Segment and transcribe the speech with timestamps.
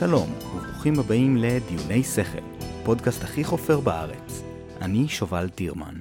[0.00, 4.42] שלום, וברוכים הבאים לדיוני שכל, פודקאסט הכי חופר בארץ.
[4.80, 5.94] אני שובל טירמן.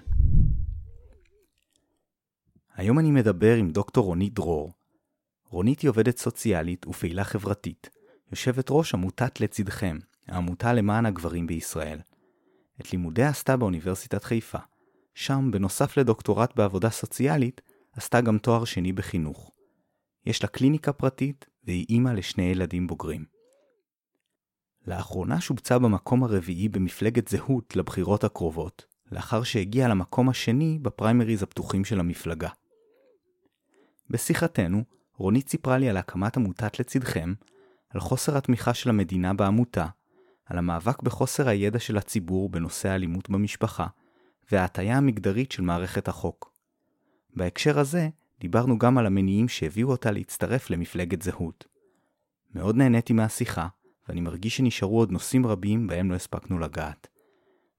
[2.75, 4.73] היום אני מדבר עם דוקטור רונית דרור.
[5.45, 7.89] רונית היא עובדת סוציאלית ופעילה חברתית,
[8.31, 11.99] יושבת ראש עמותת לצדכם, העמותה למען הגברים בישראל.
[12.81, 14.59] את לימודיה עשתה באוניברסיטת חיפה.
[15.13, 17.61] שם, בנוסף לדוקטורט בעבודה סוציאלית,
[17.93, 19.51] עשתה גם תואר שני בחינוך.
[20.25, 23.38] יש לה קליניקה פרטית, והיא אימא לשני ילדים בוגרים.
[24.87, 31.99] לאחרונה שובצה במקום הרביעי במפלגת זהות לבחירות הקרובות, לאחר שהגיעה למקום השני בפריימריז הפתוחים של
[31.99, 32.49] המפלגה.
[34.09, 34.83] בשיחתנו,
[35.15, 37.33] רונית סיפרה לי על הקמת עמותת לצדכם,
[37.89, 39.85] על חוסר התמיכה של המדינה בעמותה,
[40.45, 43.87] על המאבק בחוסר הידע של הציבור בנושא האלימות במשפחה,
[44.51, 46.53] וההטייה המגדרית של מערכת החוק.
[47.35, 51.67] בהקשר הזה, דיברנו גם על המניעים שהביאו אותה להצטרף למפלגת זהות.
[52.55, 53.67] מאוד נהניתי מהשיחה,
[54.09, 57.07] ואני מרגיש שנשארו עוד נושאים רבים בהם לא הספקנו לגעת.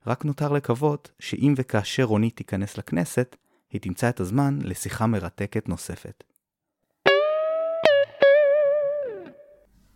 [0.06, 3.36] רק נותר לקוות שאם וכאשר רונית תיכנס לכנסת,
[3.72, 6.24] היא תמצא את הזמן לשיחה מרתקת נוספת.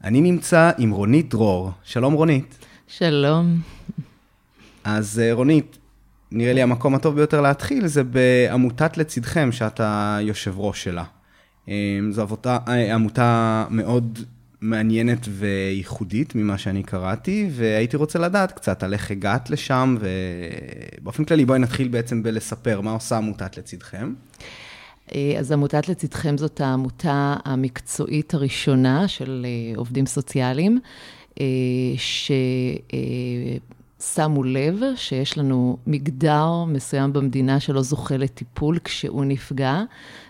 [0.04, 1.70] אני נמצא עם רונית דרור.
[1.82, 2.58] שלום רונית.
[2.86, 3.60] שלום.
[4.84, 5.78] אז אה, רונית,
[6.32, 11.04] נראה לי המקום הטוב ביותר להתחיל זה בעמותת לצדכם, שאתה יושב ראש שלה.
[11.68, 14.18] אה, זו אה, עמותה מאוד
[14.64, 19.96] מעניינת וייחודית ממה שאני קראתי, והייתי רוצה לדעת קצת על איך הגעת לשם,
[21.00, 24.14] ובאופן כללי בואי נתחיל בעצם בלספר מה עושה עמותת לצדכם.
[25.38, 30.80] אז עמותת לצדכם זאת העמותה המקצועית הראשונה של עובדים סוציאליים,
[31.96, 32.32] ש...
[34.14, 39.82] שמו לב שיש לנו מגדר מסוים במדינה שלא זוכה לטיפול כשהוא נפגע,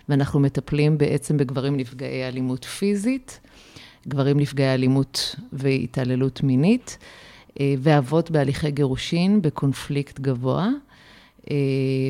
[0.09, 3.39] ואנחנו מטפלים בעצם בגברים נפגעי אלימות פיזית,
[4.07, 6.97] גברים נפגעי אלימות והתעללות מינית,
[7.59, 10.69] אה, ואבות בהליכי גירושין בקונפליקט גבוה.
[11.51, 11.55] אה,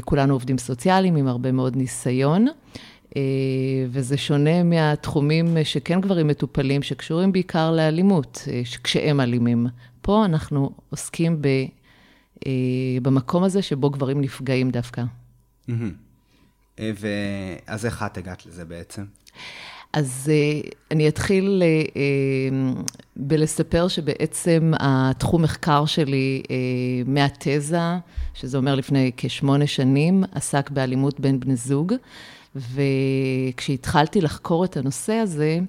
[0.06, 2.48] כולנו עובדים סוציאליים עם הרבה מאוד ניסיון.
[3.16, 3.22] אה,
[3.90, 8.48] וזה שונה מהתחומים שכן גברים מטופלים, שקשורים בעיקר לאלימות,
[8.84, 9.68] כשהם אלימים.
[10.02, 11.48] פה אנחנו עוסקים ב,
[13.02, 15.04] במקום הזה שבו גברים נפגעים דווקא.
[16.80, 19.04] אה, ואז איך את הגעת לזה בעצם?
[19.94, 21.64] אז אה, אני אתחיל
[23.16, 26.42] בלספר שבעצם התחום מחקר שלי
[27.06, 27.80] מהתזה,
[28.34, 31.94] שזה אומר לפני כשמונה שנים, עסק באלימות בין בני זוג,
[32.56, 35.60] וכשהתחלתי לחקור את הנושא הזה,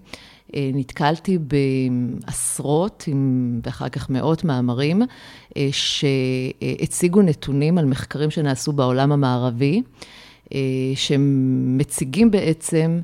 [0.54, 3.08] אה, נתקלתי בעשרות,
[3.64, 5.02] ואחר כך מאות מאמרים,
[5.56, 9.82] אה, שהציגו נתונים על מחקרים שנעשו בעולם המערבי,
[10.54, 10.58] אה,
[10.94, 13.00] שמציגים בעצם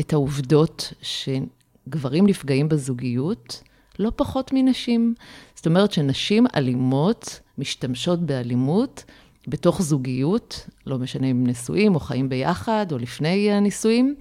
[0.00, 3.62] את העובדות שגברים נפגעים בזוגיות
[3.98, 5.14] לא פחות מנשים.
[5.54, 9.04] זאת אומרת שנשים אלימות משתמשות באלימות
[9.48, 14.14] בתוך זוגיות, לא משנה אם נשואים או חיים ביחד או לפני הנישואים,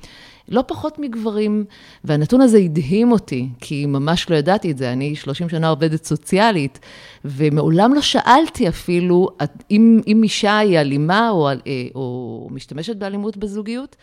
[0.50, 1.66] לא פחות מגברים.
[2.04, 4.94] והנתון הזה הדהים אותי, כי ממש לא ידעתי את זה.
[4.94, 6.80] אני 30 שנה עובדת סוציאלית,
[7.26, 9.30] ומעולם לא שאלתי אפילו
[9.72, 11.54] אם, אם אישה היא אלימה או, אה,
[11.96, 13.96] או משתמשת באלימות בזוגיות,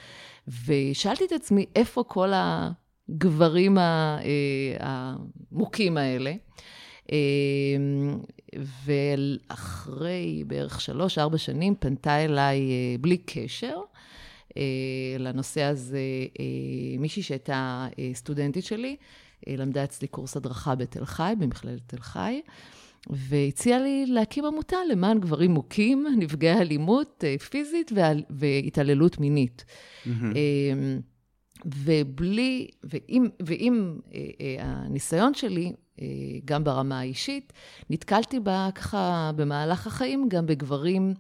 [0.67, 4.19] ושאלתי את עצמי, איפה כל הגברים אה,
[4.81, 6.33] המוכים האלה?
[8.57, 12.61] אה, ואחרי בערך שלוש-ארבע שנים פנתה אליי
[13.01, 13.81] בלי קשר,
[14.57, 15.99] אה, לנושא הזה
[16.41, 16.45] אה,
[16.99, 18.97] מישהי שהייתה אה, סטודנטית שלי,
[19.47, 22.41] למדה אצלי קורס הדרכה בתל חי, במכללת תל חי,
[23.11, 27.93] והציעה לי להקים עמותה למען גברים מוכים, נפגעי אלימות פיזית
[28.31, 29.65] והתעללות מינית.
[29.65, 30.11] Mm-hmm.
[31.67, 33.99] ובלי, ועם, ועם
[34.59, 35.73] הניסיון שלי,
[36.45, 37.53] גם ברמה האישית,
[37.91, 41.15] נתקלתי בה ככה במהלך החיים גם בגברים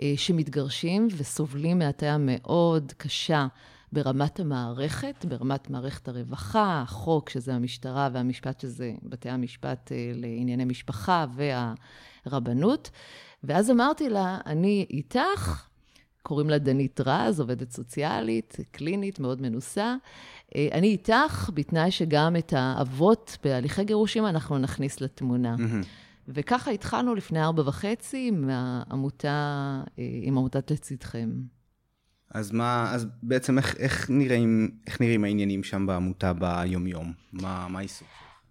[0.00, 3.46] אה, שמתגרשים וסובלים מהטיה מאוד קשה
[3.92, 11.26] ברמת המערכת, ברמת מערכת הרווחה, החוק, שזה המשטרה, והמשפט, שזה בתי המשפט אה, לענייני משפחה,
[12.26, 12.90] והרבנות.
[13.44, 15.66] ואז אמרתי לה, אני איתך,
[16.22, 19.96] קוראים לה דנית רז, עובדת סוציאלית, קלינית, מאוד מנוסה.
[20.56, 25.56] אה, אני איתך, בתנאי שגם את האבות בהליכי גירושים אנחנו נכניס לתמונה.
[26.28, 29.28] וככה התחלנו לפני ארבע וחצי עם העמותה,
[29.98, 31.30] אה, עם עמותת לצדכם.
[32.30, 37.12] אז מה, אז בעצם איך, איך, נראים, איך נראים העניינים שם בעמותה ביומיום?
[37.32, 38.08] מה, מה העיסוק?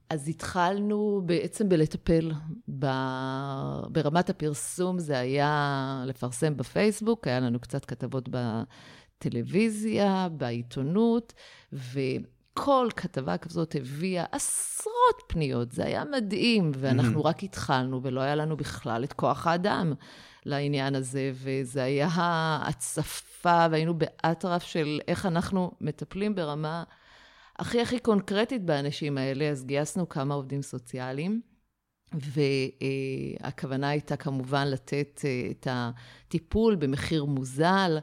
[0.10, 2.32] אז התחלנו בעצם בלטפל.
[2.80, 2.86] ב...
[3.90, 8.30] ברמת הפרסום זה היה לפרסם בפייסבוק, היה לנו קצת כתבות
[9.26, 11.34] בטלוויזיה, בעיתונות,
[11.74, 12.00] ו...
[12.56, 17.28] כל כתבה כזאת הביאה עשרות פניות, זה היה מדהים, ואנחנו mm-hmm.
[17.28, 19.94] רק התחלנו, ולא היה לנו בכלל את כוח האדם
[20.46, 22.10] לעניין הזה, וזה היה
[22.64, 26.84] הצפה, והיינו באטרף של איך אנחנו מטפלים ברמה
[27.60, 31.42] הכי הכי קונקרטית באנשים האלה, אז גייסנו כמה עובדים סוציאליים.
[32.14, 37.98] והכוונה הייתה כמובן לתת אה, את הטיפול במחיר מוזל,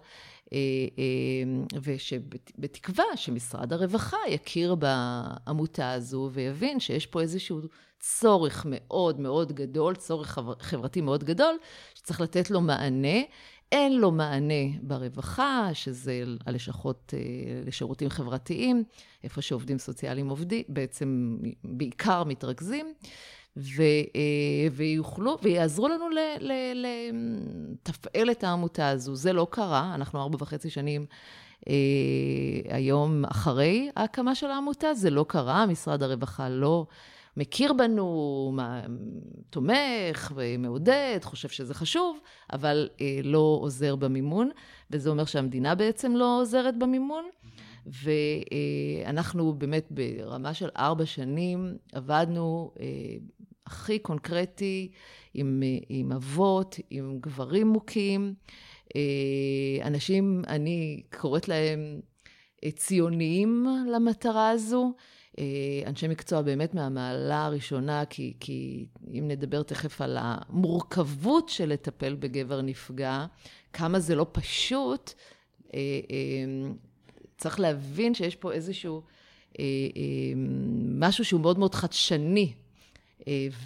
[1.82, 7.60] ושבתקווה שמשרד הרווחה יכיר בעמותה הזו ויבין שיש פה איזשהו
[8.00, 11.56] צורך מאוד מאוד גדול, צורך חברתי מאוד גדול,
[11.94, 13.18] שצריך לתת לו מענה.
[13.72, 17.14] אין לו מענה ברווחה, שזה הלשכות
[17.66, 18.84] לשירותים חברתיים,
[19.24, 22.94] איפה שעובדים סוציאליים עובדים, בעצם בעיקר מתרכזים.
[23.56, 23.82] ו,
[24.16, 26.06] אה, ויוכלו, ויעזרו לנו
[26.74, 29.14] לתפעל את העמותה הזו.
[29.14, 31.06] זה לא קרה, אנחנו ארבע וחצי שנים
[31.68, 31.74] אה,
[32.68, 36.86] היום אחרי ההקמה של העמותה, זה לא קרה, משרד הרווחה לא
[37.36, 38.56] מכיר בנו,
[39.50, 42.18] תומך ומעודד, חושב שזה חשוב,
[42.52, 44.50] אבל אה, לא עוזר במימון,
[44.90, 47.24] וזה אומר שהמדינה בעצם לא עוזרת במימון.
[47.86, 52.70] ואנחנו באמת ברמה של ארבע שנים עבדנו
[53.70, 54.90] הכי קונקרטי,
[55.34, 58.34] עם, עם אבות, עם גברים מוכים,
[58.96, 62.00] אה, אנשים, אני קוראת להם
[62.64, 64.92] אה, ציוניים למטרה הזו.
[65.38, 65.44] אה,
[65.86, 72.60] אנשי מקצוע באמת מהמעלה הראשונה, כי, כי אם נדבר תכף על המורכבות של לטפל בגבר
[72.60, 73.26] נפגע,
[73.72, 75.12] כמה זה לא פשוט,
[77.38, 79.02] צריך להבין שיש פה איזשהו
[80.98, 82.52] משהו שהוא מאוד מאוד חדשני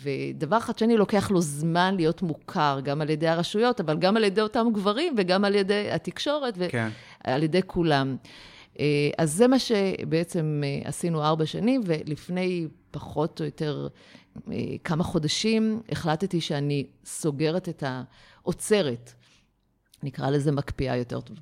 [0.02, 4.40] ודבר חדשני לוקח לו זמן להיות מוכר, גם על ידי הרשויות, אבל גם על ידי
[4.40, 6.88] אותם גברים וגם על ידי התקשורת ועל כן.
[7.42, 8.16] ידי כולם.
[8.80, 13.88] אה, אז זה מה שבעצם אה, עשינו ארבע שנים, ולפני פחות או יותר
[14.84, 19.12] כמה חודשים החלטתי שאני סוגרת את העוצרת.
[20.04, 21.36] נקרא לזה מקפיאה יותר טוב,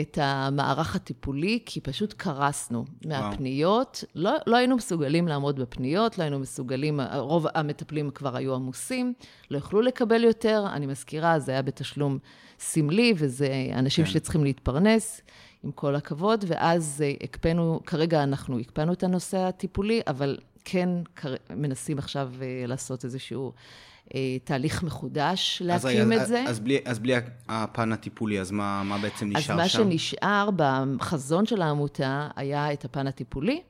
[0.00, 4.04] את המערך הטיפולי, כי פשוט קרסנו מהפניות.
[4.14, 9.12] לא, לא היינו מסוגלים לעמוד בפניות, לא היינו מסוגלים, רוב המטפלים כבר היו עמוסים,
[9.50, 10.66] לא יכלו לקבל יותר.
[10.72, 12.18] אני מזכירה, זה היה בתשלום
[12.58, 14.10] סמלי, וזה אנשים כן.
[14.10, 15.20] שצריכים להתפרנס,
[15.64, 20.88] עם כל הכבוד, ואז אה, הקפאנו, כרגע אנחנו הקפאנו את הנושא הטיפולי, אבל כן
[21.50, 23.52] מנסים עכשיו אה, לעשות איזשהו...
[24.14, 26.44] אה, תהליך מחודש להקים אז, את זה.
[26.48, 27.14] אז בלי, אז בלי
[27.48, 29.52] הפן הטיפולי, אז מה, מה בעצם נשאר שם?
[29.52, 29.90] אז מה שם?
[29.90, 33.60] שנשאר בחזון של העמותה היה את הפן הטיפולי,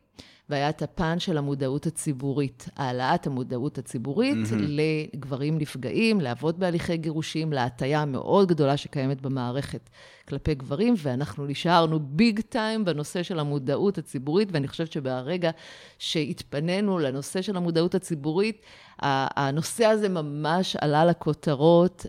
[0.50, 5.14] והיה את הפן של המודעות הציבורית, העלאת המודעות הציבורית mm-hmm.
[5.14, 9.90] לגברים נפגעים, לאבות בהליכי גירושים, להטייה המאוד גדולה שקיימת במערכת
[10.28, 15.50] כלפי גברים, ואנחנו נשארנו ביג טיים בנושא של המודעות הציבורית, ואני חושבת שברגע
[15.98, 18.62] שהתפנינו לנושא של המודעות הציבורית,
[18.98, 22.06] הנושא הזה ממש עלה לכותרות.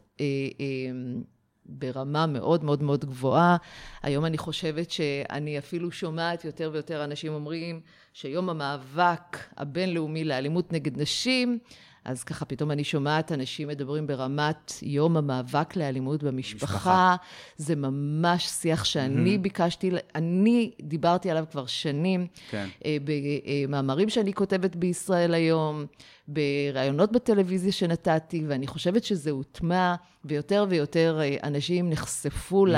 [1.72, 3.58] אה, אה, ברמה מאוד מאוד מאוד גבוהה.
[4.04, 7.82] היום אני חושבת שאני אפילו שומעת יותר ויותר אנשים אומרים
[8.14, 11.60] שיום המאבק הבינלאומי לאלימות נגד נשים,
[12.06, 16.76] אז ככה פתאום אני שומעת אנשים מדברים ברמת יום המאבק לאלימות במשפחה.
[16.76, 17.16] משפחה.
[17.58, 19.40] זה ממש שיח שאני mm-hmm.
[19.40, 22.68] ביקשתי, אני דיברתי עליו כבר שנים, כן.
[22.86, 25.86] אה, במאמרים שאני כותבת בישראל היום,
[26.34, 29.96] בראיונות בטלוויזיה שנתתי, ואני חושבת שזה הוטמע,
[30.26, 32.70] ויותר ויותר אה, אנשים נחשפו mm-hmm.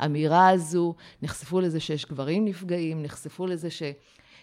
[0.00, 3.82] לאמירה הזו, נחשפו לזה שיש גברים נפגעים, נחשפו לזה ש...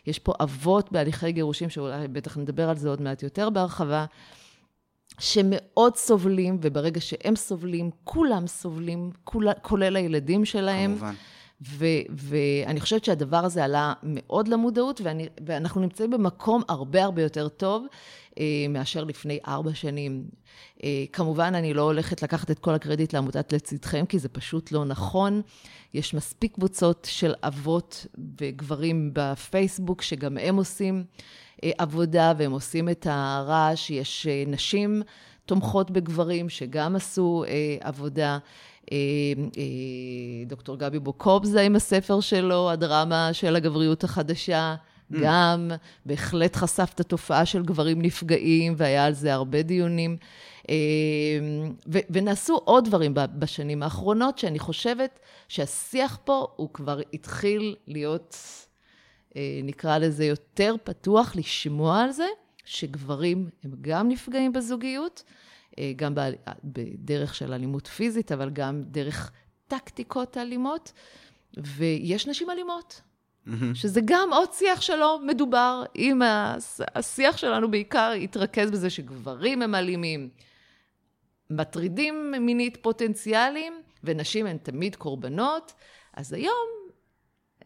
[0.08, 4.06] יש פה אבות בהליכי גירושים, שאולי בטח נדבר על זה עוד מעט יותר בהרחבה,
[5.20, 10.92] שמאוד סובלים, וברגע שהם סובלים, כולם סובלים, כול, כולל הילדים שלהם.
[10.92, 11.14] כמובן.
[12.10, 17.86] ואני חושבת שהדבר הזה עלה מאוד למודעות, ואני, ואנחנו נמצאים במקום הרבה הרבה יותר טוב
[18.70, 20.24] מאשר לפני ארבע שנים.
[20.84, 24.86] אה, כמובן, אני לא הולכת לקחת את כל הקרדיט לעמותת לצדכם, כי זה פשוט לא
[24.86, 25.42] נכון.
[25.94, 28.06] יש מספיק קבוצות של אבות
[28.42, 31.04] וגברים בפייסבוק, שגם הם עושים
[31.64, 33.90] אה, עבודה והם עושים את הרעש.
[33.90, 35.02] יש אה, נשים
[35.46, 38.38] תומכות בגברים שגם עשו אה, עבודה.
[38.92, 38.98] אה,
[39.58, 44.76] אה, דוקטור גבי בוקובזה עם הספר שלו, הדרמה של הגבריות החדשה.
[45.12, 45.16] Mm.
[45.22, 45.72] גם
[46.06, 50.18] בהחלט חשף את התופעה של גברים נפגעים, והיה על זה הרבה דיונים.
[50.70, 50.76] אה,
[51.88, 58.38] ו- ונעשו עוד דברים בשנים האחרונות, שאני חושבת שהשיח פה הוא כבר התחיל להיות,
[59.64, 62.26] נקרא לזה, יותר פתוח לשמוע על זה,
[62.66, 65.24] שגברים הם גם נפגעים בזוגיות,
[65.80, 66.14] אה, גם
[66.64, 69.32] בדרך של אלימות פיזית, אבל גם דרך
[69.68, 70.92] טקטיקות אלימות,
[71.58, 73.02] ויש נשים אלימות.
[73.74, 75.84] שזה גם עוד שיח שלא מדובר.
[75.96, 76.22] אם
[76.96, 80.30] השיח שלנו בעיקר יתרכז בזה שגברים הם אלימים,
[81.50, 83.74] מטרידים מינית פוטנציאליים,
[84.04, 85.74] ונשים הן תמיד קורבנות,
[86.14, 86.86] אז היום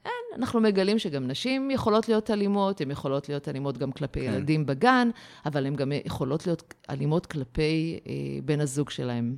[0.05, 4.25] אין, אנחנו מגלים שגם נשים יכולות להיות אלימות, הן יכולות להיות אלימות גם כלפי כן.
[4.25, 5.09] ילדים בגן,
[5.45, 8.13] אבל הן גם יכולות להיות אלימות כלפי אה,
[8.45, 9.36] בן הזוג שלהן.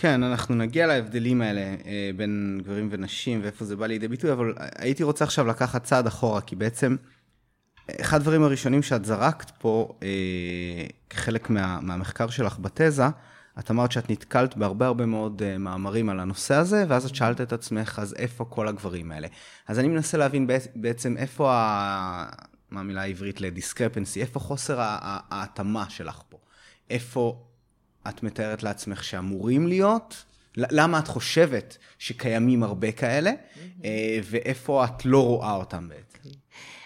[0.00, 4.54] כן, אנחנו נגיע להבדלים האלה אה, בין גברים ונשים ואיפה זה בא לידי ביטוי, אבל
[4.76, 6.96] הייתי רוצה עכשיו לקחת צעד אחורה, כי בעצם
[8.00, 13.04] אחד הדברים הראשונים שאת זרקת פה, אה, כחלק מה, מהמחקר שלך בתזה,
[13.58, 17.40] את אמרת שאת נתקלת בהרבה הרבה מאוד uh, מאמרים על הנושא הזה, ואז את שאלת
[17.40, 19.28] את עצמך, אז איפה כל הגברים האלה?
[19.68, 22.26] אז אני מנסה להבין בעצם איפה, ה...
[22.70, 24.76] מה המילה העברית לדיסקרפנסי, איפה חוסר
[25.30, 26.38] ההתאמה שלך פה?
[26.90, 27.47] איפה
[28.08, 30.24] את מתארת לעצמך שאמורים להיות?
[30.56, 33.86] למה את חושבת שקיימים הרבה כאלה, mm-hmm.
[34.24, 36.28] ואיפה את לא רואה אותם בעצם?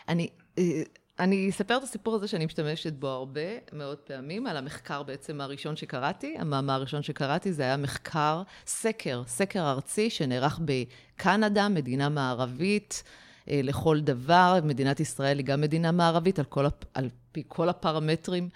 [0.09, 0.29] אני...
[0.59, 0.83] אה,
[1.19, 3.41] אני אספר את הסיפור הזה שאני משתמשת בו הרבה
[3.73, 6.37] מאוד פעמים, על המחקר בעצם הראשון שקראתי.
[6.39, 14.01] המאמר הראשון שקראתי זה היה מחקר, סקר, סקר ארצי שנערך בקנדה, מדינה מערבית אה, לכל
[14.01, 14.59] דבר.
[14.65, 18.49] מדינת ישראל היא גם מדינה מערבית על, כל, על פי כל הפרמטרים,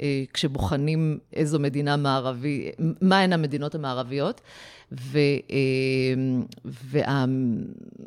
[0.00, 4.40] אה, כשבוחנים איזו מדינה מערבית, מהן המדינות המערביות.
[4.92, 6.44] ואני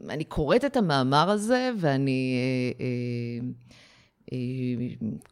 [0.10, 2.38] אה, קוראת את המאמר הזה, ואני...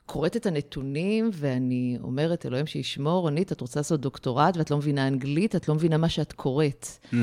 [0.06, 5.08] קוראת את הנתונים ואני אומרת, אלוהים שישמור, רונית, את רוצה לעשות דוקטורט ואת לא מבינה
[5.08, 6.88] אנגלית, את לא מבינה מה שאת קוראת.
[7.12, 7.16] Mm.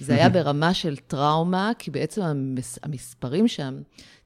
[0.00, 3.74] זה היה ברמה של טראומה, כי בעצם המס, המספרים שם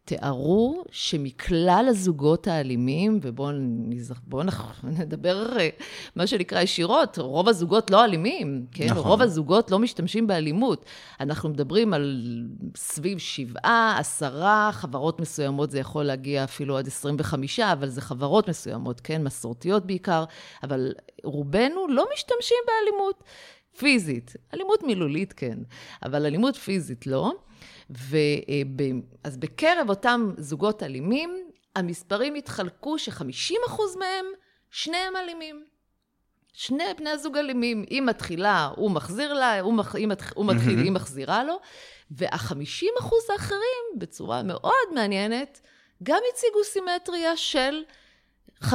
[0.05, 3.53] תיארו שמכלל הזוגות האלימים, ובואו
[4.83, 5.69] נדבר אה,
[6.17, 8.87] מה שנקרא ישירות, רוב הזוגות לא אלימים, כן?
[8.87, 9.03] נכון.
[9.03, 10.85] רוב הזוגות לא משתמשים באלימות.
[11.21, 12.23] אנחנו מדברים על
[12.77, 19.01] סביב שבעה, עשרה, חברות מסוימות זה יכול להגיע אפילו עד 25, אבל זה חברות מסוימות,
[19.01, 19.25] כן?
[19.25, 20.25] מסורתיות בעיקר,
[20.63, 20.93] אבל
[21.25, 23.25] רובנו לא משתמשים באלימות
[23.79, 24.37] פיזית.
[24.55, 25.59] אלימות מילולית, כן,
[26.03, 27.33] אבל אלימות פיזית לא.
[27.93, 34.27] ואז בקרב אותם זוגות אלימים, המספרים התחלקו ש-50% מהם,
[34.71, 35.65] שניהם אלימים.
[36.53, 37.85] שני בני הזוג אלימים.
[37.91, 39.95] היא מתחילה, הוא מחזיר לה, הוא, מח,
[40.35, 41.61] הוא מתחיל, היא מחזירה לו,
[42.11, 45.61] וה-50% האחרים, בצורה מאוד מעניינת,
[46.03, 47.83] גם הציגו סימטריה של
[48.63, 48.75] 25%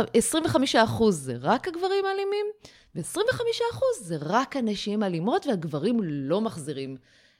[1.09, 2.45] זה רק הגברים האלימים,
[2.95, 6.97] ו-25% זה רק הנשים האלימות, והגברים לא מחזירים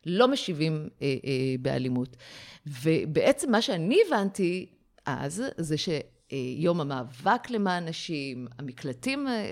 [0.08, 2.18] לא משיבים אה, אה, באלימות.
[2.68, 4.66] ובעצם מה שאני הבנתי
[5.06, 9.52] אז, זה שיום המאבק למען נשים, המקלטים אה,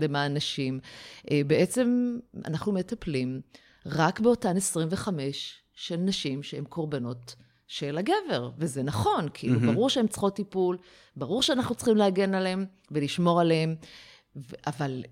[0.00, 0.80] למען נשים,
[1.30, 3.40] אה, בעצם אנחנו מטפלים
[3.86, 7.34] רק באותן 25 של נשים שהן קורבנות
[7.66, 9.72] של הגבר, וזה נכון, כאילו, mm-hmm.
[9.72, 10.78] ברור שהן צריכות טיפול,
[11.16, 13.76] ברור שאנחנו צריכים להגן עליהן ולשמור עליהן,
[14.66, 15.02] אבל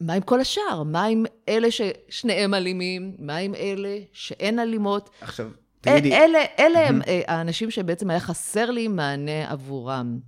[0.00, 0.82] מה עם כל השאר?
[0.82, 3.16] מה עם אלה ששניהם אלימים?
[3.18, 5.10] מה עם אלה שאין אלימות?
[5.20, 5.50] עכשיו,
[5.80, 6.12] תגידי...
[6.12, 10.18] אלה, אלה הם אה, האנשים שבעצם היה חסר לי מענה עבורם.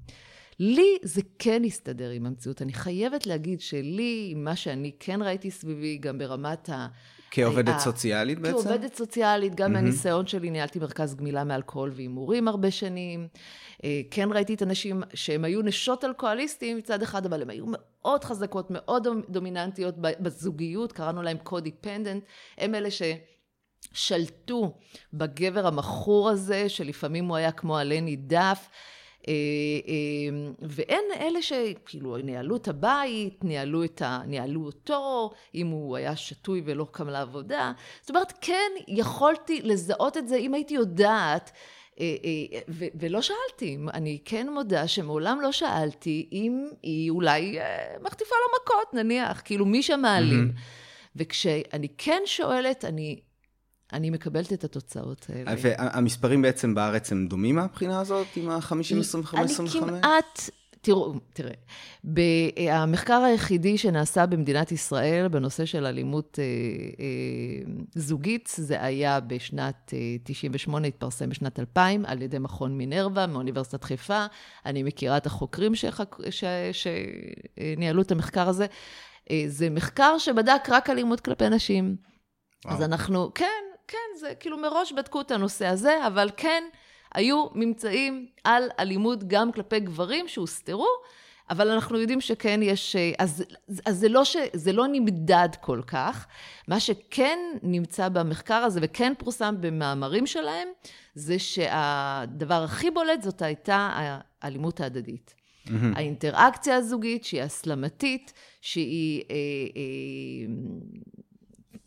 [0.58, 2.62] לי זה כן הסתדר עם המציאות.
[2.62, 6.86] אני חייבת להגיד שלי, מה שאני כן ראיתי סביבי, גם ברמת ה...
[7.30, 8.54] כעובדת סוציאלית בעצם?
[8.54, 13.28] כעובדת סוציאלית, גם מהניסיון שלי, ניהלתי מרכז גמילה מאלכוהול והימורים הרבה שנים.
[13.84, 18.24] אה, כן ראיתי את הנשים שהן היו נשות אלכוהוליסטים מצד אחד, אבל הן היו מאוד
[18.24, 22.24] חזקות, מאוד דומיננטיות בזוגיות, קראנו להן קודיפנדנט,
[22.58, 23.02] הם אלה ש...
[23.92, 24.72] שלטו
[25.12, 28.68] בגבר המכור הזה, שלפעמים הוא היה כמו עלה נידף.
[29.28, 29.32] אה,
[29.88, 36.16] אה, ואין אלה שכאילו ניהלו את הבית, ניהלו, את ה, ניהלו אותו, אם הוא היה
[36.16, 37.72] שתוי ולא קם לעבודה.
[38.00, 41.50] זאת אומרת, כן, יכולתי לזהות את זה אם הייתי יודעת.
[42.00, 42.06] אה,
[42.74, 47.58] ולא שאלתי, אני כן מודה שמעולם לא שאלתי אם היא אולי
[48.02, 50.52] מחטיפה לו מכות, נניח, כאילו מי שמעלים.
[50.56, 51.16] Mm-hmm.
[51.16, 53.20] וכשאני כן שואלת, אני
[53.92, 55.54] אני מקבלת את התוצאות האלה.
[55.62, 59.76] והמספרים בעצם בארץ הם דומים מהבחינה הזאת, עם ה-50, 25, 25?
[59.76, 60.50] אני כמעט...
[60.82, 61.54] תראו, תראה,
[62.72, 70.16] המחקר היחידי שנעשה במדינת ישראל בנושא של אלימות אה, אה, זוגית, זה היה בשנת אה,
[70.24, 74.26] 98, התפרסם בשנת 2000, על ידי מכון מינרווה מאוניברסיטת חיפה.
[74.66, 76.16] אני מכירה את החוקרים שחק...
[76.30, 76.44] ש...
[76.72, 78.66] שניהלו את המחקר הזה.
[79.30, 81.96] אה, זה מחקר שבדק רק אלימות כלפי נשים.
[82.64, 82.76] וואו.
[82.76, 83.46] אז אנחנו, כן,
[83.90, 86.64] כן, זה כאילו מראש בדקו את הנושא הזה, אבל כן,
[87.14, 90.88] היו ממצאים על אלימות גם כלפי גברים שהוסתרו,
[91.50, 92.96] אבל אנחנו יודעים שכן יש...
[93.18, 93.44] אז,
[93.86, 96.26] אז זה, לא ש, זה לא נמדד כל כך.
[96.68, 100.68] מה שכן נמצא במחקר הזה וכן פורסם במאמרים שלהם,
[101.14, 103.90] זה שהדבר הכי בולט זאת הייתה
[104.42, 105.34] האלימות ההדדית.
[105.66, 105.70] Mm-hmm.
[105.96, 109.22] האינטראקציה הזוגית, שהיא הסלמתית, שהיא...
[109.30, 109.36] אה,
[109.76, 110.54] אה,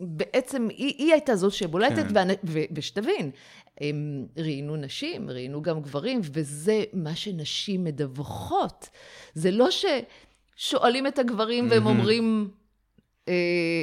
[0.08, 2.28] בעצם היא, היא הייתה זאת שבולטת, כן.
[2.44, 3.32] ו, ושתבין,
[3.82, 8.90] הם ראיינו נשים, ראיינו גם גברים, וזה מה שנשים מדווחות.
[9.34, 12.50] זה לא ששואלים את הגברים והם אומרים,
[13.28, 13.34] אה,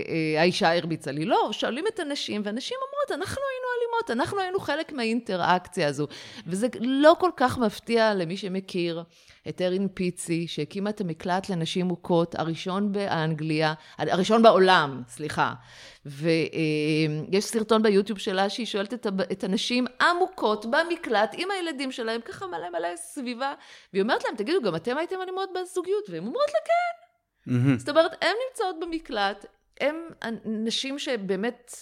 [0.09, 1.25] אה, האישה הרביצה לי.
[1.25, 6.07] לא, שואלים את הנשים, והנשים אומרות, אנחנו היינו אלימות, אנחנו היינו חלק מהאינטראקציה הזו.
[6.47, 9.03] וזה לא כל כך מפתיע למי שמכיר
[9.49, 15.55] את ארין פיצי, שהקימה את המקלט לנשים מוכות, הראשון באנגליה, הראשון בעולם, סליחה.
[16.07, 22.71] ויש סרטון ביוטיוב שלה שהיא שואלת את הנשים המוכות במקלט עם הילדים שלהם, ככה מלא
[22.71, 23.55] מלא סביבה,
[23.93, 26.11] והיא אומרת להם, תגידו, גם אתם הייתם אלימות בזוגיות?
[26.11, 27.01] והן אומרות לה, כן.
[27.51, 27.79] Mm-hmm.
[27.79, 29.47] זאת אומרת, הן נמצאות במקלט,
[29.81, 29.97] הן
[30.45, 31.73] נשים שבאמת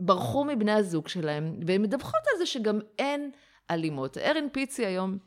[0.00, 3.30] ברחו מבני הזוג שלהם, והן מדווחות על זה שגם אין
[3.70, 4.18] אלימות.
[4.18, 5.18] ארין פיצי היום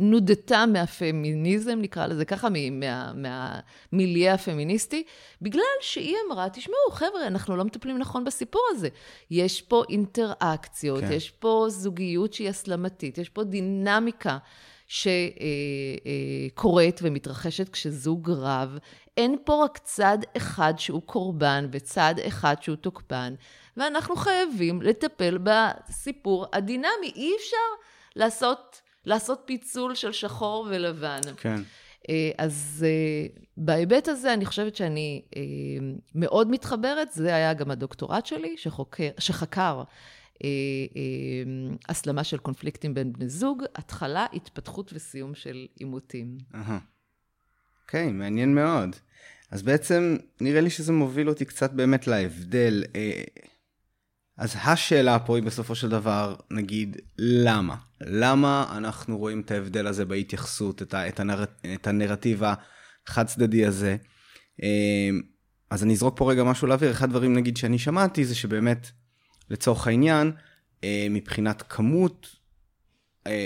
[0.00, 5.04] נודתה מהפמיניזם, נקרא לזה ככה, מה, מהמיליה הפמיניסטי,
[5.42, 8.88] בגלל שהיא אמרה, תשמעו, חבר'ה, אנחנו לא מטפלים נכון בסיפור הזה.
[9.30, 11.12] יש פה אינטראקציות, כן.
[11.12, 14.38] יש פה זוגיות שהיא הסלמתית, יש פה דינמיקה.
[16.46, 18.78] שקורית ומתרחשת כשזוג רב.
[19.16, 23.34] אין פה רק צד אחד שהוא קורבן וצד אחד שהוא תוקפן,
[23.76, 27.12] ואנחנו חייבים לטפל בסיפור הדינמי.
[27.16, 27.56] אי אפשר
[28.16, 31.20] לעשות, לעשות פיצול של שחור ולבן.
[31.36, 31.60] כן.
[32.08, 33.26] אה, אז אה,
[33.56, 35.42] בהיבט הזה, אני חושבת שאני אה,
[36.14, 37.12] מאוד מתחברת.
[37.12, 39.82] זה היה גם הדוקטורט שלי, שחוקר, שחקר
[41.88, 46.38] הסלמה של קונפליקטים בין בני זוג, התחלה, התפתחות וסיום של עימותים.
[47.82, 48.96] אוקיי, okay, מעניין מאוד.
[49.50, 52.84] אז בעצם נראה לי שזה מוביל אותי קצת באמת להבדל.
[54.38, 57.76] אז השאלה פה היא בסופו של דבר, נגיד, למה?
[58.00, 61.44] למה אנחנו רואים את ההבדל הזה בהתייחסות, את, ה, את, הנר,
[61.74, 62.42] את הנרטיב
[63.06, 63.96] החד צדדי הזה?
[65.70, 66.90] אז אני אזרוק פה רגע משהו לאוויר.
[66.90, 68.90] אחד הדברים, נגיד, שאני שמעתי, זה שבאמת
[69.50, 70.32] לצורך העניין,
[70.84, 72.36] אה, מבחינת כמות,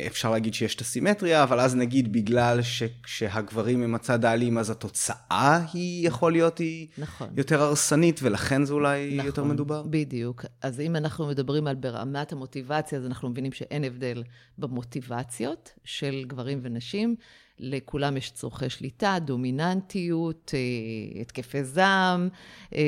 [0.06, 5.60] אפשר להגיד שיש את הסימטריה, אבל אז נגיד בגלל שכשהגברים הם הצד האלים, אז התוצאה
[5.72, 7.28] היא יכול להיות היא נכון.
[7.36, 9.82] יותר הרסנית, ולכן זה אולי נכון, יותר מדובר?
[9.90, 10.44] בדיוק.
[10.62, 14.22] אז אם אנחנו מדברים על ברמת המוטיבציה, אז אנחנו מבינים שאין הבדל
[14.58, 17.16] במוטיבציות של גברים ונשים.
[17.60, 22.28] לכולם יש צורכי שליטה, דומיננטיות, אה, התקפי זעם
[22.74, 22.80] אה,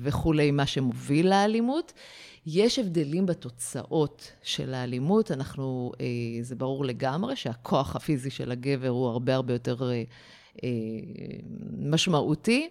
[0.00, 1.92] וכולי, מה שמוביל לאלימות.
[2.46, 6.06] יש הבדלים בתוצאות של האלימות, אנחנו, אה,
[6.42, 9.76] זה ברור לגמרי שהכוח הפיזי של הגבר הוא הרבה הרבה יותר
[11.78, 12.68] משמעותי,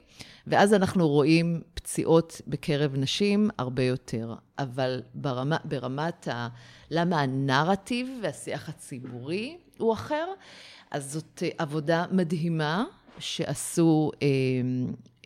[0.48, 4.34] ואז אנחנו רואים פציעות בקרב נשים הרבה יותר.
[4.60, 6.48] אבל ברמה, ברמת ה...
[6.92, 10.28] למה הנרטיב והשיח הציבורי הוא אחר.
[10.92, 12.86] אז זאת אה, עבודה מדהימה
[13.20, 14.28] שעשו אה,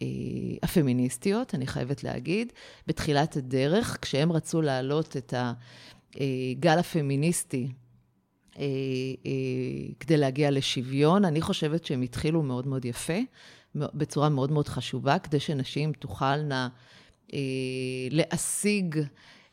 [0.01, 0.07] אה,
[0.63, 2.53] הפמיניסטיות, אני חייבת להגיד,
[2.87, 7.67] בתחילת הדרך, כשהם רצו להעלות את הגל אה, הפמיניסטי
[8.59, 8.63] אה,
[9.25, 13.19] אה, כדי להגיע לשוויון, אני חושבת שהם התחילו מאוד מאוד יפה,
[13.75, 16.69] בצורה מאוד מאוד חשובה, כדי שנשים תוכלנה
[17.33, 17.39] אה,
[18.11, 18.99] להשיג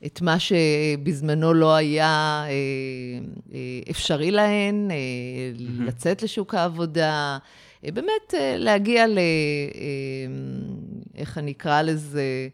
[0.04, 2.50] את מה שבזמנו לא היה אה,
[3.54, 4.96] אה, אפשרי להן, אה,
[5.86, 7.38] לצאת לשוק העבודה,
[7.82, 9.18] באמת להגיע ל...
[11.14, 12.48] איך אני אקרא לזה?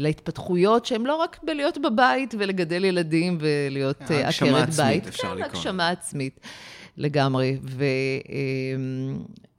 [0.00, 4.26] להתפתחויות שהן לא רק בלהיות בבית ולגדל ילדים ולהיות עקרת בית.
[4.26, 5.46] הגשמה עצמית, אפשר כן, לקרוא.
[5.46, 6.40] הגשמה עצמית,
[6.96, 7.56] לגמרי.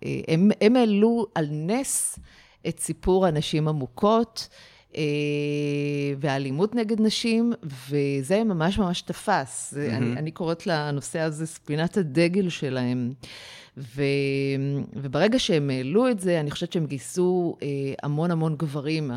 [0.02, 2.20] והם העלו על נס
[2.68, 4.48] את סיפור הנשים המוכות.
[4.95, 5.04] אה,
[6.19, 9.73] והאלימות נגד נשים, וזה ממש ממש תפס.
[9.73, 9.93] Mm-hmm.
[9.93, 13.13] אני, אני קוראת לנושא הזה ספינת הדגל שלהם.
[13.78, 14.04] ו,
[14.93, 17.67] וברגע שהם העלו את זה, אני חושבת שהם גייסו אה,
[18.04, 19.12] המון המון גברים.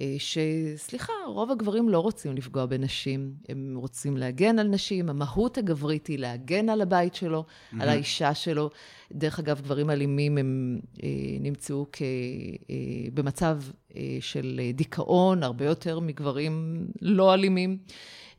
[0.00, 6.06] אה, שסליחה, רוב הגברים לא רוצים לפגוע בנשים, הם רוצים להגן על נשים, המהות הגברית
[6.06, 7.82] היא להגן על הבית שלו, mm-hmm.
[7.82, 8.70] על האישה שלו.
[9.12, 11.08] דרך אגב, גברים אלימים הם אה,
[11.40, 12.76] נמצאו כ, אה,
[13.14, 13.62] במצב
[13.96, 17.78] אה, של דיכאון, הרבה יותר מגברים לא אלימים.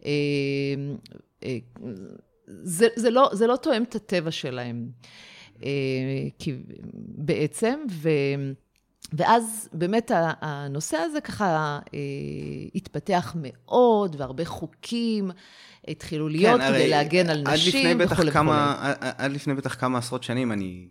[0.06, 0.12] אה,
[1.44, 1.58] אה,
[2.48, 4.90] זה, זה, לא, זה לא תואם את הטבע שלהם,
[5.64, 6.54] אה, כי
[7.18, 8.10] בעצם, ו...
[9.14, 11.46] ואז באמת הנושא הזה ככה
[11.94, 12.00] אה,
[12.76, 15.32] התפתח מאוד, והרבה חוקים
[15.88, 18.54] התחילו להיות כן, כדי להגן על נשים וכולי וכולי.
[19.18, 20.88] עד לפני בטח כמה עשרות שנים, אני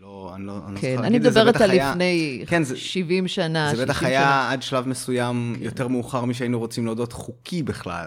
[0.00, 2.62] לא, אני לא, אני לא כן, זוכר אני את זה, מדברת על היה- לפני כן,
[2.62, 4.50] זה- 70 שנה, זה בטח 60 היה שנה.
[4.50, 8.06] עד שלב מסוים יותר מאוחר משהיינו רוצים להודות חוקי בכלל,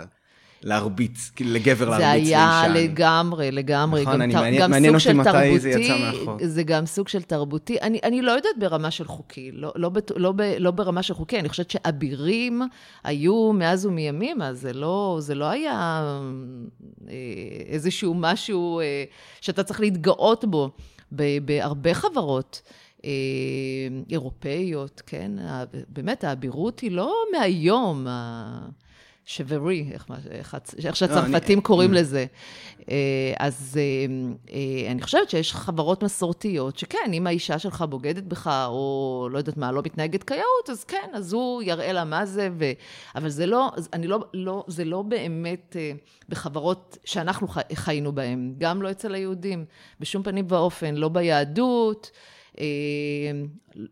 [0.65, 2.83] להרביץ, כאילו לגבר זה להרביץ היה לאישה.
[2.83, 4.01] לגמרי, לגמרי.
[4.01, 6.43] נכון, גם אני- מעניין- גם מעניין אותי מתי זה תרבותי, יצא מהחוק.
[6.43, 7.77] זה גם סוג של תרבותי.
[7.81, 11.39] אני, אני לא יודעת ברמה של חוקי, לא, לא, לא, ב, לא ברמה של חוקי,
[11.39, 12.61] אני חושבת שאבירים
[13.03, 16.01] היו מאז ומימימה, זה לא, זה לא היה
[17.09, 17.13] אה,
[17.67, 19.03] איזשהו משהו אה,
[19.41, 20.69] שאתה צריך להתגאות בו
[21.45, 22.61] בהרבה חברות.
[23.05, 23.09] אה,
[24.11, 25.31] אירופאיות, כן?
[25.89, 28.07] באמת, האבירות היא לא מהיום,
[29.27, 30.55] השברי, איך, איך,
[30.85, 32.25] איך שהצרפתים אני- קוראים לזה.
[32.89, 32.95] אה,
[33.39, 34.05] אז אה,
[34.53, 39.57] אה, אני חושבת שיש חברות מסורתיות, שכן, אם האישה שלך בוגדת בך, או לא יודעת
[39.57, 42.71] מה, לא מתנהגת כיאות, אז כן, אז הוא יראה לה מה זה, ו...
[43.15, 45.75] אבל זה לא, אני לא, לא, זה לא באמת
[46.29, 49.65] בחברות שאנחנו חי, חיינו בהן, גם לא אצל היהודים,
[49.99, 52.11] בשום פנים ואופן, לא ביהדות.
[52.59, 52.65] אה,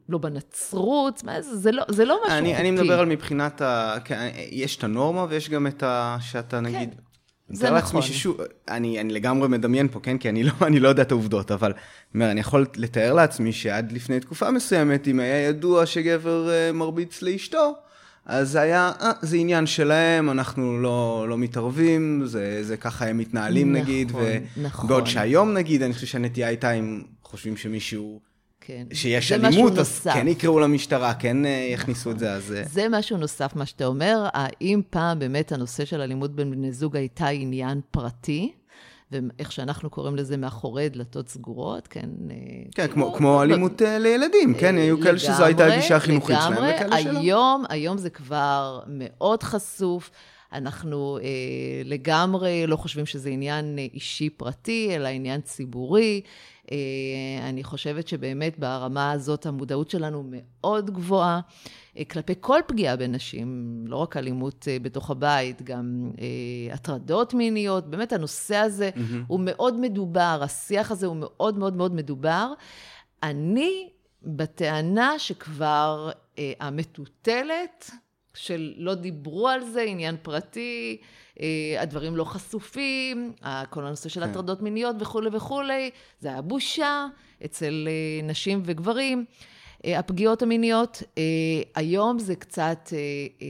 [0.09, 2.61] לא בנצרות, זה, זה לא, זה לא משהו אני, חוקי.
[2.61, 3.95] אני מדבר על מבחינת ה...
[4.05, 6.17] כן, יש את הנורמה ויש גם את ה...
[6.21, 6.75] שאתה נגיד...
[6.77, 7.11] אני כן,
[7.53, 8.01] זה נכון.
[8.01, 8.37] ששוב,
[8.69, 10.17] אני, אני לגמרי מדמיין פה, כן?
[10.17, 11.73] כי אני לא, אני לא יודע את העובדות, אבל
[12.13, 17.21] אומר, אני יכול לתאר לעצמי שעד לפני תקופה מסוימת, אם היה ידוע שגבר uh, מרביץ
[17.21, 17.73] לאשתו,
[18.25, 23.17] אז זה היה, אה, זה עניין שלהם, אנחנו לא, לא מתערבים, זה, זה ככה הם
[23.17, 24.11] מתנהלים נכון, נגיד,
[24.57, 24.85] נכון.
[24.85, 28.30] ובעוד שהיום נגיד, אני חושב שהנטייה הייתה אם חושבים שמישהו...
[28.61, 28.83] כן.
[28.93, 30.13] שיש אלימות, אז נוסף.
[30.13, 32.53] כן יקראו למשטרה, כן אה, יכניסו את זה, אז...
[32.53, 34.27] אה, זה משהו נוסף, מה שאתה אומר.
[34.33, 38.51] האם פעם באמת הנושא של אלימות בין בני זוג הייתה עניין פרטי?
[39.11, 42.09] ואיך שאנחנו קוראים לזה מאחורי דלתות סגורות, כן?
[42.29, 42.35] אה,
[42.75, 46.35] כן, כאילו, כמו, כמו לא- אלימות אה, לילדים, כן, היו כאלה שזו הייתה הגישה החינוכית
[46.39, 46.75] שלהם, לגמרי.
[46.75, 47.19] וכאלה שלא.
[47.19, 50.11] היום, היום זה כבר מאוד חשוף.
[50.53, 51.27] אנחנו אה,
[51.85, 56.21] לגמרי לא חושבים שזה עניין אה, אישי פרטי, אלא עניין ציבורי.
[56.71, 61.39] אה, אני חושבת שבאמת ברמה הזאת המודעות שלנו מאוד גבוהה.
[61.97, 66.11] אה, כלפי כל פגיעה בנשים, לא רק אלימות אה, בתוך הבית, גם
[66.71, 69.23] הטרדות מיניות, באמת הנושא הזה מהמם.
[69.27, 72.53] הוא מאוד מדובר, השיח הזה הוא מאוד מאוד מאוד מדובר.
[73.23, 73.89] אני
[74.23, 76.11] בטענה שכבר
[76.59, 77.91] המטוטלת
[78.33, 81.01] של לא דיברו על זה, עניין פרטי,
[81.79, 83.33] הדברים לא חשופים,
[83.69, 84.29] כל הנושא של כן.
[84.29, 85.89] הטרדות מיניות וכולי וכולי,
[86.19, 87.07] זה היה בושה
[87.45, 89.25] אצל אה, נשים וגברים.
[89.85, 91.23] אה, הפגיעות המיניות, אה,
[91.75, 92.89] היום זה קצת...
[92.93, 92.97] אה,
[93.41, 93.47] אה,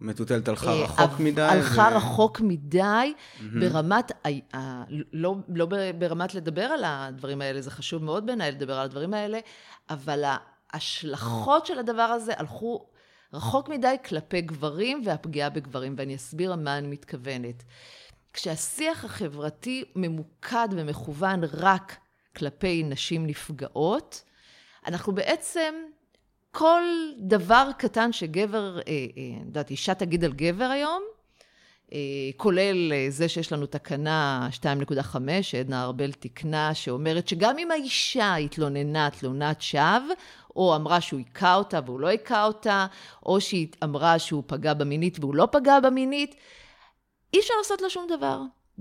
[0.00, 1.42] מטוטלת הלכה אה, רחוק מדי.
[1.42, 3.12] הלכה ו- רחוק מדי,
[3.60, 4.12] ברמת,
[5.12, 5.66] לא, לא
[5.98, 9.38] ברמת לדבר על הדברים האלה, זה חשוב מאוד בעיניי לדבר על הדברים האלה,
[9.90, 10.24] אבל
[10.72, 12.86] ההשלכות של הדבר הזה הלכו
[13.36, 17.62] רחוק מדי כלפי גברים והפגיעה בגברים, ואני אסביר למה אני מתכוונת.
[18.32, 21.96] כשהשיח החברתי ממוקד ומכוון רק
[22.36, 24.22] כלפי נשים נפגעות,
[24.86, 25.74] אנחנו בעצם,
[26.50, 26.82] כל
[27.18, 31.15] דבר קטן שגבר, אה, אה, אני יודעת, אישה תגיד על גבר היום, אה,
[32.36, 39.08] כולל אה, זה שיש לנו תקנה 2.5 שעדנה ארבל תיקנה, שאומרת שגם אם האישה התלוננה
[39.10, 40.14] תלונת שווא,
[40.56, 42.86] או אמרה שהוא היכה אותה והוא לא היכה אותה,
[43.26, 46.34] או שהיא אמרה שהוא פגע במינית והוא לא פגע במינית,
[47.34, 48.40] אי אפשר לעשות לה שום דבר.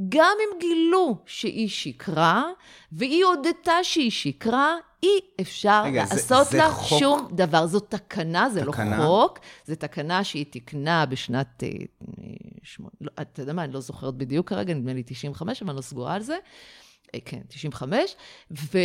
[0.09, 2.43] גם אם גילו שהיא שקרה,
[2.91, 6.99] והיא הודתה שהיא שקרה, אי אפשר רגע, זה- לעשות זה לה חוק?
[6.99, 7.67] שום דבר.
[7.67, 8.97] זו תקנה, זה תקנה?
[8.97, 9.39] לא חוק.
[9.65, 11.63] זו תקנה שהיא תיקנה בשנת...
[11.63, 11.69] אה,
[12.63, 15.77] שמונה, לא, אתה יודע מה, אני לא זוכרת בדיוק כרגע, נדמה לי 95, אבל אני
[15.77, 16.37] לא סגורה על זה.
[17.15, 18.15] אה, כן, 95,
[18.51, 18.83] ו, אה,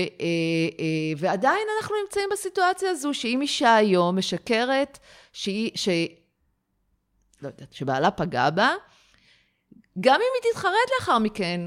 [0.80, 0.84] אה,
[1.16, 4.98] ועדיין אנחנו נמצאים בסיטואציה הזו, שאם אישה היום משקרת,
[5.32, 5.88] שהיא, ש...
[7.42, 8.70] לא יודעת, שבעלה פגע בה,
[10.00, 11.60] גם אם היא תתחרט לאחר מכן,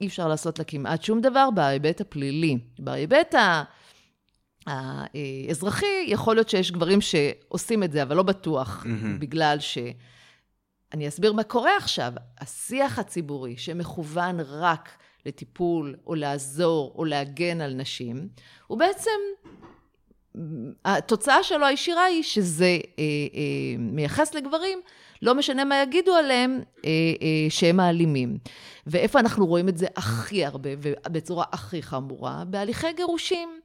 [0.00, 2.58] אי אפשר לעשות לה כמעט שום דבר בהיבט הפלילי.
[2.78, 3.62] בהיבט ה...
[4.66, 9.18] האזרחי, יכול להיות שיש גברים שעושים את זה, אבל לא בטוח, מהמם.
[9.18, 9.78] בגלל ש...
[10.94, 12.12] אני אסביר מה קורה עכשיו.
[12.40, 14.90] השיח הציבורי שמכוון רק
[15.26, 18.28] לטיפול, או לעזור, או להגן על נשים,
[18.66, 19.10] הוא בעצם,
[20.84, 24.80] התוצאה שלו הישירה היא שזה אה, אה, מייחס לגברים,
[25.22, 26.90] לא משנה מה יגידו עליהם, אה,
[27.22, 28.38] אה, שהם האלימים.
[28.86, 32.44] ואיפה אנחנו רואים את זה הכי הרבה, ובצורה הכי חמורה?
[32.46, 33.60] בהליכי גירושים.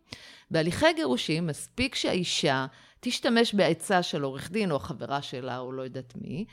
[0.52, 2.66] בהליכי גירושים, מספיק שהאישה
[3.00, 6.46] תשתמש בעצה של עורך דין, או החברה שלה, או לא יודעת מי,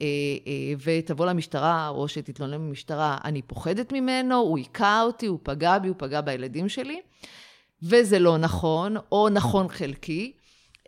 [0.00, 0.06] אה,
[0.46, 5.88] אה, ותבוא למשטרה, או שתתלונן במשטרה, אני פוחדת ממנו, הוא היכה אותי, הוא פגע בי,
[5.88, 7.00] הוא פגע בילדים שלי,
[7.82, 10.32] וזה לא נכון, או נכון חלקי.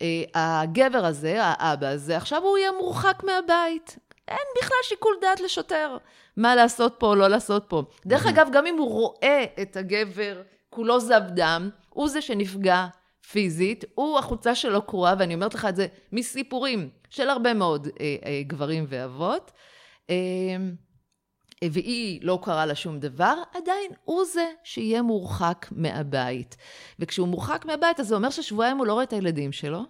[0.02, 3.98] אה, הגבר הזה, האבא הזה, עכשיו הוא יהיה מורחק מהבית.
[4.28, 5.96] אין בכלל שיקול דעת לשוטר
[6.36, 7.82] מה לעשות פה או לא לעשות פה.
[8.06, 12.86] דרך אגב, גם אם הוא רואה את הגבר, כולו זב דם, הוא זה שנפגע
[13.30, 18.16] פיזית, הוא החולצה שלו קרועה, ואני אומרת לך את זה מסיפורים של הרבה מאוד אה,
[18.24, 19.50] אה, גברים ואבות.
[20.10, 20.16] אה,
[21.64, 26.56] והיא לא קרה לה שום דבר, עדיין הוא זה שיהיה מורחק מהבית.
[26.98, 29.82] וכשהוא מורחק מהבית, אז זה אומר ששבועיים הוא לא רואה את הילדים שלו,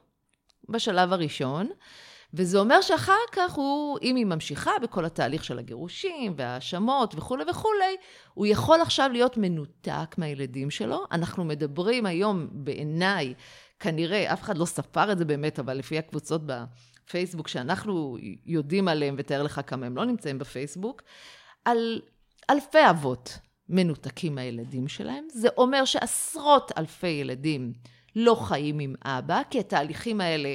[0.68, 1.68] בשלב הראשון,
[2.34, 7.96] וזה אומר שאחר כך הוא, אם היא ממשיכה בכל התהליך של הגירושים וההאשמות וכולי וכולי,
[8.34, 11.04] הוא יכול עכשיו להיות מנותק מהילדים שלו.
[11.12, 13.34] אנחנו מדברים היום, בעיניי,
[13.80, 19.14] כנראה, אף אחד לא ספר את זה באמת, אבל לפי הקבוצות בפייסבוק שאנחנו יודעים עליהם,
[19.18, 21.02] ותאר לך כמה הם לא נמצאים בפייסבוק,
[21.64, 22.00] על
[22.50, 25.26] אלפי אבות מנותקים מהילדים שלהם.
[25.32, 27.72] זה אומר שעשרות אלפי ילדים
[28.16, 30.54] לא חיים עם אבא, כי התהליכים האלה,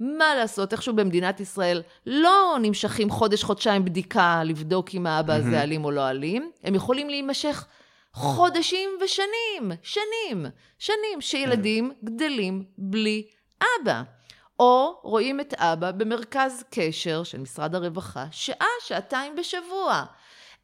[0.00, 5.62] מה לעשות, איכשהו במדינת ישראל לא נמשכים חודש-חודשיים בדיקה לבדוק אם האבא הזה mm-hmm.
[5.62, 6.50] אלים או לא אלים.
[6.64, 7.66] הם יכולים להימשך
[8.12, 10.46] חודשים ושנים, שנים,
[10.78, 13.26] שנים, שילדים גדלים בלי
[13.62, 14.02] אבא.
[14.60, 20.04] או רואים את אבא במרכז קשר של משרד הרווחה, שעה, שעתיים בשבוע.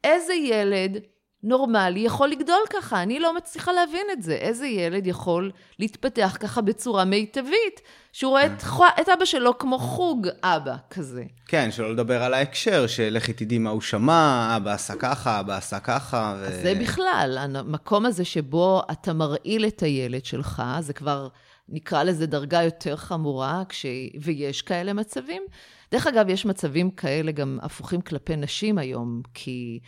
[0.03, 0.97] איזה ילד
[1.43, 3.01] נורמלי יכול לגדול ככה?
[3.01, 4.33] אני לא מצליחה להבין את זה.
[4.33, 7.81] איזה ילד יכול להתפתח ככה בצורה מיטבית,
[8.13, 8.63] שהוא רואה את,
[9.01, 11.23] את אבא שלו כמו חוג אבא כזה.
[11.47, 15.79] כן, שלא לדבר על ההקשר, שלכי תדעי מה הוא שמע, אבא עשה ככה, אבא עשה
[15.79, 16.35] ככה.
[16.39, 16.61] ו...
[16.63, 21.27] זה בכלל, המקום הזה שבו אתה מרעיל את הילד שלך, זה כבר...
[21.71, 23.85] נקרא לזה דרגה יותר חמורה, כש...
[24.21, 25.43] ויש כאלה מצבים.
[25.91, 29.79] דרך אגב, יש מצבים כאלה גם הפוכים כלפי נשים היום, כי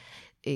[0.48, 0.54] אה,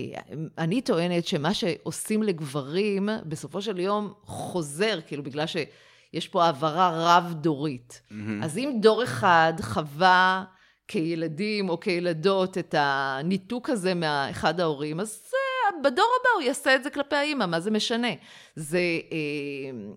[0.57, 8.01] אני טוענת שמה שעושים לגברים, בסופו של יום חוזר, כאילו, בגלל שיש פה העברה רב-דורית.
[8.11, 8.13] Mm-hmm.
[8.43, 10.43] אז אם דור אחד חווה
[10.87, 15.37] כילדים או כילדות את הניתוק הזה מאחד ההורים, אז זה
[15.83, 18.07] בדור הבא הוא יעשה את זה כלפי האימא, מה זה משנה?
[18.55, 18.79] זה
[19.11, 19.17] אה,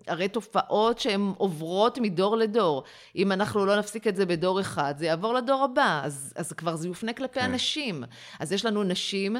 [0.07, 2.83] הרי תופעות שהן עוברות מדור לדור.
[3.15, 6.75] אם אנחנו לא נפסיק את זה בדור אחד, זה יעבור לדור הבא, אז, אז כבר
[6.75, 7.45] זה יופנה כלפי כן.
[7.45, 8.03] הנשים.
[8.39, 9.35] אז יש לנו נשים,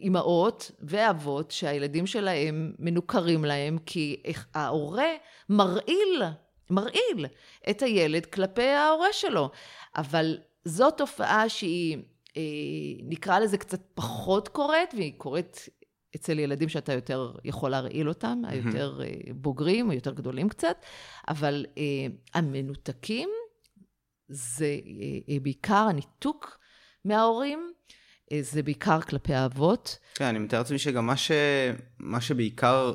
[0.00, 4.22] אימהות ואבות, שהילדים שלהם מנוכרים להם, כי
[4.54, 5.10] ההורה
[5.48, 6.22] מרעיל,
[6.70, 7.26] מרעיל
[7.70, 9.50] את הילד כלפי ההורה שלו.
[9.96, 11.98] אבל זו תופעה שהיא...
[12.36, 12.42] אה,
[13.02, 15.68] נקרא לזה קצת פחות קורית, והיא קורית
[16.16, 20.76] אצל ילדים שאתה יותר יכול להרעיל אותם, היותר אה, בוגרים, או יותר גדולים קצת,
[21.28, 21.82] אבל אה,
[22.34, 23.28] המנותקים
[24.28, 24.76] זה
[25.42, 26.58] בעיקר הניתוק
[27.04, 27.72] מההורים.
[28.40, 29.98] זה בעיקר כלפי האבות.
[30.14, 31.30] כן, אני מתאר לעצמי שגם מה, ש...
[31.98, 32.92] מה שבעיקר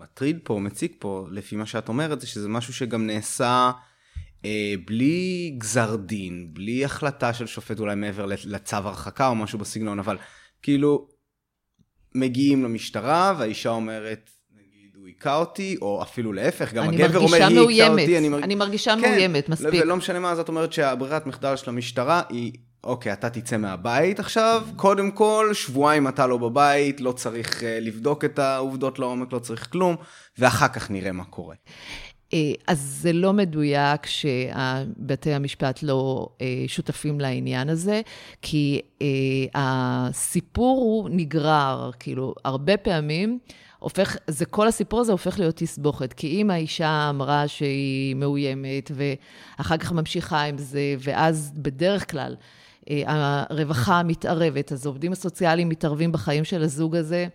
[0.00, 3.70] מטריד פה, מציג פה, לפי מה שאת אומרת, זה שזה משהו שגם נעשה
[4.44, 9.98] אה, בלי גזר דין, בלי החלטה של שופט אולי מעבר לצו הרחקה או משהו בסגנון,
[9.98, 10.16] אבל
[10.62, 11.08] כאילו
[12.14, 17.68] מגיעים למשטרה והאישה אומרת, נגיד, הוא היכה אותי, או אפילו להפך, גם הגבר אומר, היא
[17.68, 18.18] היכה אותי.
[18.18, 18.42] אני, מרג...
[18.42, 19.82] אני מרגישה כן, מאוימת, מספיק.
[19.82, 22.52] ולא משנה מה, אז את אומרת שהברירת מחדל של המשטרה היא,
[22.84, 28.24] אוקיי, אתה תצא מהבית עכשיו, קודם כל, שבועיים אתה לא בבית, לא צריך uh, לבדוק
[28.24, 29.96] את העובדות לעומק, לא צריך כלום,
[30.38, 31.54] ואחר כך נראה מה קורה.
[32.34, 38.00] אה, אז זה לא מדויק שבתי המשפט לא אה, שותפים לעניין הזה,
[38.42, 39.06] כי אה,
[39.54, 43.38] הסיפור הוא נגרר, כאילו, הרבה פעמים
[43.78, 46.12] הופך, זה כל הסיפור הזה הופך להיות תסבוכת.
[46.12, 52.36] כי אם האישה אמרה שהיא מאוימת, ואחר כך ממשיכה עם זה, ואז בדרך כלל
[53.06, 57.26] הרווחה מתערבת, אז העובדים הסוציאליים מתערבים בחיים של הזוג הזה.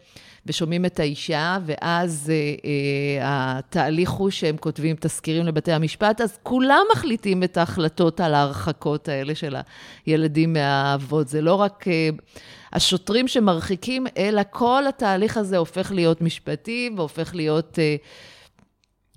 [0.45, 6.83] ושומעים את האישה, ואז אה, אה, התהליך הוא שהם כותבים תזכירים לבתי המשפט, אז כולם
[6.91, 9.55] מחליטים את ההחלטות על ההרחקות האלה של
[10.05, 11.27] הילדים מהאבות.
[11.27, 12.09] זה לא רק אה,
[12.73, 17.79] השוטרים שמרחיקים, אלא כל התהליך הזה הופך להיות משפטי והופך להיות...
[17.79, 17.95] אה,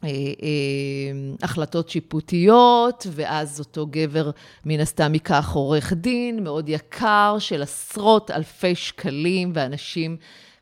[0.04, 0.10] אה,
[0.42, 4.30] אה, החלטות שיפוטיות, ואז אותו גבר
[4.64, 10.16] מן הסתם ייקח עורך דין מאוד יקר של עשרות אלפי שקלים, ואנשים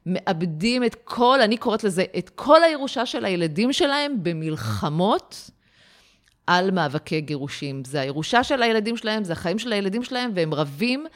[0.06, 5.50] מאבדים את כל, אני קוראת לזה, את כל הירושה של הילדים שלהם במלחמות
[6.46, 7.84] על מאבקי גירושים.
[7.84, 11.06] זה הירושה של הילדים שלהם, זה החיים של הילדים שלהם, והם רבים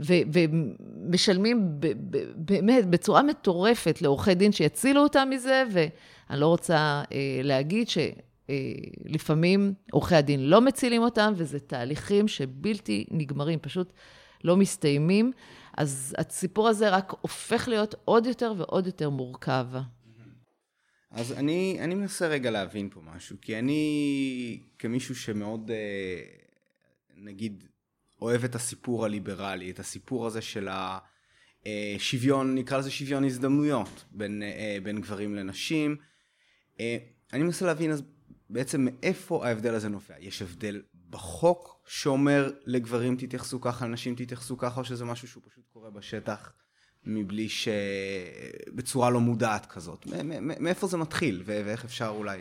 [0.00, 7.02] ו- ומשלמים ב- ב- באמת בצורה מטורפת לעורכי דין שיצילו אותם מזה, ואני לא רוצה
[7.12, 7.98] אה, להגיד ש...
[9.04, 13.92] לפעמים עורכי הדין לא מצילים אותם, וזה תהליכים שבלתי נגמרים, פשוט
[14.44, 15.32] לא מסתיימים.
[15.78, 19.66] אז הסיפור הזה רק הופך להיות עוד יותר ועוד יותר מורכב.
[21.10, 26.20] אז אני, אני מנסה רגע להבין פה משהו, כי אני כמישהו שמאוד, אה,
[27.16, 27.64] נגיד,
[28.22, 30.68] אוהב את הסיפור הליברלי, את הסיפור הזה של
[31.66, 34.42] השוויון, נקרא לזה שוויון הזדמנויות בין,
[34.82, 35.96] בין גברים לנשים.
[37.32, 38.02] אני מנסה להבין אז
[38.50, 40.14] בעצם מאיפה ההבדל הזה נובע.
[40.18, 45.64] יש הבדל בחוק שאומר לגברים תתייחסו ככה, לנשים תתייחסו ככה, או שזה משהו שהוא פשוט
[45.72, 46.52] קורה בשטח
[47.04, 47.68] מבלי ש...
[48.74, 50.06] בצורה לא מודעת כזאת.
[50.40, 52.38] מאיפה זה מתחיל, ואיך אפשר אולי...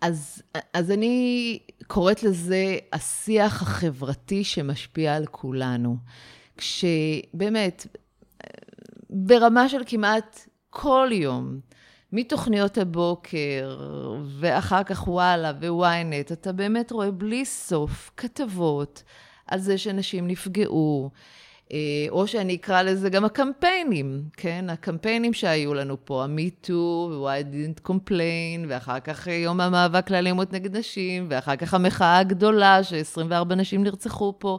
[0.00, 0.42] אז,
[0.72, 5.96] אז אני קוראת לזה השיח החברתי שמשפיע על כולנו.
[6.56, 7.86] כשבאמת,
[9.10, 11.60] ברמה של כמעט כל יום,
[12.12, 13.78] מתוכניות הבוקר,
[14.38, 19.02] ואחר כך וואלה וויינט, אתה באמת רואה בלי סוף כתבות
[19.46, 21.10] על זה שאנשים נפגעו,
[21.72, 21.78] אה,
[22.10, 24.70] או שאני אקרא לזה גם הקמפיינים, כן?
[24.70, 31.26] הקמפיינים שהיו לנו פה, ה-MeToo, ו-Why didn't complain, ואחר כך יום המאבק לאלימות נגד נשים,
[31.30, 34.58] ואחר כך המחאה הגדולה, ש-24 נשים נרצחו פה,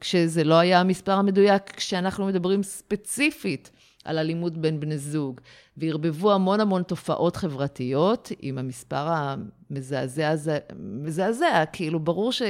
[0.00, 3.70] כשזה לא היה המספר המדויק, כשאנחנו מדברים ספציפית
[4.06, 5.40] על אלימות בין בני זוג,
[5.76, 12.42] וערבבו המון המון תופעות חברתיות עם המספר המזעזע הזה, מזעזע, כאילו ברור ש...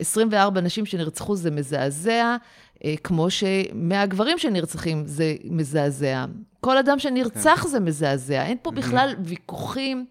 [0.00, 2.36] 24 נשים שנרצחו זה מזעזע,
[2.84, 6.24] אה, כמו ש-100 גברים שנרצחים זה מזעזע.
[6.60, 7.68] כל אדם שנרצח כן.
[7.68, 8.42] זה מזעזע.
[8.42, 10.06] אין פה בכלל ויכוחים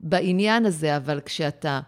[0.00, 1.80] בעניין הזה, אבל כשאתה...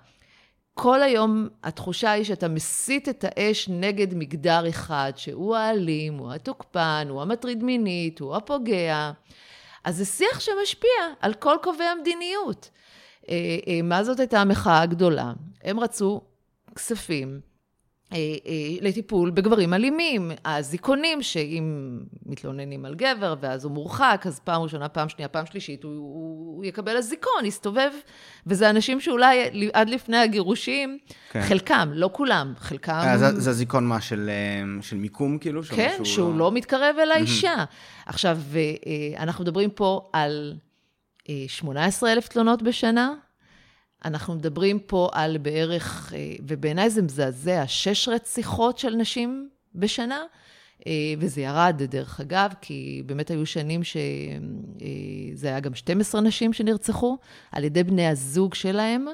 [0.82, 7.06] כל היום התחושה היא שאתה מסית את האש נגד מגדר אחד, שהוא האלים, הוא התוקפן,
[7.10, 9.12] הוא המטריד מינית, הוא הפוגע.
[9.84, 10.90] אז זה שיח שמשפיע
[11.20, 12.70] על כל קובעי המדיניות.
[13.28, 13.34] אה,
[13.68, 15.32] אה, מה זאת הייתה המחאה הגדולה?
[15.64, 16.20] הם רצו
[16.74, 17.40] כספים
[18.80, 20.30] לטיפול בגברים אלימים.
[20.44, 25.84] האזיקונים, שאם מתלוננים על גבר ואז הוא מורחק, אז פעם ראשונה, פעם שנייה, פעם שלישית,
[25.84, 27.90] הוא, הוא יקבל אזיקון, יסתובב.
[28.46, 30.98] וזה אנשים שאולי עד לפני הגירושים,
[31.30, 31.42] כן.
[31.42, 32.92] חלקם, לא כולם, חלקם...
[32.92, 34.30] אה, זה, אזיקון מה, של,
[34.80, 35.62] של מיקום כאילו?
[35.62, 36.38] כן, שהוא לא...
[36.38, 37.64] לא מתקרב אל האישה.
[38.06, 38.38] עכשיו,
[39.18, 40.54] אנחנו מדברים פה על
[41.46, 43.14] 18,000 תלונות בשנה.
[44.04, 50.20] אנחנו מדברים פה על בערך, אה, ובעיניי זה מזעזע, שש רציחות של נשים בשנה,
[50.86, 56.52] אה, וזה ירד, דרך אגב, כי באמת היו שנים שזה אה, היה גם 12 נשים
[56.52, 57.18] שנרצחו
[57.52, 59.06] על ידי בני הזוג שלהם.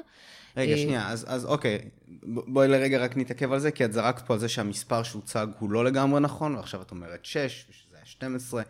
[0.57, 1.79] רגע, שנייה, אז, אז אוקיי,
[2.23, 5.71] בואי לרגע רק נתעכב על זה, כי את זרקת פה על זה שהמספר שהוצג הוא
[5.71, 8.63] לא לגמרי נכון, ועכשיו את אומרת 6, ושזה היה 12,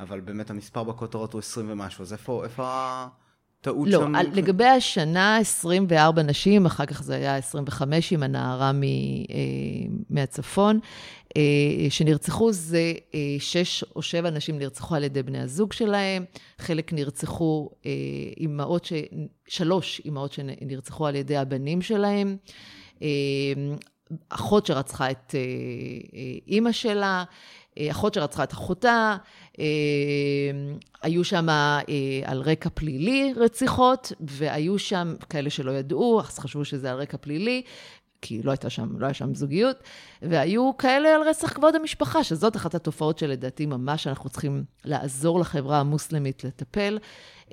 [0.00, 3.04] אבל באמת המספר בכותרות הוא 20 ומשהו, אז איפה, איפה
[3.64, 4.14] טעות לא, שם?
[4.14, 8.88] לא, לגבי השנה, 24 נשים, אחר כך זה היה 25 עם הנערה מ, אה,
[10.10, 10.78] מהצפון,
[11.36, 11.42] אה,
[11.90, 16.24] שנרצחו, זה אה, שש או שבע נשים נרצחו על ידי בני הזוג שלהם,
[16.58, 17.90] חלק נרצחו אה,
[18.40, 18.92] אימהות, ש...
[19.48, 22.36] שלוש אימהות שנרצחו על ידי הבנים שלהם.
[24.28, 27.24] אחות שרצחה את אה, אה, אימא שלה,
[27.78, 29.16] אה, אחות שרצחה את אחותה,
[31.02, 31.46] היו שם
[32.24, 37.62] על רקע פלילי רציחות, והיו שם כאלה שלא ידעו, אז חשבו שזה על רקע פלילי,
[38.22, 39.76] כי לא הייתה שם, לא היה שם זוגיות,
[40.30, 45.80] והיו כאלה על רצח כבוד המשפחה, שזאת אחת התופעות שלדעתי ממש אנחנו צריכים לעזור לחברה
[45.80, 46.98] המוסלמית לטפל.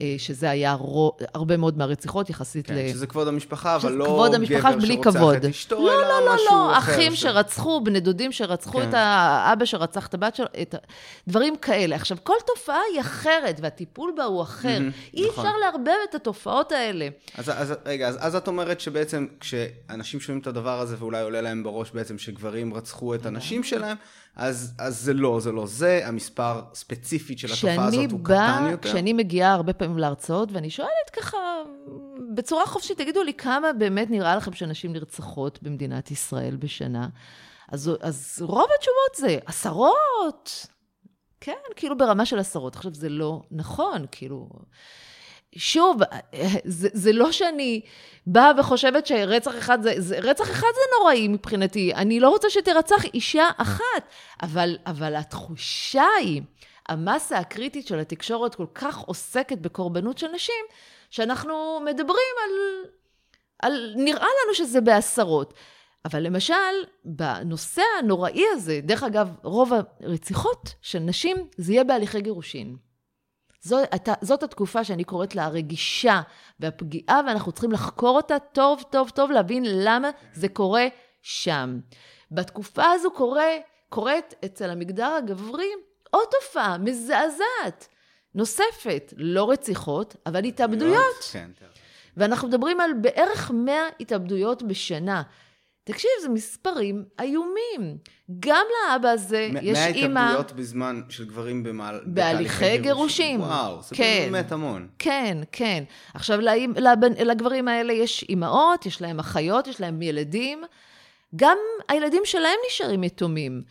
[0.02, 2.90] אה, שזה היה רו, הרבה מאוד מהרציחות יחסית כן, ל...
[2.90, 5.36] שזה כבוד המשפחה, אבל לא כבוד המשפחה בלי כבוד.
[5.36, 6.94] את אשתו, לא, אלא לא, לא, משהו לא, אחר.
[6.94, 7.22] אחים ש...
[7.22, 8.90] שרצחו, בני דודים שרצחו כן.
[8.90, 10.76] את האבא שרצח את הבת שלו, את...
[11.28, 11.96] דברים כאלה.
[11.96, 14.78] עכשיו, כל תופעה היא אחרת, והטיפול בה הוא אחר.
[14.78, 15.46] Mm-hmm, אי נכון.
[15.46, 17.08] אפשר לערבב את התופעות האלה.
[17.38, 21.42] אז, אז רגע, אז, אז את אומרת שבעצם כשאנשים שומעים את הדבר הזה, ואולי עולה
[21.42, 23.98] להם בראש בעצם שגברים רצחו את הנשים שלהם,
[24.36, 28.72] אז, אז זה לא, זה לא זה, המספר ספציפית של התופעה הזאת הוא בא, קטן
[28.72, 28.90] יותר.
[28.90, 31.38] כשאני מגיעה הרבה פעמים להרצאות, ואני שואלת ככה,
[32.36, 37.08] בצורה חופשית, תגידו לי כמה באמת נראה לכם שנשים נרצחות במדינת ישראל בשנה?
[37.70, 40.68] אז, אז רוב התשובות זה עשרות.
[41.42, 42.76] כן, כאילו ברמה של עשרות.
[42.76, 44.50] עכשיו, זה לא נכון, כאילו...
[45.56, 45.98] שוב,
[46.64, 47.82] זה, זה לא שאני
[48.28, 51.94] באה וחושבת שרצח אחד זה, זה, רצח אחד זה נוראי מבחינתי.
[51.94, 54.04] אני לא רוצה שתרצח אישה אחת,
[54.42, 56.42] אבל, אבל התחושה היא,
[56.90, 60.66] המסה הקריטית של התקשורת כל כך עוסקת בקורבנות של נשים,
[61.10, 62.52] שאנחנו מדברים על,
[63.62, 65.54] על נראה לנו שזה בעשרות.
[66.06, 66.54] אבל למשל,
[67.06, 69.72] בנושא הנוראי הזה, דרך אגב, רוב
[70.04, 72.76] הרציחות של נשים, זה יהיה בהליכי גירושין.
[73.62, 73.88] זאת,
[74.22, 76.22] זאת התקופה שאני קוראת לה הרגישה
[76.60, 80.88] והפגיעה, ואנחנו צריכים לחקור אותה טוב, טוב, טוב, להבין למה זה קורה
[81.22, 81.80] שם.
[82.32, 83.50] בתקופה הזו קורה,
[83.90, 85.70] קורית אצל המגדר הגברי
[86.10, 87.88] עוד תופעה מזעזעת,
[88.36, 91.16] נוספת, לא רציחות, אבל התאבדויות.
[91.32, 91.52] כן,
[92.18, 95.22] ואנחנו מדברים על בערך 100 התאבדויות בשנה.
[95.84, 97.98] תקשיב, זה מספרים איומים.
[98.40, 100.08] גם לאבא הזה יש אימא...
[100.14, 102.02] מההתאבדויות בזמן של גברים במעל...
[102.06, 103.42] בהליכי גירושים.
[103.42, 104.20] וואו, זה כן.
[104.32, 104.88] באמת המון.
[105.00, 105.84] כן, כן.
[106.14, 110.64] עכשיו, לאמ- לבנ- לגברים האלה יש אימהות, יש להם אחיות, יש להם ילדים.
[111.36, 111.58] גם
[111.90, 113.62] הילדים שלהם נשארים יתומים.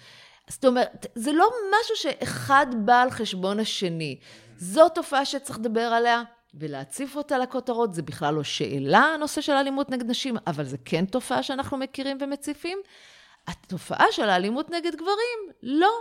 [0.48, 1.48] זאת אומרת, זה לא
[1.80, 4.18] משהו שאחד בא על חשבון השני.
[4.56, 6.22] זו תופעה שצריך לדבר עליה
[6.54, 7.94] ולהציף אותה לכותרות.
[7.94, 12.18] זה בכלל לא שאלה, הנושא של אלימות נגד נשים, אבל זה כן תופעה שאנחנו מכירים
[12.20, 12.78] ומציפים.
[13.46, 15.92] התופעה של האלימות נגד גברים, לא.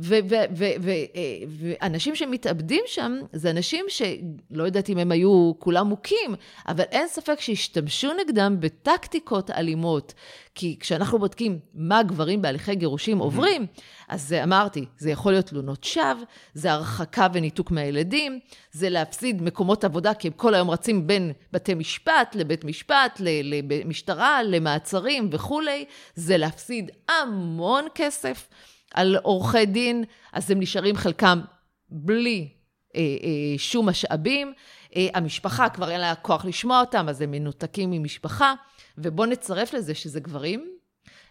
[0.00, 6.34] ואנשים שמתאבדים שם, זה אנשים שלא יודעת אם הם היו כולם מוכים,
[6.68, 10.14] אבל אין ספק שהשתמשו נגדם בטקטיקות אלימות.
[10.54, 13.66] כי כשאנחנו בודקים מה גברים בהליכי גירושים עוברים,
[14.08, 16.24] אז זה, אמרתי, זה יכול להיות תלונות שווא,
[16.54, 18.38] זה הרחקה וניתוק מהילדים,
[18.72, 24.42] זה להפסיד מקומות עבודה, כי הם כל היום רצים בין בתי משפט לבית משפט, למשטרה,
[24.42, 25.84] למעצרים וכולי,
[26.14, 28.48] זה להפסיד המון כסף.
[28.94, 31.40] על עורכי דין, אז הם נשארים חלקם
[31.88, 32.48] בלי
[32.96, 34.52] אה, אה, שום משאבים.
[34.96, 38.54] אה, המשפחה, כבר אין לה כוח לשמוע אותם, אז הם מנותקים ממשפחה.
[38.98, 40.70] ובואו נצרף לזה שזה גברים,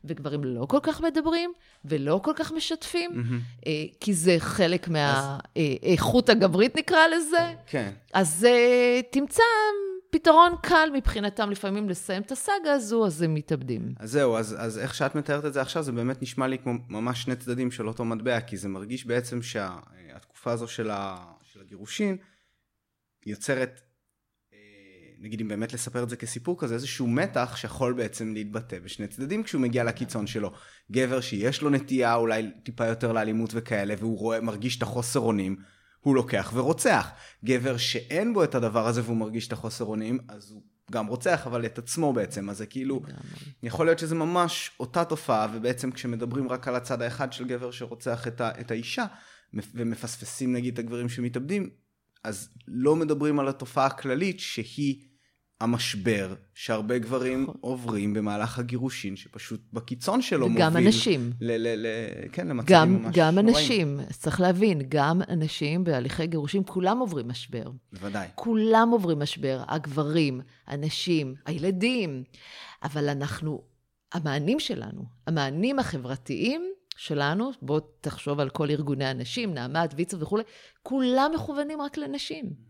[0.04, 1.54] וגברים לא כל כך מדברים,
[1.86, 3.68] ולא כל כך משתפים, mm-hmm.
[3.68, 6.36] אה, כי זה חלק מהאיכות אז...
[6.36, 7.54] הגברית, נקרא לזה.
[7.68, 7.92] כן.
[8.14, 9.44] אז אה, תמצא
[10.12, 13.94] פתרון קל מבחינתם לפעמים לסיים את הסאגה הזו, אז הם מתאבדים.
[14.00, 16.74] אז זהו, אז, אז איך שאת מתארת את זה עכשיו, זה באמת נשמע לי כמו
[16.90, 21.62] ממש שני צדדים של אותו מטבע, כי זה מרגיש בעצם שהתקופה הזו של, ה, של
[21.62, 22.18] הגירושין
[23.26, 23.82] יוצרת,
[24.54, 24.58] אה,
[25.20, 29.44] נגיד אם באמת לספר את זה כסיפור כזה, איזשהו מתח שיכול בעצם להתבטא בשני צדדים
[29.44, 30.52] כשהוא מגיע לקיצון שלו.
[30.92, 35.56] גבר שיש לו נטייה אולי טיפה יותר לאלימות וכאלה, והוא רואה, מרגיש את החוסר אונים.
[36.02, 37.10] הוא לוקח ורוצח.
[37.46, 41.48] גבר שאין בו את הדבר הזה והוא מרגיש את החוסר אונים, אז הוא גם רוצח,
[41.48, 42.50] אבל את עצמו בעצם.
[42.50, 43.02] אז זה כאילו,
[43.64, 48.28] יכול להיות שזה ממש אותה תופעה, ובעצם כשמדברים רק על הצד האחד של גבר שרוצח
[48.28, 49.06] את, ה, את האישה,
[49.54, 51.70] ומפספסים נגיד את הגברים שמתאבדים,
[52.24, 55.09] אז לא מדברים על התופעה הכללית שהיא
[55.62, 57.56] המשבר שהרבה גברים נכון.
[57.62, 60.68] עוברים במהלך הגירושין, שפשוט בקיצון שלו וגם מוביל...
[60.68, 61.32] וגם אנשים.
[61.42, 63.50] ל- ל- ל- כן, למצבים גם, ממש גם נוראים.
[63.56, 67.72] אנשים, צריך להבין, גם אנשים בהליכי גירושים, כולם עוברים משבר.
[67.94, 68.28] בוודאי.
[68.36, 72.24] כולם עוברים משבר, הגברים, הנשים, הילדים.
[72.84, 73.62] אבל אנחנו,
[74.14, 76.62] המענים שלנו, המענים החברתיים
[76.98, 80.44] שלנו, בוא תחשוב על כל ארגוני הנשים, נעמת, ויצו וכולי,
[80.84, 82.69] כולם מכוונים רק לנשים.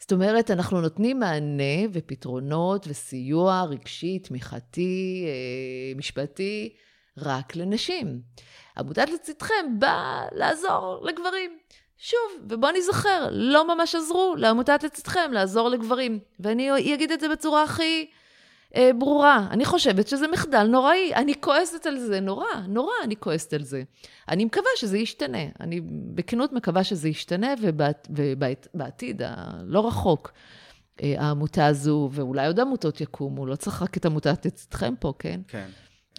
[0.00, 6.74] זאת אומרת, אנחנו נותנים מענה ופתרונות וסיוע רגשי, תמיכתי, אה, משפטי,
[7.18, 8.20] רק לנשים.
[8.78, 11.58] עמותת לצדכם באה לעזור לגברים.
[11.98, 16.18] שוב, ובואו נזכר, לא ממש עזרו לעמותת לצדכם לעזור לגברים.
[16.40, 18.10] ואני אגיד את זה בצורה הכי
[18.76, 19.48] אה, ברורה.
[19.50, 21.14] אני חושבת שזה מחדל נוראי.
[21.14, 23.82] אני כועסת על זה נורא, נורא אני כועסת על זה.
[24.28, 25.44] אני מקווה שזה ישתנה.
[25.60, 25.80] אני
[26.14, 27.54] בכנות מקווה שזה ישתנה,
[28.10, 30.32] ובעתיד, הלא רחוק,
[31.02, 35.40] אה, העמותה הזו, ואולי עוד עמותות יקומו, לא צריך רק את עמותת אצלכם פה, כן?
[35.48, 35.68] כן.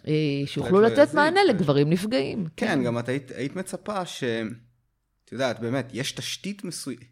[0.06, 0.12] אה,
[0.46, 1.48] שיוכלו לתת מענה ו...
[1.48, 2.46] לגברים נפגעים.
[2.56, 2.84] כן, כן.
[2.84, 4.24] גם את היית, היית מצפה ש...
[5.24, 7.02] את יודעת, באמת, יש תשתית מסוימת,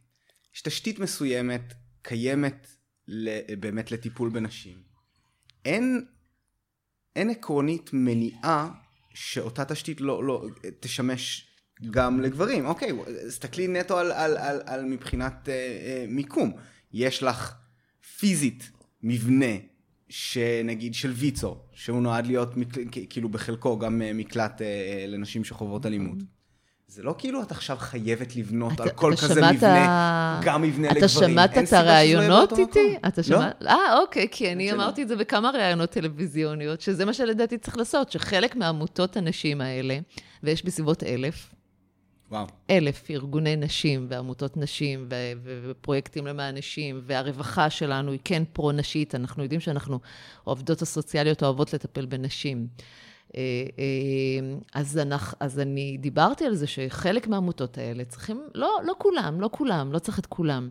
[0.54, 2.66] יש תשתית מסוימת קיימת
[3.58, 4.89] באמת לטיפול בנשים.
[5.64, 6.04] אין,
[7.16, 8.70] אין עקרונית מניעה
[9.14, 10.46] שאותה תשתית לא, לא
[10.80, 11.46] תשמש
[11.90, 12.66] גם לגברים.
[12.66, 12.92] אוקיי,
[13.28, 16.52] תסתכלי נטו על, על, על, על מבחינת אה, אה, מיקום.
[16.92, 17.54] יש לך
[18.18, 18.70] פיזית
[19.02, 19.54] מבנה
[20.08, 22.54] שנגיד של ויצו, שהוא נועד להיות
[23.10, 26.18] כאילו בחלקו גם אה, מקלט אה, לנשים שחוות אלימות.
[26.90, 30.98] זה לא כאילו את עכשיו חייבת לבנות אתה, על כל כזה מבנה, גם מבנה אתה
[30.98, 31.38] לגברים.
[31.38, 32.96] אתה שמעת את הראיונות איתי?
[33.08, 33.56] אתה שמעת?
[33.60, 33.70] לא.
[33.70, 38.12] אה, אוקיי, כי אני אמרתי את זה בכמה ראיונות טלוויזיוניות, שזה מה שלדעתי צריך לעשות,
[38.12, 39.98] שחלק מעמותות הנשים האלה,
[40.42, 41.54] ויש בסביבות אלף,
[42.30, 42.46] וואו.
[42.70, 49.14] אלף ארגוני נשים ועמותות נשים ו- ו- ופרויקטים למען נשים, והרווחה שלנו היא כן פרו-נשית,
[49.14, 49.98] אנחנו יודעים שאנחנו,
[50.46, 52.66] העובדות הסוציאליות אוהבות לטפל בנשים.
[53.36, 53.40] אה,
[53.78, 59.40] אה, אז, אנחנו, אז אני דיברתי על זה שחלק מהעמותות האלה צריכים, לא, לא כולם,
[59.40, 60.68] לא כולם, לא צריך את כולם,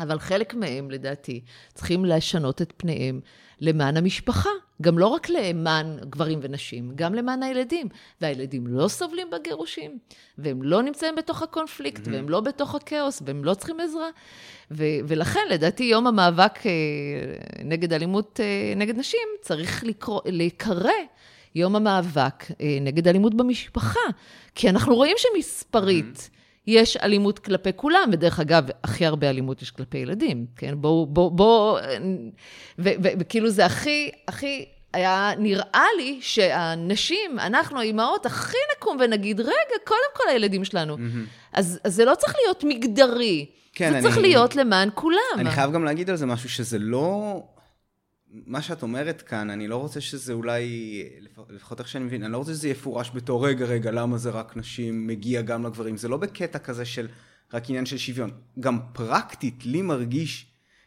[0.00, 3.20] אבל חלק מהם, לדעתי, צריכים לשנות את פניהם
[3.60, 4.50] למען המשפחה.
[4.82, 7.88] גם לא רק למען גברים ונשים, גם למען הילדים.
[8.20, 9.98] והילדים לא סובלים בגירושים,
[10.38, 12.10] והם לא נמצאים בתוך הקונפליקט, mm-hmm.
[12.10, 14.08] והם לא בתוך הכאוס, והם לא צריכים עזרה.
[14.70, 16.72] ו- ולכן, לדעתי, יום המאבק אה,
[17.64, 20.90] נגד אלימות אה, נגד נשים צריך לקרוא, להיקרא
[21.54, 24.00] יום המאבק אה, נגד אלימות במשפחה.
[24.54, 26.30] כי אנחנו רואים שמספרית...
[26.66, 30.74] יש אלימות כלפי כולם, ודרך אגב, הכי הרבה אלימות יש כלפי ילדים, כן?
[30.76, 31.78] בואו, בואו, בואו,
[32.78, 40.10] וכאילו זה הכי, הכי היה נראה לי שהנשים, אנחנו האימהות, הכי נקום ונגיד, רגע, קודם
[40.14, 40.96] כל הילדים שלנו.
[40.96, 41.48] Mm-hmm.
[41.52, 43.46] אז, אז זה לא צריך להיות מגדרי.
[43.72, 44.02] כן, זה אני...
[44.02, 45.18] צריך להיות למען כולם.
[45.38, 47.40] אני חייב גם להגיד על זה משהו, שזה לא...
[48.32, 51.02] מה שאת אומרת כאן, אני לא רוצה שזה אולי,
[51.48, 54.56] לפחות איך שאני מבין, אני לא רוצה שזה יפורש בתור, רגע, רגע, למה זה רק
[54.56, 55.96] נשים, מגיע גם לגברים.
[55.96, 57.08] זה לא בקטע כזה של
[57.52, 58.30] רק עניין של שוויון.
[58.60, 60.46] גם פרקטית, לי מרגיש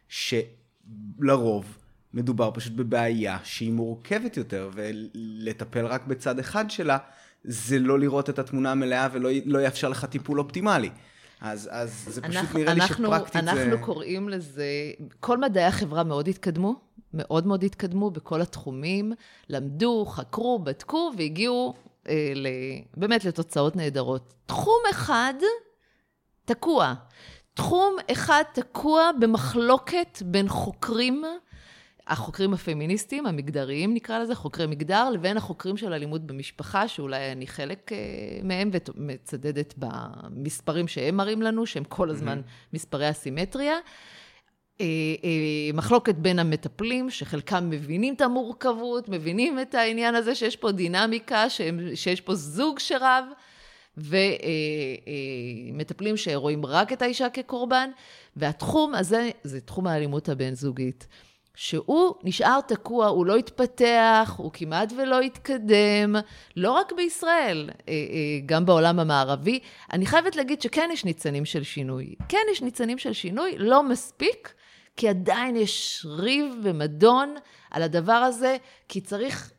[0.10, 1.78] שלרוב
[2.14, 6.98] מדובר פשוט בבעיה שהיא מורכבת יותר, ולטפל רק בצד אחד שלה,
[7.43, 10.89] זה לא לראות את התמונה המלאה ולא לא יאפשר לך טיפול אופטימלי.
[11.41, 13.66] אז, אז זה פשוט אנחנו, נראה אנחנו, לי שפרקטית אנחנו זה...
[13.66, 14.66] אנחנו קוראים לזה,
[15.20, 16.80] כל מדעי החברה מאוד התקדמו,
[17.16, 19.13] מאוד מאוד התקדמו בכל התחומים,
[19.49, 21.74] למדו, חקרו, בדקו והגיעו
[22.09, 22.47] אה, ל,
[22.97, 24.34] באמת לתוצאות נהדרות.
[24.45, 25.34] תחום אחד
[26.45, 26.93] תקוע.
[27.53, 31.24] תחום אחד תקוע במחלוקת בין חוקרים,
[32.07, 37.91] החוקרים הפמיניסטיים, המגדריים נקרא לזה, חוקרי מגדר, לבין החוקרים של אלימות במשפחה, שאולי אני חלק
[37.91, 37.97] אה,
[38.43, 42.74] מהם ומצדדת במספרים שהם מראים לנו, שהם כל הזמן mm-hmm.
[42.74, 43.76] מספרי אסימטריה.
[44.82, 44.86] אה,
[45.23, 51.45] אה, מחלוקת בין המטפלים, שחלקם מבינים את המורכבות, מבינים את העניין הזה שיש פה דינמיקה,
[51.95, 53.26] שיש פה זוג שרב.
[55.67, 57.89] ומטפלים שרואים רק את האישה כקורבן,
[58.36, 61.07] והתחום הזה זה תחום האלימות הבין-זוגית.
[61.55, 66.15] שהוא נשאר תקוע, הוא לא התפתח, הוא כמעט ולא התקדם,
[66.55, 69.59] לא רק בישראל, אה, אה, גם בעולם המערבי.
[69.93, 72.15] אני חייבת להגיד שכן יש ניצנים של שינוי.
[72.30, 74.53] כן יש ניצנים של שינוי, לא מספיק,
[74.96, 77.36] כי עדיין יש ריב ומדון
[77.72, 79.52] על הדבר הזה, כי צריך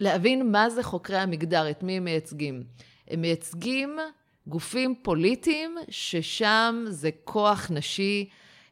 [0.00, 2.62] להבין מה זה חוקרי המגדר, את מי הם מייצגים.
[3.08, 3.98] הם מייצגים
[4.46, 8.28] גופים פוליטיים, ששם זה כוח נשי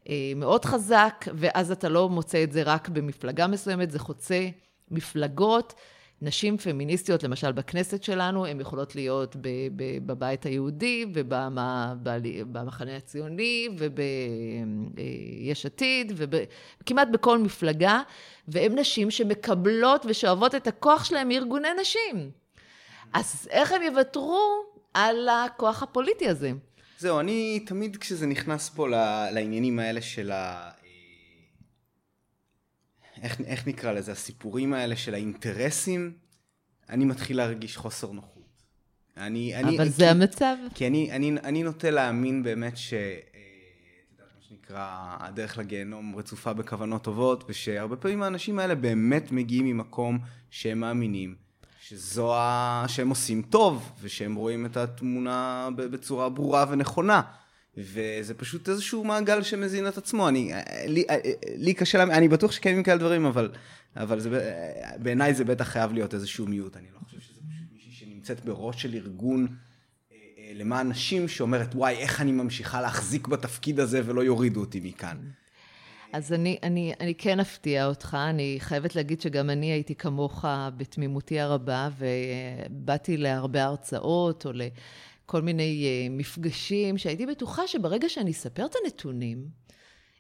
[0.08, 4.48] אה, מאוד חזק, ואז אתה לא מוצא את זה רק במפלגה מסוימת, זה חוצה
[4.90, 5.74] מפלגות.
[6.22, 9.36] נשים פמיניסטיות, למשל בכנסת שלנו, הן יכולות להיות
[10.06, 18.00] בבית היהודי ובמחנה הציוני וביש עתיד וכמעט בכל מפלגה,
[18.48, 22.30] והן נשים שמקבלות ושואבות את הכוח שלהן מארגוני נשים.
[23.12, 24.64] אז איך הם יוותרו
[24.94, 26.52] על הכוח הפוליטי הזה?
[26.98, 28.88] זהו, אני תמיד כשזה נכנס פה
[29.32, 30.70] לעניינים האלה של ה...
[33.26, 34.12] איך, איך נקרא לזה?
[34.12, 36.12] הסיפורים האלה של האינטרסים,
[36.90, 38.62] אני מתחיל להרגיש חוסר נוחות.
[39.16, 40.56] אני, אני, אבל כי, זה המצב.
[40.74, 42.92] כי אני, אני, אני נוטה להאמין באמת ש...
[42.94, 42.98] אה,
[44.18, 50.18] מה שנקרא, הדרך לגיהנום רצופה בכוונות טובות, ושהרבה פעמים האנשים האלה באמת מגיעים ממקום
[50.50, 51.34] שהם מאמינים
[51.80, 52.84] שזו ה...
[52.88, 57.20] שהם עושים טוב, ושהם רואים את התמונה בצורה ברורה ונכונה.
[57.76, 60.28] וזה פשוט איזשהו מעגל שמזין את עצמו.
[60.28, 60.52] אני,
[60.86, 61.04] לי,
[61.56, 63.50] לי קשה, אני בטוח שקיימים כאלה דברים, אבל,
[63.96, 64.52] אבל זה,
[64.98, 66.76] בעיניי זה בטח חייב להיות איזשהו מיעוט.
[66.76, 71.74] אני לא חושב שזה פשוט מישהי שנמצאת בראש של ארגון אה, אה, למען נשים, שאומרת,
[71.74, 75.16] וואי, איך אני ממשיכה להחזיק בתפקיד הזה ולא יורידו אותי מכאן.
[76.12, 80.44] אז אני, אני, אני כן אפתיע אותך, אני חייבת להגיד שגם אני הייתי כמוך
[80.76, 84.52] בתמימותי הרבה, ובאתי להרבה הרצאות או
[85.26, 89.48] לכל מיני אה, מפגשים, שהייתי בטוחה שברגע שאני אספר את הנתונים,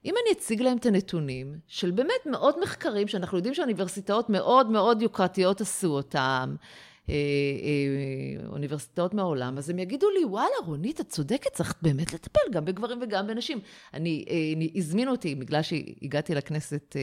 [0.04, 5.02] אם אני אציג להם את הנתונים של באמת מאות מחקרים, שאנחנו יודעים שאוניברסיטאות מאוד מאוד
[5.02, 6.56] יוקרתיות עשו אותם,
[8.48, 12.98] אוניברסיטאות מהעולם, אז הם יגידו לי, וואלה, רונית, את צודקת, צריך באמת לטפל גם בגברים
[13.02, 13.60] וגם בנשים.
[13.94, 16.96] אני, אה, הזמינו אותי, בגלל שהגעתי לכנסת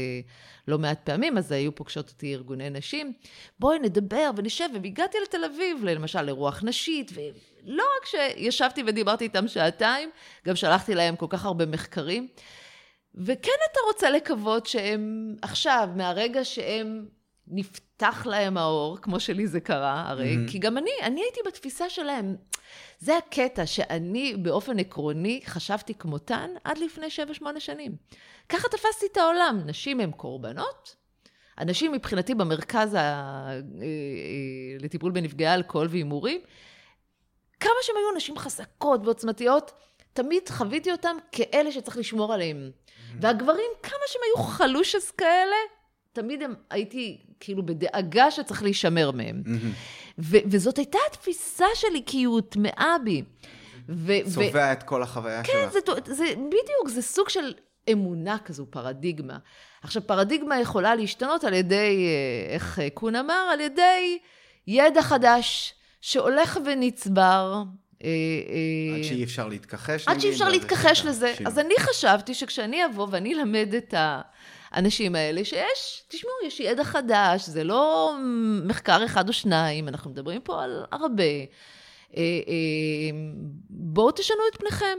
[0.68, 3.14] לא מעט פעמים, אז היו פוגשות אותי ארגוני נשים,
[3.60, 10.10] בואי נדבר ונשב, והגעתי לתל אביב, למשל, לרוח נשית, ולא רק שישבתי ודיברתי איתם שעתיים,
[10.47, 12.28] גם שלחתי להם כל כך הרבה מחקרים.
[13.16, 17.06] וכן אתה רוצה לקוות שהם עכשיו, מהרגע שהם
[18.08, 20.51] נפתח להם האור, כמו שלי זה קרה, הרי, mm-hmm.
[20.51, 22.36] כי גם אני, אני הייתי בתפיסה שלהם.
[22.99, 27.08] זה הקטע שאני באופן עקרוני חשבתי כמותן עד לפני
[27.41, 27.95] 7-8 שנים.
[28.49, 29.62] ככה תפסתי את העולם.
[29.66, 30.95] נשים הן קורבנות,
[31.60, 32.97] אנשים מבחינתי במרכז ה...
[32.99, 33.60] אה, אה,
[34.80, 36.41] לטיפול בנפגעי אלכוהול והימורים,
[37.60, 39.72] כמה שהן היו נשים חזקות ועוצמתיות,
[40.14, 42.72] תמיד חוויתי אותם כאלה שצריך לשמור עליהם.
[42.72, 43.16] Mm-hmm.
[43.22, 45.56] והגברים, כמה שהם היו חלושס כאלה,
[46.14, 49.43] תמיד הם, הייתי כאילו בדאגה שצריך להישמר מהם.
[50.20, 53.24] ו- וזאת הייתה התפיסה שלי, כי היא הוטמעה בי.
[54.34, 55.86] צובע ו- את כל החוויה כן, שלך.
[55.86, 57.53] כן, זה, זה בדיוק, זה סוג של
[57.91, 59.38] אמונה כזו, פרדיגמה.
[59.82, 63.49] עכשיו, פרדיגמה יכולה להשתנות על ידי, אה, איך קון אמר?
[63.53, 64.20] על ידי
[64.68, 67.64] ידע חדש שהולך ונצבר,
[68.03, 68.09] אה,
[68.97, 71.34] עד שאי אפשר להתכחש, עד שאי אפשר להתכחש לזה.
[71.45, 73.93] אז אני חשבתי שכשאני אבוא ואני אלמד את
[74.74, 78.15] האנשים האלה, שיש, תשמעו, יש ידע חדש, זה לא
[78.63, 81.24] מחקר אחד או שניים, אנחנו מדברים פה על הרבה.
[81.24, 81.41] אה,
[82.17, 82.21] אה,
[83.69, 84.97] בואו תשנו את פניכם.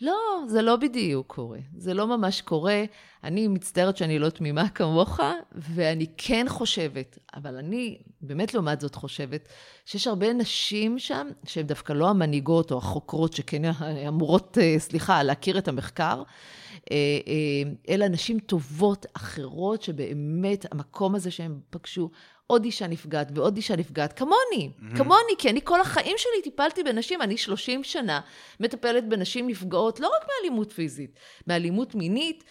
[0.00, 1.58] לא, זה לא בדיוק קורה.
[1.76, 2.84] זה לא ממש קורה.
[3.24, 5.20] אני מצטערת שאני לא תמימה כמוך,
[5.52, 9.48] ואני כן חושבת, אבל אני באמת לעומת זאת חושבת,
[9.86, 13.62] שיש הרבה נשים שם, שהן דווקא לא המנהיגות או החוקרות שכן
[14.08, 16.22] אמורות, אה, סליחה, להכיר את המחקר,
[16.90, 22.10] אה, אה, אלא נשים טובות אחרות, שבאמת המקום הזה שהם פגשו,
[22.46, 24.96] עוד אישה נפגעת ועוד אישה נפגעת, כמוני, mm-hmm.
[24.96, 28.20] כמוני, כי אני כל החיים שלי טיפלתי בנשים, אני 30 שנה
[28.60, 32.44] מטפלת בנשים נפגעות, לא רק מאלימות פיזית, מאלימות מינית.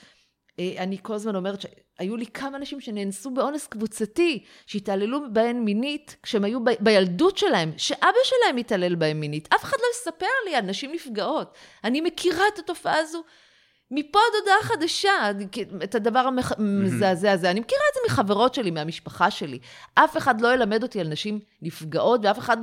[0.60, 6.16] אה, אני כל הזמן אומרת שהיו לי כמה נשים שנאנסו באונס קבוצתי, שהתעללו בהן מינית
[6.24, 9.48] כשהם היו ב- בילדות שלהם, שאבא שלהם התעלל בהן מינית.
[9.54, 11.54] אף אחד לא יספר לי על נשים נפגעות.
[11.84, 13.24] אני מכירה את התופעה הזו
[13.92, 15.12] מפה עד הודעה חדשה,
[15.84, 17.52] את הדבר המזעזע הזה.
[17.52, 19.60] אני מכירה את זה מחברות שלי, מהמשפחה שלי.
[19.94, 22.58] אף אחד לא ילמד אותי על נשים נפגעות, ואף אחד...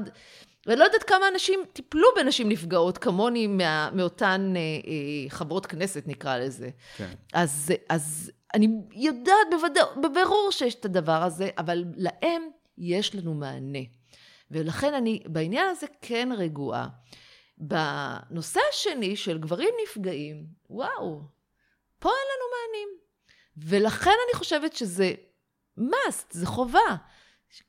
[0.67, 6.03] ואני לא יודעת כמה אנשים טיפלו בנשים נפגעות, כמוני מה, מאותן אה, אה, חברות כנסת,
[6.07, 6.69] נקרא לזה.
[6.97, 7.09] כן.
[7.33, 12.43] אז, אז אני יודעת בוודא, בבירור שיש את הדבר הזה, אבל להם
[12.79, 13.79] יש לנו מענה.
[14.51, 16.89] ולכן אני בעניין הזה כן רגועה.
[17.61, 21.23] בנושא השני של גברים נפגעים, וואו,
[21.99, 22.89] פה אין לנו מענים.
[23.57, 25.13] ולכן אני חושבת שזה
[25.79, 26.97] must, זה חובה.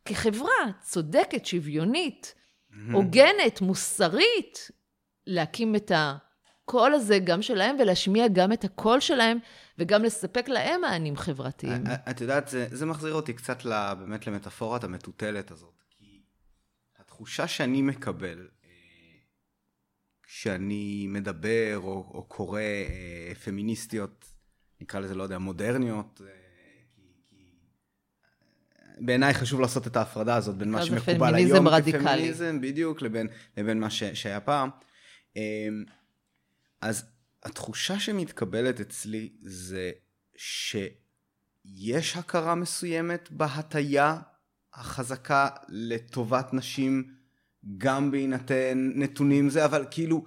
[0.06, 2.36] כחברה צודקת, שוויונית,
[2.92, 4.72] הוגנת, מוסרית,
[5.28, 9.38] להקים את הקול הזה גם שלהם ולהשמיע גם את הקול שלהם
[9.78, 11.84] וגם לספק להם מענים חברתיים.
[12.10, 13.66] את יודעת, זה, זה מחזיר אותי קצת
[14.00, 15.84] באמת למטאפורת המטוטלת הזאת.
[15.90, 16.22] כי
[17.00, 18.48] התחושה שאני מקבל
[20.32, 24.26] כשאני מדבר או, או קורא אה, פמיניסטיות,
[24.82, 26.32] נקרא לזה, לא יודע, מודרניות, אה,
[29.00, 32.00] בעיניי חשוב לעשות את ההפרדה הזאת בין מה שמקובל היום רדיקלי.
[32.04, 33.28] כפמיניזם, בדיוק, לבין,
[33.58, 34.70] לבין מה ש, שהיה פעם.
[35.38, 35.68] אה,
[36.82, 37.06] אז
[37.44, 39.92] התחושה שמתקבלת אצלי זה
[40.36, 44.18] שיש הכרה מסוימת בהטייה
[44.74, 47.19] החזקה לטובת נשים
[47.78, 50.26] גם בהינתן נתונים זה, אבל כאילו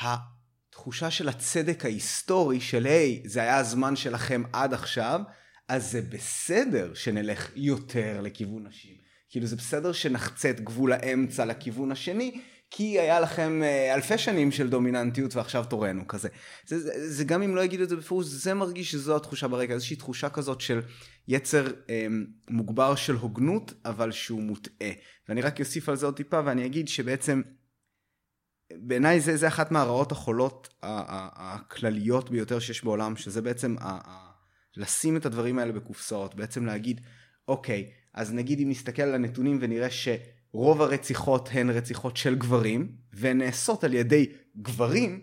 [0.00, 5.20] התחושה של הצדק ההיסטורי של היי, זה היה הזמן שלכם עד עכשיו,
[5.68, 8.94] אז זה בסדר שנלך יותר לכיוון נשים.
[9.30, 12.40] כאילו זה בסדר שנחצה את גבול האמצע לכיוון השני,
[12.70, 16.28] כי היה לכם אה, אלפי שנים של דומיננטיות ועכשיו תורנו כזה.
[16.66, 19.72] זה, זה, זה גם אם לא יגידו את זה בפירוש, זה מרגיש שזו התחושה ברקע,
[19.72, 20.80] איזושהי תחושה כזאת של
[21.28, 22.06] יצר אה,
[22.50, 24.90] מוגבר של הוגנות, אבל שהוא מוטעה.
[25.28, 27.42] ואני רק אוסיף על זה עוד טיפה ואני אגיד שבעצם
[28.72, 34.30] בעיניי זה, זה אחת מהרעות החולות הכלליות ביותר שיש בעולם, שזה בעצם ה, ה,
[34.76, 37.00] לשים את הדברים האלה בקופסאות, בעצם להגיד,
[37.48, 40.08] אוקיי, אז נגיד אם נסתכל על הנתונים ונראה ש...
[40.52, 44.26] רוב הרציחות הן רציחות של גברים, והן נעשות על ידי
[44.56, 45.20] גברים,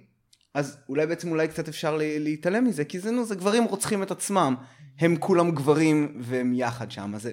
[0.53, 4.11] אז אולי בעצם אולי קצת אפשר להתעלם מזה, כי זה נו, זה גברים רוצחים את
[4.11, 4.55] עצמם,
[4.99, 7.31] הם כולם גברים והם יחד שם, אז זה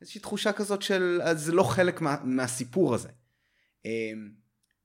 [0.00, 3.08] איזושהי תחושה כזאת של, אז זה לא חלק מה, מהסיפור הזה.
[3.84, 4.30] אמ,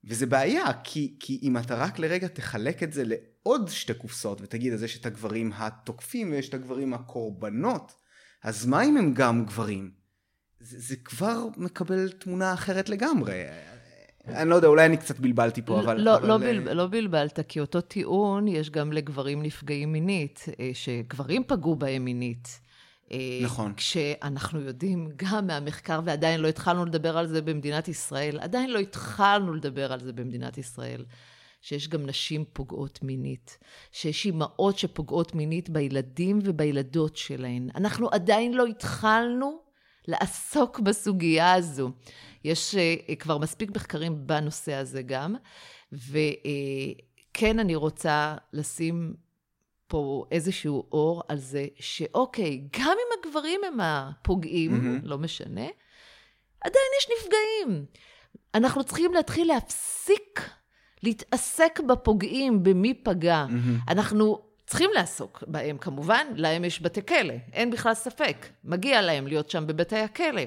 [0.03, 4.73] וזה בעיה, כי, כי אם אתה רק לרגע תחלק את זה לעוד שתי קופסאות ותגיד,
[4.73, 7.93] אז יש את הגברים התוקפים ויש את הגברים הקורבנות,
[8.43, 9.98] אז מה אם הם גם גברים?
[10.59, 13.43] זה, זה כבר מקבל תמונה אחרת לגמרי.
[14.27, 16.01] אני לא יודע, אולי אני קצת בלבלתי פה, אבל...
[16.01, 16.27] לא, אבל...
[16.27, 21.75] לא, בל, לא בלבלת, כי אותו טיעון יש גם לגברים נפגעים מינית, אה, שגברים פגעו
[21.75, 22.59] בהם מינית.
[23.11, 23.73] אה, נכון.
[23.77, 29.53] כשאנחנו יודעים גם מהמחקר, ועדיין לא התחלנו לדבר על זה במדינת ישראל, עדיין לא התחלנו
[29.53, 31.05] לדבר על זה במדינת ישראל,
[31.61, 33.57] שיש גם נשים פוגעות מינית,
[33.91, 37.69] שיש אימהות שפוגעות מינית בילדים ובילדות שלהן.
[37.75, 39.68] אנחנו עדיין לא התחלנו
[40.09, 41.91] לעסוק בסוגיה הזו.
[42.43, 45.35] יש uh, כבר מספיק מחקרים בנושא הזה גם,
[45.91, 49.13] וכן אני רוצה לשים
[49.87, 55.07] פה איזשהו אור על זה שאוקיי, גם אם הגברים הם הפוגעים, mm-hmm.
[55.07, 55.67] לא משנה,
[56.61, 57.85] עדיין יש נפגעים.
[58.55, 60.49] אנחנו צריכים להתחיל להפסיק
[61.03, 63.45] להתעסק בפוגעים, במי פגע.
[63.49, 63.91] Mm-hmm.
[63.91, 68.45] אנחנו צריכים לעסוק בהם, כמובן, להם יש בתי כלא, אין בכלל ספק.
[68.63, 70.41] מגיע להם להיות שם בבתי הכלא.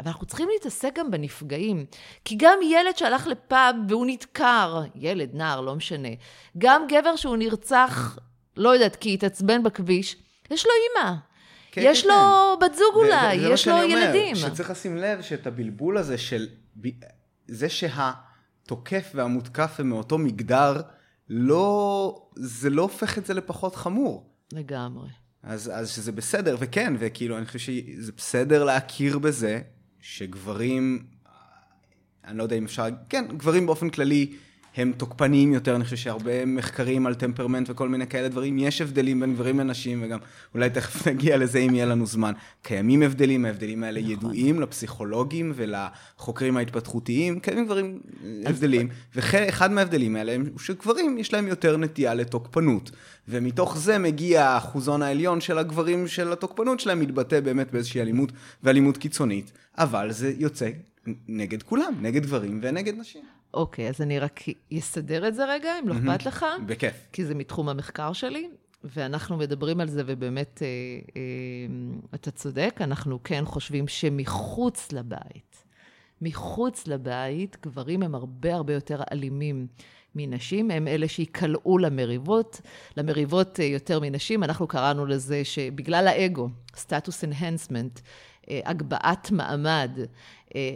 [0.00, 1.86] אבל אנחנו צריכים להתעסק גם בנפגעים.
[2.24, 6.08] כי גם ילד שהלך לפאב והוא נדקר, ילד, נער, לא משנה,
[6.58, 8.18] גם גבר שהוא נרצח,
[8.56, 10.16] לא יודעת, כי התעצבן בכביש,
[10.50, 11.14] יש לו אימא.
[11.72, 12.66] כן, יש כן, לו כן.
[12.66, 14.34] בת זוג אולי, יש לו ילדים.
[14.36, 16.46] שצריך לשים לב שאת הבלבול הזה של...
[17.48, 18.12] זה שה...
[18.64, 20.80] התוקף והמותקף הם מאותו מגדר,
[21.28, 24.30] לא, זה לא הופך את זה לפחות חמור.
[24.52, 25.08] לגמרי.
[25.42, 29.60] אז, אז שזה בסדר, וכן, וכאילו, אני חושב שזה בסדר להכיר בזה
[30.00, 31.06] שגברים,
[32.24, 34.36] אני לא יודע אם אפשר, כן, גברים באופן כללי
[34.78, 39.20] הם תוקפניים יותר, אני חושב שהרבה מחקרים על טמפרמנט וכל מיני כאלה דברים, יש הבדלים
[39.20, 40.18] בין גברים לנשים, וגם
[40.54, 42.32] אולי תכף נגיע לזה אם יהיה לנו זמן.
[42.62, 44.12] קיימים הבדלים, ההבדלים האלה נכון.
[44.12, 48.00] ידועים לפסיכולוגים ולחוקרים ההתפתחותיים, קיימים גברים
[48.44, 52.90] הבדלים, ואחד מההבדלים האלה הוא שגברים יש להם יותר נטייה לתוקפנות,
[53.28, 58.96] ומתוך זה מגיע האחוזון העליון של הגברים של התוקפנות שלהם, מתבטא באמת באיזושהי אלימות ואלימות
[58.96, 60.70] קיצונית, אבל זה יוצא
[61.28, 63.37] נגד כולם, נגד גברים ונגד נשים.
[63.54, 64.40] אוקיי, אז אני רק
[64.78, 66.46] אסדר את זה רגע, אם לא אכפת לך.
[66.66, 67.08] בכיף.
[67.12, 68.48] כי זה מתחום המחקר שלי,
[68.84, 70.68] ואנחנו מדברים על זה, ובאמת, אה,
[71.16, 71.22] אה,
[72.14, 75.64] אתה צודק, אנחנו כן חושבים שמחוץ לבית,
[76.22, 79.66] מחוץ לבית, גברים הם הרבה הרבה יותר אלימים.
[80.14, 82.60] מנשים, הם אלה שיקלעו למריבות,
[82.96, 84.44] למריבות אה, יותר מנשים.
[84.44, 88.00] אנחנו קראנו לזה שבגלל האגו, סטטוס אנהנסמנט,
[88.50, 89.98] הגבהת מעמד,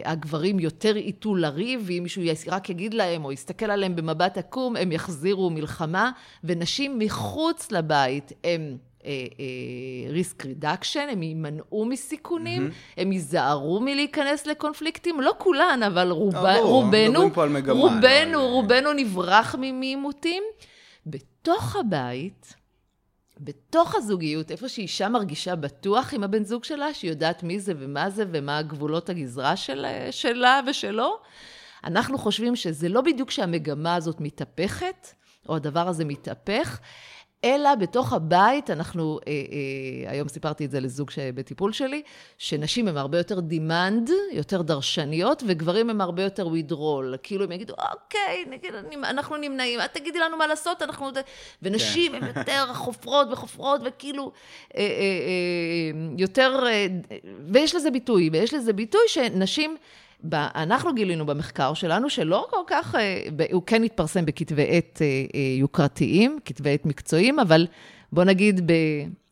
[0.05, 4.91] הגברים יותר ייטו לריב, ואם מישהו רק יגיד להם או יסתכל עליהם במבט עקום, הם
[4.91, 6.11] יחזירו מלחמה,
[6.43, 8.77] ונשים מחוץ לבית הם...
[10.09, 13.01] ריסק uh, רידקשן, הם יימנעו מסיכונים, mm-hmm.
[13.01, 19.55] הם ייזהרו מלהיכנס לקונפליקטים, לא כולן, אבל רוב, oh, רובנו, מגמה, רובנו, לא, רובנו נברח
[19.55, 20.43] מעימותים.
[21.05, 22.55] בתוך הבית,
[23.39, 28.09] בתוך הזוגיות, איפה שאישה מרגישה בטוח עם הבן זוג שלה, שהיא יודעת מי זה ומה
[28.09, 31.17] זה ומה הגבולות הגזרה של, שלה ושלו,
[31.83, 35.07] אנחנו חושבים שזה לא בדיוק שהמגמה הזאת מתהפכת,
[35.49, 36.79] או הדבר הזה מתהפך,
[37.43, 42.01] אלא בתוך הבית, אנחנו, אה, אה, היום סיפרתי את זה לזוג בטיפול שלי,
[42.37, 47.17] שנשים הן הרבה יותר demand, יותר דרשניות, וגברים הם הרבה יותר withdrawal.
[47.23, 48.73] כאילו הם יגידו, אוקיי, נגיד,
[49.03, 51.09] אנחנו נמנעים, את תגידי לנו מה לעשות, אנחנו...
[51.61, 52.23] ונשים כן.
[52.23, 54.31] הן יותר חופרות וחופרות, וכאילו,
[54.75, 56.63] אה, אה, אה, יותר...
[56.67, 56.87] אה,
[57.47, 59.77] ויש לזה ביטוי, ויש לזה ביטוי שנשים...
[60.33, 65.39] אנחנו גילינו במחקר שלנו שלא כל כך, אה, הוא כן התפרסם בכתבי עת אה, אה,
[65.59, 67.67] יוקרתיים, כתבי עת מקצועיים, אבל
[68.11, 68.71] בוא נגיד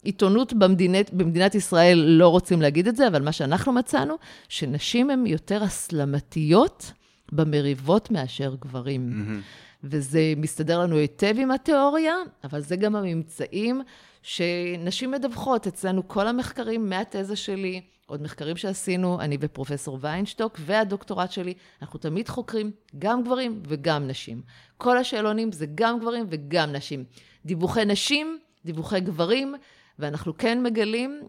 [0.03, 4.15] בעיתונות במדינת, במדינת ישראל לא רוצים להגיד את זה, אבל מה שאנחנו מצאנו,
[4.49, 6.91] שנשים הן יותר הסלמתיות
[7.31, 9.09] במריבות מאשר גברים.
[9.11, 9.71] Mm-hmm.
[9.83, 13.81] וזה מסתדר לנו היטב עם התיאוריה, אבל זה גם הממצאים
[14.23, 15.67] שנשים מדווחות.
[15.67, 17.81] אצלנו כל המחקרים מהתזה שלי,
[18.11, 24.41] עוד מחקרים שעשינו, אני ופרופסור ויינשטוק, והדוקטורט שלי, אנחנו תמיד חוקרים גם גברים וגם נשים.
[24.77, 27.03] כל השאלונים זה גם גברים וגם נשים.
[27.45, 29.55] דיווחי נשים, דיווחי גברים,
[29.99, 31.21] ואנחנו כן מגלים,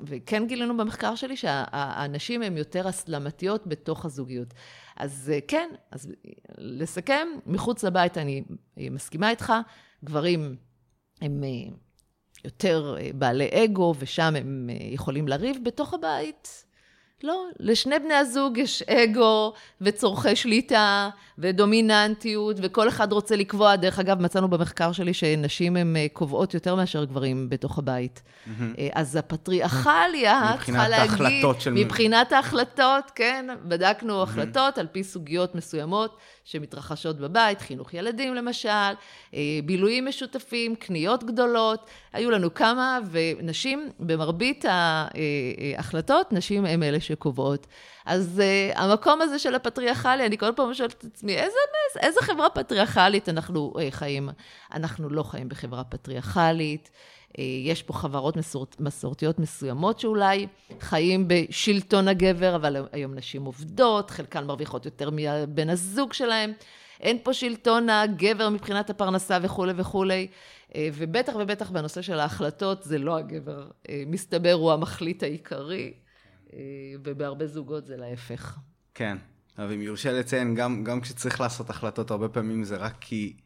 [0.00, 4.54] וכן גילינו במחקר שלי, שהנשים הן יותר הסלמתיות בתוך הזוגיות.
[4.96, 6.12] אז כן, אז
[6.58, 8.42] לסכם, מחוץ לבית אני
[8.76, 9.52] מסכימה איתך,
[10.04, 10.56] גברים
[11.20, 11.76] הם אה,
[12.44, 16.64] יותר אה, בעלי אגו, ושם הם אה, יכולים לריב בתוך הבית.
[17.24, 23.76] לא, לשני בני הזוג יש אגו וצורכי שליטה ודומיננטיות, וכל אחד רוצה לקבוע.
[23.76, 28.22] דרך אגב, מצאנו במחקר שלי שנשים הן אה, קובעות יותר מאשר גברים בתוך הבית.
[28.22, 28.50] Mm-hmm.
[28.92, 31.10] אז הפטריארכליה צריכה להגיד...
[31.12, 31.70] מבחינת ההחלטות של...
[31.70, 33.46] מבחינת ההחלטות, כן.
[33.64, 34.22] בדקנו mm-hmm.
[34.22, 38.68] החלטות על פי סוגיות מסוימות שמתרחשות בבית, חינוך ילדים למשל,
[39.34, 41.90] אה, בילויים משותפים, קניות גדולות.
[42.12, 47.66] היו לנו כמה, ונשים, במרבית ההחלטות, נשים הן אלה שקובעות.
[48.06, 52.20] אז uh, המקום הזה של הפטריארכלי, אני כל פעם שואלת את עצמי, איזה, איזה, איזה
[52.22, 54.28] חברה פטריארכלית אנחנו uh, חיים?
[54.72, 56.90] אנחנו לא חיים בחברה פטריארכלית.
[56.90, 60.46] Uh, יש פה חברות מסורת, מסורתיות מסוימות שאולי
[60.80, 66.52] חיים בשלטון הגבר, אבל היום נשים עובדות, חלקן מרוויחות יותר מבן הזוג שלהם.
[67.00, 70.26] אין פה שלטון הגבר מבחינת הפרנסה וכולי וכולי.
[70.78, 73.66] ובטח ובטח בנושא של ההחלטות, זה לא הגבר,
[74.06, 75.92] מסתבר, הוא המחליט העיקרי.
[76.54, 76.58] אה,
[77.04, 78.58] ובהרבה זוגות זה להפך.
[78.94, 79.18] כן,
[79.58, 83.36] אבל אם יורשה לציין, גם, גם כשצריך לעשות החלטות, הרבה פעמים זה רק כי,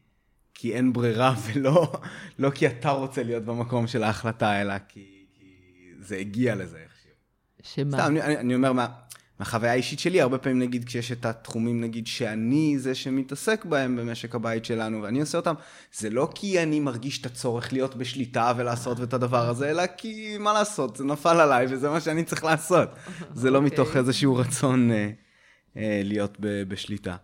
[0.53, 1.93] כי אין ברירה, ולא
[2.39, 5.45] לא כי אתה רוצה להיות במקום של ההחלטה, אלא כי, כי
[5.99, 7.11] זה הגיע לזה איכשהו.
[7.63, 7.91] שמה?
[7.91, 8.87] סתם, אני, אני אומר מה...
[9.39, 14.35] מהחוויה האישית שלי, הרבה פעמים נגיד כשיש את התחומים נגיד שאני זה שמתעסק בהם במשק
[14.35, 15.53] הבית שלנו ואני עושה אותם,
[15.93, 20.37] זה לא כי אני מרגיש את הצורך להיות בשליטה ולעשות את הדבר הזה, אלא כי
[20.39, 22.89] מה לעשות, זה נפל עליי וזה מה שאני צריך לעשות.
[23.33, 24.01] זה לא מתוך אוקיי.
[24.01, 25.09] איזשהו רצון אה,
[25.77, 27.15] אה, להיות ב, בשליטה.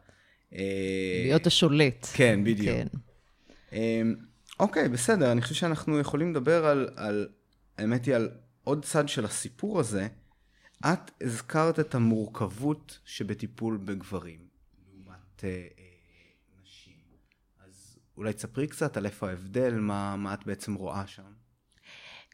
[0.56, 2.08] אה, להיות השולט.
[2.14, 2.78] כן, בדיוק.
[2.78, 2.88] כן.
[3.74, 4.02] אה,
[4.60, 7.28] אוקיי, בסדר, אני חושב שאנחנו יכולים לדבר על, על,
[7.78, 8.30] האמת היא על
[8.64, 10.08] עוד צד של הסיפור הזה.
[10.86, 14.48] את הזכרת את המורכבות שבטיפול בגברים,
[14.88, 15.68] לעומת אה,
[18.18, 21.24] אולי תספרי קצת על איפה ההבדל, מה, מה את בעצם רואה שם.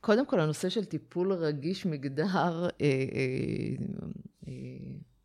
[0.01, 3.85] קודם כל, הנושא של טיפול רגיש מגדר, אה, אה,
[4.47, 4.53] אה,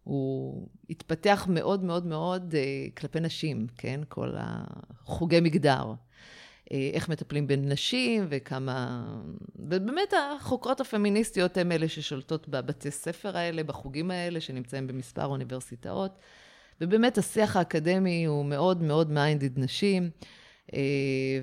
[0.04, 4.00] הוא התפתח מאוד מאוד מאוד אה, כלפי נשים, כן?
[4.08, 5.94] כל החוגי מגדר.
[6.72, 9.04] אה, איך מטפלים בנשים וכמה...
[9.56, 16.18] ובאמת החוקרות הפמיניסטיות הן אלה ששולטות בבתי ספר האלה, בחוגים האלה, שנמצאים במספר אוניברסיטאות.
[16.80, 20.10] ובאמת השיח האקדמי הוא מאוד מאוד מיינדד נשים,
[20.74, 20.80] אה,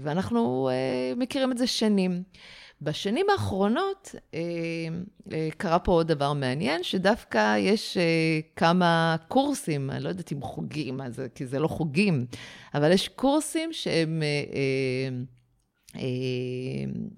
[0.02, 2.24] ואנחנו אה, מכירים את זה שנים.
[2.82, 4.16] בשנים האחרונות
[5.58, 7.98] קרה פה עוד דבר מעניין, שדווקא יש
[8.56, 11.00] כמה קורסים, אני לא יודעת אם חוגים,
[11.36, 12.26] כי זה לא חוגים,
[12.74, 14.24] אבל יש קורסים שהם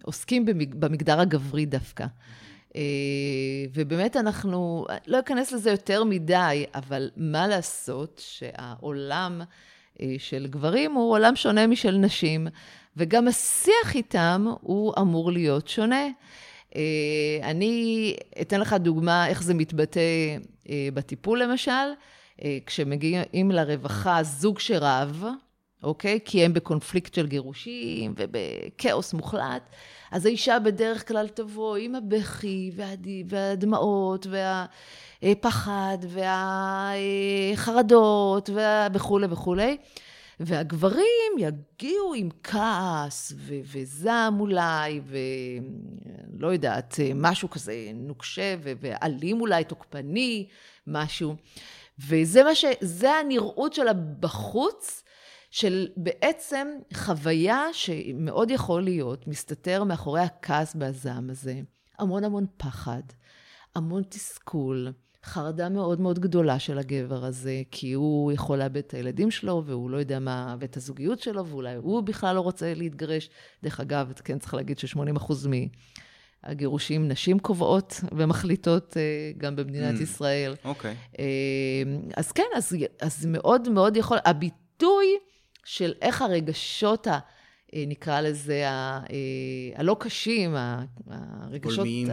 [0.03, 2.05] עוסקים במגדר הגברי דווקא.
[3.73, 9.41] ובאמת אנחנו, לא אכנס לזה יותר מדי, אבל מה לעשות שהעולם
[10.17, 12.47] של גברים הוא עולם שונה משל נשים,
[12.97, 16.07] וגם השיח איתם הוא אמור להיות שונה.
[17.43, 20.01] אני אתן לך דוגמה איך זה מתבטא
[20.93, 21.71] בטיפול למשל.
[22.65, 25.25] כשמגיעים לרווחה זוג שרב,
[25.83, 26.19] אוקיי?
[26.25, 29.69] כי הם בקונפליקט של גירושים ובכאוס מוחלט,
[30.11, 32.71] אז האישה בדרך כלל תבוא עם הבכי
[33.27, 34.27] והדמעות
[35.23, 35.97] והפחד
[37.53, 38.49] והחרדות
[38.93, 39.77] וכולי וכולי.
[40.45, 49.63] והגברים יגיעו עם כעס ו- וזעם אולי, ולא יודעת, משהו כזה נוקשה ו- ואלים אולי,
[49.63, 50.47] תוקפני,
[50.87, 51.35] משהו.
[51.99, 52.65] וזה מה ש...
[52.81, 55.03] זה הנראות שלה בחוץ,
[55.53, 61.61] של בעצם חוויה שמאוד יכול להיות, מסתתר מאחורי הכעס והזעם הזה.
[61.99, 63.01] המון המון פחד,
[63.75, 64.93] המון תסכול,
[65.25, 69.89] חרדה מאוד מאוד גדולה של הגבר הזה, כי הוא יכול לאבד את הילדים שלו, והוא
[69.89, 73.29] לא יודע מה, ואת הזוגיות שלו, ואולי הוא בכלל לא רוצה להתגרש.
[73.63, 75.33] דרך אגב, כן צריך להגיד ש-80%
[76.43, 80.55] מהגירושים נשים קובעות ומחליטות אה, גם במדינת mm, ישראל.
[80.65, 80.91] אוקיי.
[80.91, 81.19] Okay.
[81.19, 81.25] אה,
[82.17, 85.05] אז כן, אז, אז מאוד מאוד יכול, הביטוי
[85.65, 87.19] של איך הרגשות ה...
[87.73, 88.99] אה, נקרא לזה, אה,
[89.75, 90.55] הלא קשים,
[91.07, 92.07] הרגשות, גולמיים.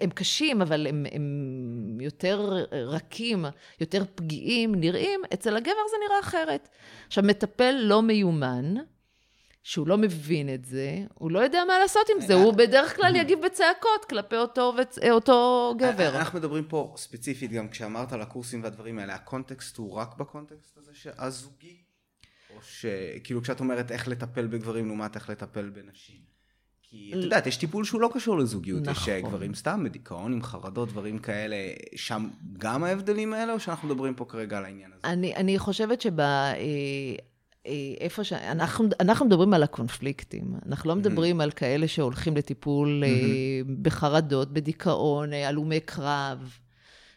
[0.00, 3.44] הם קשים, אבל הם, הם יותר רכים,
[3.80, 6.68] יותר פגיעים, נראים, אצל הגבר זה נראה אחרת.
[7.06, 8.74] עכשיו, מטפל לא מיומן,
[9.62, 13.16] שהוא לא מבין את זה, הוא לא יודע מה לעשות עם זה, הוא בדרך כלל
[13.16, 14.74] יגיב בצעקות כלפי אותו,
[15.10, 16.16] אותו גבר.
[16.16, 20.92] אנחנו מדברים פה ספציפית, גם כשאמרת על הקורסים והדברים האלה, הקונטקסט הוא רק בקונטקסט הזה
[21.18, 21.87] הזוגי?
[22.62, 26.28] שכאילו כשאת אומרת איך לטפל בגברים לעומת איך לטפל בנשים.
[26.90, 29.14] כי את יודעת, יש טיפול שהוא לא קשור לזוגיות, נכון.
[29.14, 31.56] יש גברים סתם בדיכאון עם חרדות, דברים כאלה,
[31.96, 32.28] שם
[32.58, 35.12] גם ההבדלים האלה, או שאנחנו מדברים פה כרגע על העניין הזה?
[35.12, 36.20] אני, אני חושבת שב...
[36.20, 36.54] אה,
[37.66, 38.32] אה, איפה ש...
[38.32, 43.70] אנחנו, אנחנו מדברים על הקונפליקטים, אנחנו לא מדברים על כאלה שהולכים לטיפול mm-hmm.
[43.82, 46.58] בחרדות, בדיכאון, הלומי קרב.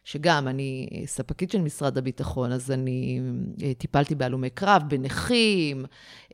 [0.03, 3.21] שגם, אני ספקית של משרד הביטחון, אז אני
[3.63, 5.85] אה, טיפלתי בהלומי קרב, בנכים,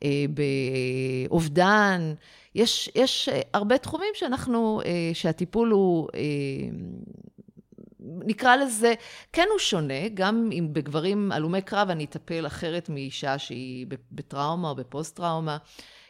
[0.04, 0.24] אה,
[1.28, 2.14] באובדן.
[2.54, 4.80] יש, יש אה, הרבה תחומים שאנחנו,
[5.12, 6.08] שהטיפול הוא...
[8.00, 8.94] נקרא לזה,
[9.32, 14.74] כן הוא שונה, גם אם בגברים הלומי קרב אני אטפל אחרת מאישה שהיא בטראומה או
[14.74, 15.56] בפוסט-טראומה.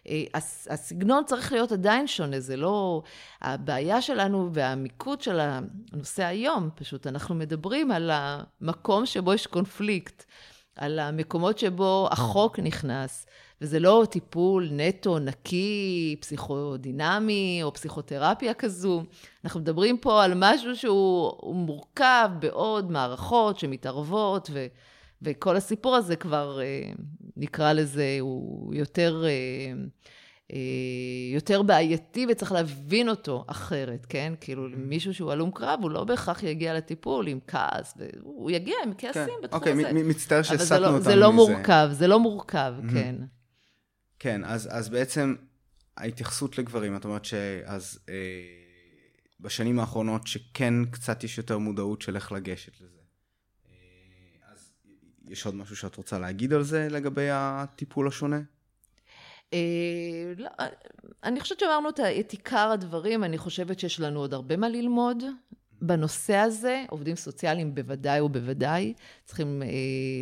[0.09, 0.41] אה,
[0.71, 3.03] הסגנון צריך להיות עדיין שונה, זה לא...
[3.43, 10.25] הבעיה שלנו והמיקוד של הנושא היום, פשוט אנחנו מדברים על המקום שבו יש קונפליקט,
[10.77, 13.27] על המקומות שבו החוק נכנס,
[13.61, 19.03] וזה לא טיפול נטו, נקי, פסיכודינמי או פסיכותרפיה כזו.
[19.45, 24.67] אנחנו מדברים פה על משהו שהוא מורכב בעוד מערכות שמתערבות, ו...
[25.23, 26.93] וכל הסיפור הזה כבר, אה,
[27.37, 29.31] נקרא לזה, הוא יותר, אה,
[30.53, 30.59] אה,
[31.35, 34.33] יותר בעייתי וצריך להבין אותו אחרת, כן?
[34.41, 34.77] כאילו, mm-hmm.
[34.77, 39.23] מישהו שהוא הלום קרב, הוא לא בהכרח יגיע לטיפול עם כעס, הוא יגיע עם כעסים
[39.27, 39.43] כן.
[39.43, 39.89] בתחום אוקיי, הזה.
[39.89, 41.11] אוקיי, מצטער שהסטנו לא, אותנו מזה.
[41.11, 42.93] זה לא מורכב, זה לא מורכב, mm-hmm.
[42.93, 43.15] כן.
[44.19, 45.35] כן, אז, אז בעצם
[45.97, 48.15] ההתייחסות לגברים, את אומרת שאז אה,
[49.41, 52.98] בשנים האחרונות שכן קצת יש יותר מודעות של איך לגשת לזה.
[55.31, 58.41] יש עוד משהו שאת רוצה להגיד על זה לגבי הטיפול השונה?
[59.53, 59.59] אה,
[60.37, 60.49] לא,
[61.25, 61.89] אני חושבת שאמרנו
[62.21, 65.23] את עיקר הדברים, אני חושבת שיש לנו עוד הרבה מה ללמוד
[65.83, 66.85] בנושא הזה.
[66.89, 69.69] עובדים סוציאליים בוודאי ובוודאי צריכים אה,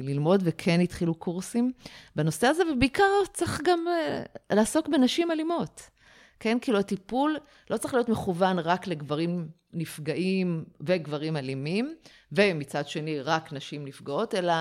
[0.03, 1.73] ללמוד, וכן התחילו קורסים
[2.17, 5.91] בנושא הזה, ובעיקר צריך גם אה, לעסוק בנשים אלימות.
[6.41, 7.37] כן, כאילו הטיפול
[7.71, 11.95] לא צריך להיות מכוון רק לגברים נפגעים וגברים אלימים,
[12.33, 14.53] ומצד שני רק נשים נפגעות, אלא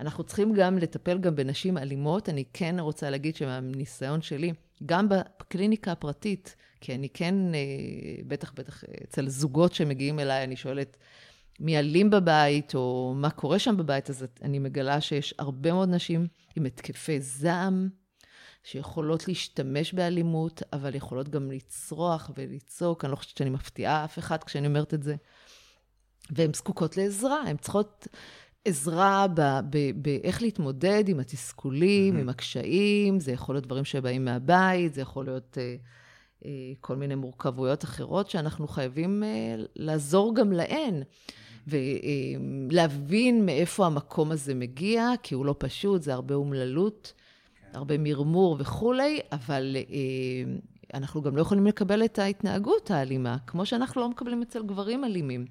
[0.00, 2.28] אנחנו צריכים גם לטפל גם בנשים אלימות.
[2.28, 4.52] אני כן רוצה להגיד שמהניסיון שלי,
[4.86, 7.60] גם בקליניקה הפרטית, כי אני כן, אה,
[8.26, 10.96] בטח, בטח אצל זוגות שמגיעים אליי, אני שואלת,
[11.60, 16.26] מי אלים בבית, או מה קורה שם בבית, אז אני מגלה שיש הרבה מאוד נשים
[16.56, 17.88] עם התקפי זעם,
[18.64, 23.04] שיכולות להשתמש באלימות, אבל יכולות גם לצרוח ולצעוק.
[23.04, 25.16] אני לא חושבת שאני מפתיעה אף אחד כשאני אומרת את זה.
[26.30, 28.08] והן זקוקות לעזרה, הן צריכות
[28.64, 29.26] עזרה
[29.94, 32.20] באיך להתמודד עם התסכולים, mm-hmm.
[32.20, 35.76] עם הקשיים, זה יכול להיות דברים שבאים מהבית, זה יכול להיות אה,
[36.44, 36.50] אה,
[36.80, 41.02] כל מיני מורכבויות אחרות שאנחנו חייבים אה, לעזור גם להן.
[42.70, 47.12] ולהבין מאיפה המקום הזה מגיע, כי הוא לא פשוט, זה הרבה אומללות,
[47.60, 47.78] כן.
[47.78, 50.52] הרבה מרמור וכולי, אבל אה,
[50.94, 55.46] אנחנו גם לא יכולים לקבל את ההתנהגות האלימה, כמו שאנחנו לא מקבלים אצל גברים אלימים.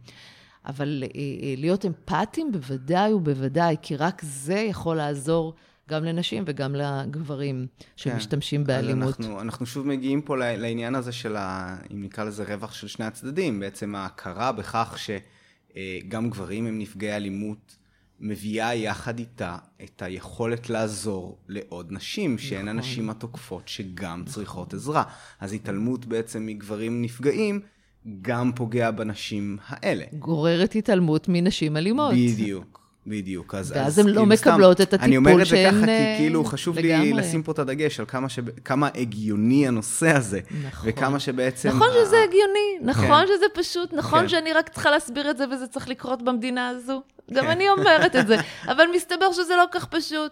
[0.68, 5.53] אבל אה, אה, להיות אמפתיים בוודאי ובוודאי, כי רק זה יכול לעזור
[5.89, 8.68] גם לנשים וגם לגברים שמשתמשים כן.
[8.68, 9.20] באלימות.
[9.20, 13.05] אנחנו, אנחנו שוב מגיעים פה לעניין הזה של, ה, אם נקרא לזה רווח של שני
[13.05, 17.76] הצדדים, בעצם ההכרה בכך שגם גברים הם נפגעי אלימות,
[18.20, 22.70] מביאה יחד איתה את היכולת לעזור לעוד נשים, שהן נכון.
[22.70, 24.34] הנשים התוקפות שגם נכון.
[24.34, 25.03] צריכות עזרה.
[25.39, 27.61] אז התעלמות בעצם מגברים נפגעים,
[28.22, 30.05] גם פוגע בנשים האלה.
[30.14, 32.14] גוררת התעלמות מנשים אלימות.
[32.14, 32.78] בדיוק.
[33.08, 33.55] בדיוק.
[33.55, 35.10] אז, ואז הן לא מקבלות את הטיפול שהן...
[35.10, 37.14] אני אומר את זה ככה, כי כאילו חשוב לגמרי.
[37.14, 38.39] לי לשים פה את הדגש על כמה, ש...
[38.66, 40.39] כמה הגיוני הנושא הזה.
[40.68, 40.89] נכון.
[40.89, 41.70] וכמה שבעצם...
[41.70, 42.05] נכון ה...
[42.05, 43.28] שזה הגיוני, נכון כן.
[43.28, 44.30] שזה פשוט, נכון כן.
[44.30, 47.01] שאני רק צריכה להסביר את זה וזה צריך לקרות במדינה הזו.
[47.34, 47.49] גם כן.
[47.49, 48.36] אני אומרת את זה,
[48.68, 50.32] אבל מסתבר שזה לא כך פשוט.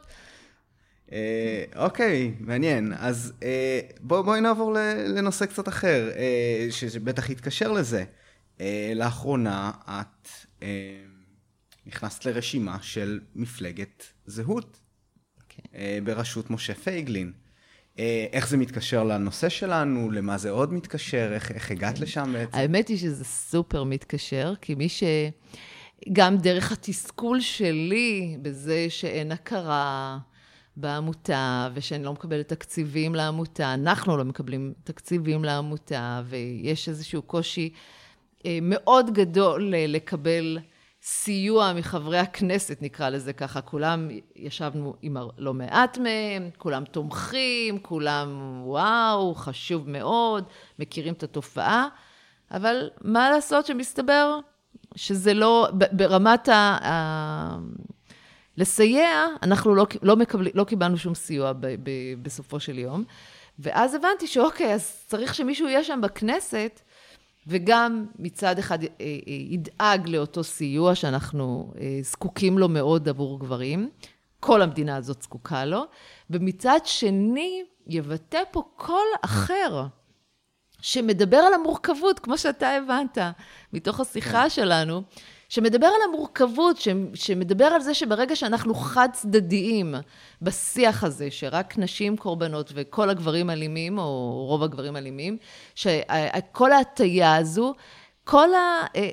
[1.12, 2.94] אה, אוקיי, מעניין.
[2.98, 4.74] אז אה, בוא, בואי נעבור
[5.08, 8.04] לנושא קצת אחר, אה, שבטח יתקשר לזה.
[8.96, 10.30] לאחרונה את
[11.86, 14.80] נכנסת לרשימה של מפלגת זהות,
[15.40, 15.42] okay.
[15.50, 16.04] כן.
[16.04, 17.32] בראשות משה פייגלין.
[18.32, 20.12] איך זה מתקשר לנושא שלנו?
[20.12, 21.34] למה זה עוד מתקשר?
[21.34, 22.58] איך, איך הגעת לשם בעצם?
[22.58, 25.04] האמת היא שזה סופר מתקשר, כי מי ש...
[26.14, 30.18] גם דרך התסכול שלי בזה שאין הכרה,
[30.78, 37.70] בעמותה, ושאני לא מקבלת תקציבים לעמותה, אנחנו לא מקבלים תקציבים לעמותה, ויש איזשהו קושי
[38.46, 40.58] אה, מאוד גדול לקבל
[41.02, 43.62] סיוע מחברי הכנסת, נקרא לזה ככה.
[43.62, 50.44] כולם, ישבנו עם לא מעט מהם, כולם תומכים, כולם, וואו, חשוב מאוד,
[50.80, 51.88] מכירים את התופעה,
[52.52, 54.40] אבל מה לעשות שמסתבר
[54.96, 57.58] שזה לא, ברמת ה...
[58.58, 61.90] לסייע, אנחנו לא, לא, מקבל, לא קיבלנו שום סיוע ב, ב,
[62.22, 63.04] בסופו של יום.
[63.60, 66.82] ואז הבנתי שאוקיי, אז צריך שמישהו יהיה שם בכנסת,
[67.48, 73.90] וגם מצד אחד אה, אה, ידאג לאותו סיוע שאנחנו אה, זקוקים לו מאוד עבור גברים.
[74.40, 75.84] כל המדינה הזאת זקוקה לו.
[76.30, 79.86] ומצד שני, יבטא פה קול אחר.
[80.82, 83.18] שמדבר על המורכבות, כמו שאתה הבנת
[83.74, 84.50] מתוך השיחה כן.
[84.50, 85.02] שלנו,
[85.50, 86.78] שמדבר על המורכבות,
[87.14, 89.96] שמדבר על זה שברגע שאנחנו חד צדדיים
[90.42, 95.38] בשיח הזה, שרק נשים קורבנות וכל הגברים אלימים, או רוב הגברים אלימים,
[95.76, 97.74] שכל ההטייה הזו,
[98.24, 98.50] כל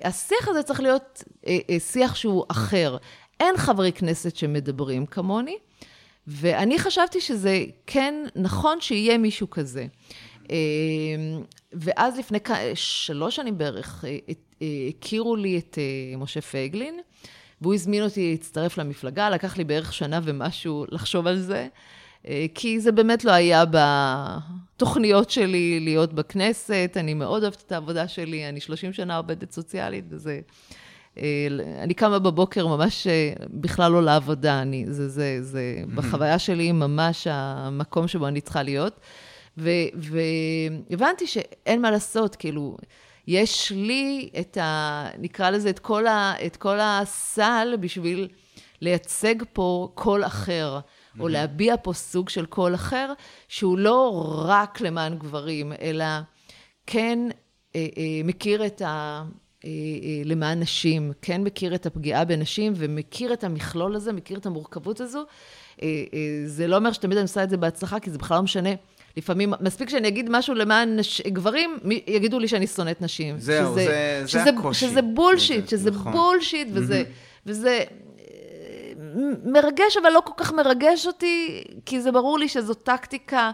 [0.05, 2.97] השיח הזה צריך להיות אה, אה, שיח שהוא אחר.
[3.41, 5.57] אין חברי כנסת שמדברים כמוני,
[6.27, 9.87] ואני חשבתי שזה כן נכון שיהיה מישהו כזה.
[10.51, 10.57] אה,
[11.73, 12.39] ואז לפני
[12.75, 14.05] שלוש שנים בערך
[14.89, 17.01] הכירו לי את אה, משה פייגלין,
[17.61, 21.69] והוא הזמין אותי להצטרף למפלגה, לקח לי בערך שנה ומשהו לחשוב על זה,
[22.29, 28.09] אה, כי זה באמת לא היה בתוכניות שלי להיות בכנסת, אני מאוד אוהבת את העבודה
[28.09, 30.41] שלי, אני 30 שנה עובדת סוציאלית, וזה...
[31.19, 31.47] אה,
[31.83, 33.07] אני קמה בבוקר ממש
[33.51, 39.01] בכלל לא לעבודה, אני, זה, זה, זה בחוויה שלי ממש המקום שבו אני צריכה להיות.
[39.57, 42.77] והבנתי שאין מה לעשות, כאילו,
[43.27, 45.07] יש לי את ה...
[45.19, 48.29] נקרא לזה את כל, ה, את כל הסל בשביל
[48.81, 50.81] לייצג פה קול אחר.
[51.21, 53.13] או להביע פה סוג של קול אחר,
[53.49, 56.05] שהוא לא רק למען גברים, אלא
[56.87, 57.19] כן
[57.77, 59.23] אה, אה, מכיר את ה...
[59.65, 59.71] אה,
[60.03, 65.01] אה, למען נשים, כן מכיר את הפגיעה בנשים ומכיר את המכלול הזה, מכיר את המורכבות
[65.01, 65.25] הזו.
[65.83, 65.89] אה,
[66.47, 68.71] זה לא אומר שתמיד אני עושה את זה בהצלחה, כי זה בכלל לא משנה
[69.17, 71.21] לפעמים, מספיק שאני אגיד משהו למען נש...
[71.21, 73.39] גברים, יגידו לי שאני שונאת נשים.
[73.39, 74.87] זהו, שזה, זה, שזה, זה הקושי.
[74.87, 76.13] שזה בולשיט, שזה נכון.
[76.13, 77.43] בולשיט, וזה, mm-hmm.
[77.47, 77.85] וזה
[78.19, 78.25] אה,
[79.45, 83.51] מרגש, אבל לא כל כך מרגש אותי, כי זה ברור לי שזו טקטיקה.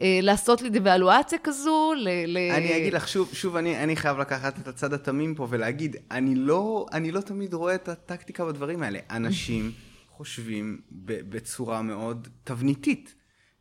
[0.00, 2.08] אה, לעשות לי דיוואלואציה כזו, ל...
[2.26, 2.38] ל...
[2.38, 6.34] אני אגיד לך, שוב, שוב אני, אני חייב לקחת את הצד התמים פה ולהגיד, אני
[6.34, 8.98] לא, אני לא תמיד רואה את הטקטיקה בדברים האלה.
[9.10, 9.72] אנשים
[10.10, 13.14] חושבים בצורה מאוד תבניתית.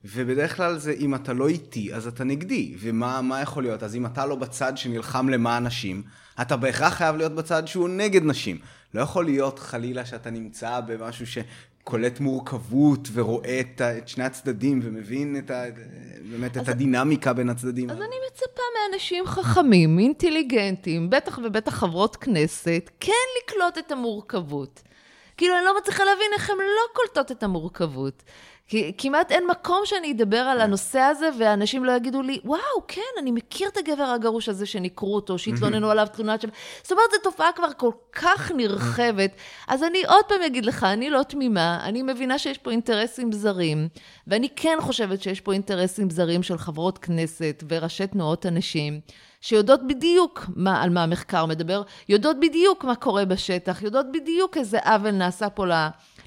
[0.06, 2.76] ובדרך כלל זה אם אתה לא איתי, אז אתה נגדי.
[2.80, 3.84] ומה יכול להיות?
[3.84, 6.04] אז אם אתה לא בצד שנלחם למען נשים,
[6.42, 8.58] אתה בהכרח חייב להיות בצד שהוא נגד נשים.
[8.94, 15.38] לא יכול להיות חלילה שאתה נמצא במשהו שקולט מורכבות ורואה את, את שני הצדדים ומבין
[15.38, 15.64] את ה,
[16.32, 17.90] באמת את הדינמיקה בין הצדדים.
[17.90, 23.12] אז אני מצפה מאנשים חכמים, אינטליגנטים, בטח ובטח חברות כנסת, כן
[23.44, 24.82] לקלוט את המורכבות.
[25.38, 28.24] כאילו, אני לא מצליחה להבין איך הן לא קולטות את המורכבות.
[28.70, 33.02] כי כמעט אין מקום שאני אדבר על הנושא הזה, ואנשים לא יגידו לי, וואו, כן,
[33.20, 36.48] אני מכיר את הגבר הגרוש הזה שניכרו אותו, שהתלוננו עליו תלונת שם.
[36.84, 39.32] זאת אומרת, זו תופעה כבר כל כך נרחבת.
[39.68, 43.88] אז אני עוד פעם אגיד לך, אני לא תמימה, אני מבינה שיש פה אינטרסים זרים,
[44.28, 49.00] ואני כן חושבת שיש פה אינטרסים זרים של חברות כנסת וראשי תנועות הנשים.
[49.42, 54.80] שיודעות בדיוק מה, על מה המחקר מדבר, יודעות בדיוק מה קורה בשטח, יודעות בדיוק איזה
[54.80, 55.66] עוול נעשה פה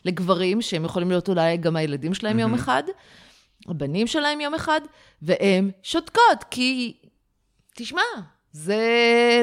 [0.05, 2.41] לגברים, שהם יכולים להיות אולי גם הילדים שלהם mm-hmm.
[2.41, 2.83] יום אחד,
[3.69, 4.81] הבנים שלהם יום אחד,
[5.23, 6.97] והן שותקות, כי,
[7.75, 8.03] תשמע,
[8.53, 8.83] זה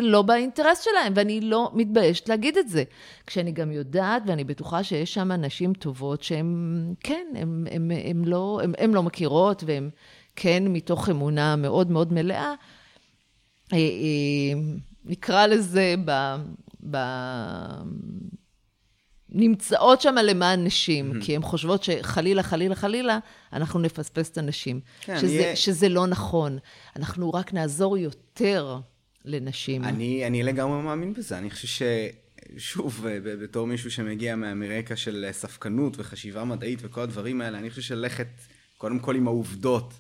[0.02, 2.84] לא באינטרס שלהם, ואני לא מתביישת להגיד את זה.
[3.28, 7.28] כשאני גם יודעת, ואני בטוחה שיש שם נשים טובות שהן, כן,
[8.06, 8.62] הן לא,
[8.94, 9.90] לא מכירות, והן
[10.36, 12.54] כן מתוך אמונה מאוד מאוד מלאה.
[13.74, 14.62] אה, אה,
[15.06, 16.36] נקרא לזה ב...
[16.92, 16.98] ב...
[19.32, 21.26] נמצאות שם למען נשים, mm-hmm.
[21.26, 23.20] כי הן חושבות שחלילה, חלילה, חלילה,
[23.54, 24.80] אנחנו נפספס את הנשים.
[25.02, 25.56] כן, שזה, יהיה...
[25.56, 26.58] שזה לא נכון.
[26.96, 28.78] אנחנו רק נעזור יותר
[29.26, 29.84] לנשים.
[29.84, 31.38] אני, אני לגמרי מאמין בזה.
[31.38, 31.82] אני חושב ש...
[32.58, 38.28] שוב, בתור מישהו שמגיע מרקע של ספקנות וחשיבה מדעית וכל הדברים האלה, אני חושב שלכת
[38.78, 39.94] קודם כל עם העובדות,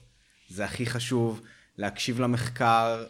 [0.50, 1.42] זה הכי חשוב,
[1.78, 3.06] להקשיב למחקר,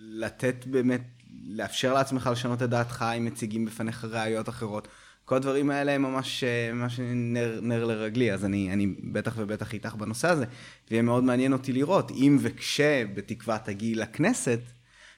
[0.00, 1.00] לתת באמת,
[1.46, 4.88] לאפשר לעצמך לשנות את דעתך אם מציגים בפניך ראיות אחרות.
[5.24, 9.94] כל הדברים האלה הם ממש, ממש נר, נר לרגלי, אז אני, אני בטח ובטח איתך
[9.94, 10.44] בנושא הזה,
[10.90, 14.60] ויהיה מאוד מעניין אותי לראות אם וכשבתקווה תגיעי לכנסת,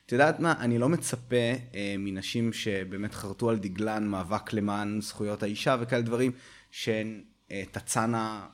[0.07, 1.37] את יודעת מה, אני לא מצפה
[1.75, 6.33] אה, מנשים שבאמת חרטו על דגלן מאבק למען זכויות האישה וכאלה דברים,
[6.71, 8.47] שהן אה, תצאנה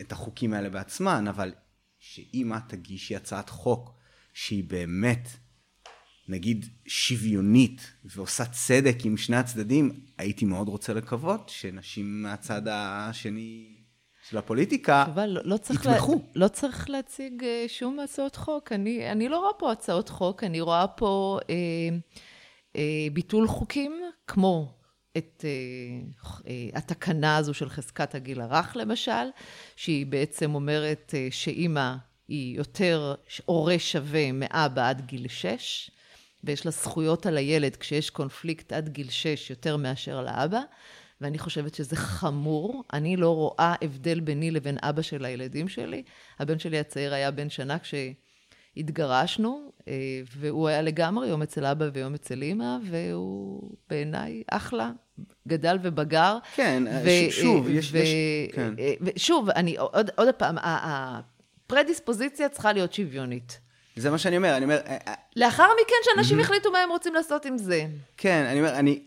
[0.00, 1.52] את החוקים האלה בעצמן, אבל
[1.98, 3.94] שאם את תגישי הצעת חוק
[4.32, 5.28] שהיא באמת
[6.28, 13.74] נגיד שוויונית ועושה צדק עם שני הצדדים, הייתי מאוד רוצה לקוות שנשים מהצד השני
[14.28, 16.12] של הפוליטיקה אבל לא, לא צריך יתמכו.
[16.12, 18.72] לה, לא צריך להציג אה, שום הצעות חוק.
[18.72, 21.54] אני, אני לא רואה פה הצעות חוק, אני רואה פה אה,
[22.76, 24.78] אה, ביטול חוקים, כמו
[25.16, 25.50] את אה,
[26.46, 29.28] אה, התקנה הזו של חזקת הגיל הרך, למשל,
[29.76, 31.94] שהיא בעצם אומרת אה, שאימא
[32.28, 33.14] היא יותר
[33.44, 35.90] הורה שווה מאבא עד גיל שש.
[36.44, 40.60] ויש לה זכויות על הילד כשיש קונפליקט עד גיל 6 יותר מאשר לאבא,
[41.20, 42.84] ואני חושבת שזה חמור.
[42.92, 46.02] אני לא רואה הבדל ביני לבין אבא של הילדים שלי.
[46.38, 49.94] הבן שלי הצעיר היה בן שנה כשהתגרשנו, אה,
[50.36, 54.90] והוא היה לגמרי יום אצל אבא ויום אצל אימא, והוא בעיניי אחלה,
[55.48, 56.38] גדל ובגר.
[56.54, 57.92] כן, ו- שוב, ו- יש...
[57.92, 58.08] ו- יש
[58.52, 58.74] כן.
[59.16, 63.60] שוב, אני, עוד, עוד פעם, הפרדיספוזיציה צריכה להיות שוויונית.
[64.00, 64.78] זה מה שאני אומר, אני אומר...
[64.86, 67.86] אה, אה, לאחר מכן, שאנשים יחליטו מה הם רוצים לעשות עם זה.
[68.16, 69.02] כן, אני אומר, אני...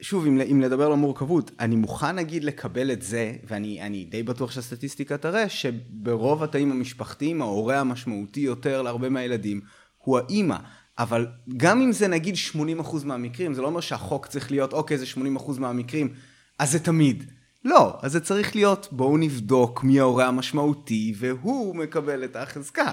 [0.00, 4.50] שוב, אם, אם לדבר על מורכבות, אני מוכן נגיד לקבל את זה, ואני די בטוח
[4.50, 9.60] שהסטטיסטיקה תראה, שברוב התאים המשפחתיים, ההורה המשמעותי יותר להרבה מהילדים
[9.98, 10.56] הוא האימא.
[10.98, 11.26] אבל
[11.56, 12.34] גם אם זה נגיד
[12.80, 15.04] 80% מהמקרים, זה לא אומר שהחוק צריך להיות, אוקיי, זה
[15.38, 16.14] 80% מהמקרים,
[16.58, 17.24] אז זה תמיד.
[17.64, 22.92] לא, אז זה צריך להיות, בואו נבדוק מי ההורה המשמעותי, והוא מקבל את החזקה.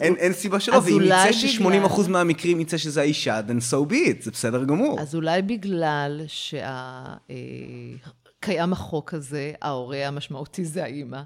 [0.00, 2.12] אין, אין סיבה שלא, ואם יצא ש-80% בגלל...
[2.12, 5.00] מהמקרים יצא שזה האישה, then so be it, זה בסדר גמור.
[5.00, 6.68] אז אולי בגלל שקיים
[8.50, 11.22] אה, החוק הזה, ההורה המשמעותי זה האימא.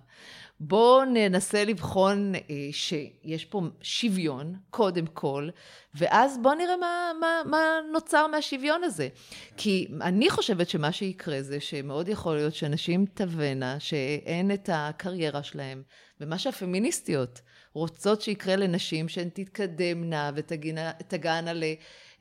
[0.60, 2.40] בואו ננסה לבחון אה,
[2.72, 5.48] שיש פה שוויון, קודם כל,
[5.94, 9.08] ואז בואו נראה מה, מה, מה נוצר מהשוויון הזה.
[9.56, 15.82] כי אני חושבת שמה שיקרה זה שמאוד יכול להיות שאנשים תבנה שאין את הקריירה שלהם,
[16.20, 17.40] ומה שהפמיניסטיות
[17.72, 21.64] רוצות שיקרה לנשים, שהן תתקדמנה ותגענה ל...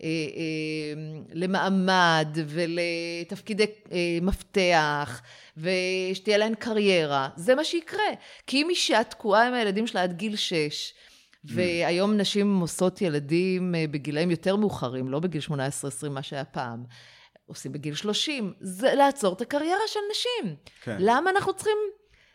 [0.03, 1.01] אה, אה,
[1.33, 5.21] למעמד ולתפקידי אה, מפתח,
[5.57, 7.29] ושתהיה להן קריירה.
[7.35, 8.09] זה מה שיקרה.
[8.47, 10.93] כי אם אישה תקועה עם הילדים שלה עד גיל שש,
[11.43, 15.41] והיום נשים עושות ילדים בגילאים יותר מאוחרים, לא בגיל
[16.05, 16.83] 18-20, מה שהיה פעם.
[17.45, 20.55] עושים בגיל 30, זה לעצור את הקריירה של נשים.
[20.83, 20.97] כן.
[20.99, 21.77] למה אנחנו צריכים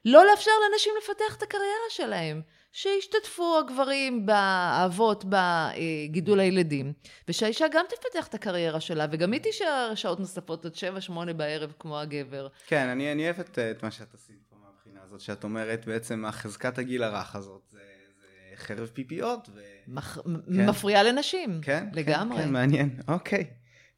[0.04, 2.42] לא לאפשר לנשים לפתח את הקריירה שלהם?
[2.72, 6.92] שישתתפו הגברים, האבות, בגידול הילדים,
[7.28, 10.72] ושהאישה גם תפתח את הקריירה שלה, וגם היא תישאר שעות נוספות עד
[11.08, 12.48] 7-8 בערב כמו הגבר.
[12.66, 16.78] כן, אני, אני אוהבת את מה שאת עשית פה מהבחינה הזאת, שאת אומרת בעצם החזקת
[16.78, 17.78] הגיל הרך הזאת, זה,
[18.20, 19.48] זה חרב פיפיות.
[19.54, 19.60] ו...
[19.88, 20.18] מח...
[20.18, 20.68] כן.
[20.68, 22.38] מפריעה לנשים, כן, לגמרי.
[22.38, 23.44] כן, כן, מעניין, אוקיי.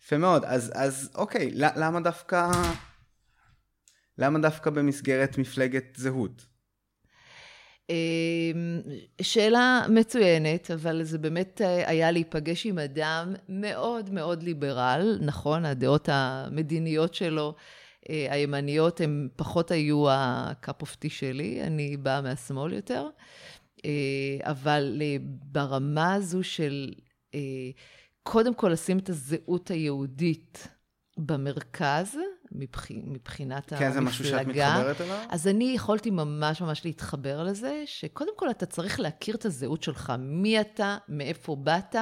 [0.03, 2.51] יפה מאוד, אז, אז אוקיי, למה דווקא,
[4.19, 6.52] למה דווקא במסגרת מפלגת זהות?
[7.93, 8.81] אמ,
[9.23, 15.65] שאלה מצוינת, אבל זה באמת אה, היה להיפגש עם אדם מאוד מאוד ליברל, נכון?
[15.65, 17.55] הדעות המדיניות שלו,
[18.11, 23.09] אה, הימניות, הן פחות היו ה-cup of tea שלי, אני באה מהשמאל יותר.
[23.85, 23.91] אה,
[24.41, 26.93] אבל ברמה הזו של
[28.23, 30.69] קודם כל לשים את הזהות היהודית
[31.17, 32.17] במרכז,
[32.55, 33.79] מבחינת כן, המפלגה.
[33.79, 35.19] כן, זה משהו שאת מתחברת אליו?
[35.29, 40.13] אז אני יכולתי ממש ממש להתחבר לזה, שקודם כל אתה צריך להכיר את הזהות שלך,
[40.19, 41.97] מי אתה, מאיפה באת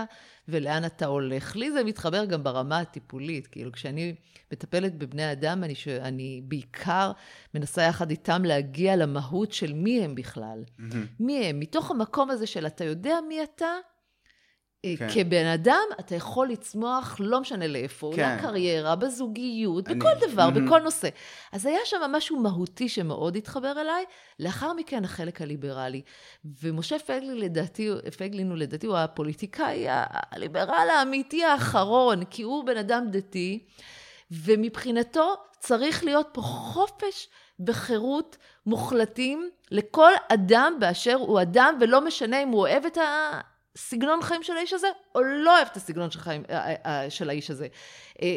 [0.49, 1.57] ולאן אתה הולך.
[1.57, 4.15] לי זה מתחבר גם ברמה הטיפולית, כאילו כשאני
[4.53, 7.13] מטפלת בבני אדם, אני, אני בעיקר
[7.55, 10.65] מנסה יחד איתם להגיע למהות של מי הם בכלל.
[10.67, 10.97] Mm-hmm.
[11.21, 13.67] מי הם, מתוך המקום הזה של אתה יודע מי אתה,
[14.99, 15.09] כן.
[15.15, 18.37] כבן אדם, אתה יכול לצמוח לא משנה לאיפה, כן.
[18.37, 19.99] לקריירה, בזוגיות, אני...
[19.99, 20.61] בכל דבר, mm-hmm.
[20.61, 21.09] בכל נושא.
[21.53, 24.05] אז היה שם משהו מהותי שמאוד התחבר אליי.
[24.39, 26.03] לאחר מכן, החלק הליברלי.
[26.63, 33.07] ומשה פייגלין, לדעתי, פייגלין הוא לדעתי, הוא הפוליטיקאי הליברל האמיתי האחרון, כי הוא בן אדם
[33.11, 33.67] דתי,
[34.31, 37.29] ומבחינתו צריך להיות פה חופש
[37.67, 38.37] וחירות
[38.67, 43.41] מוחלטים לכל אדם באשר הוא אדם, ולא משנה אם הוא אוהב את ה...
[43.77, 47.29] סגנון חיים של האיש הזה, או לא אוהב את הסגנון של, חיים, אה, אה, של
[47.29, 47.67] האיש הזה.
[48.23, 48.29] אה,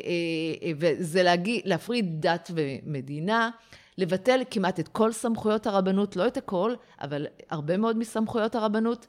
[0.80, 3.50] וזה להגיד, להפריד דת ומדינה,
[3.98, 9.08] לבטל כמעט את כל סמכויות הרבנות, לא את הכל, אבל הרבה מאוד מסמכויות הרבנות.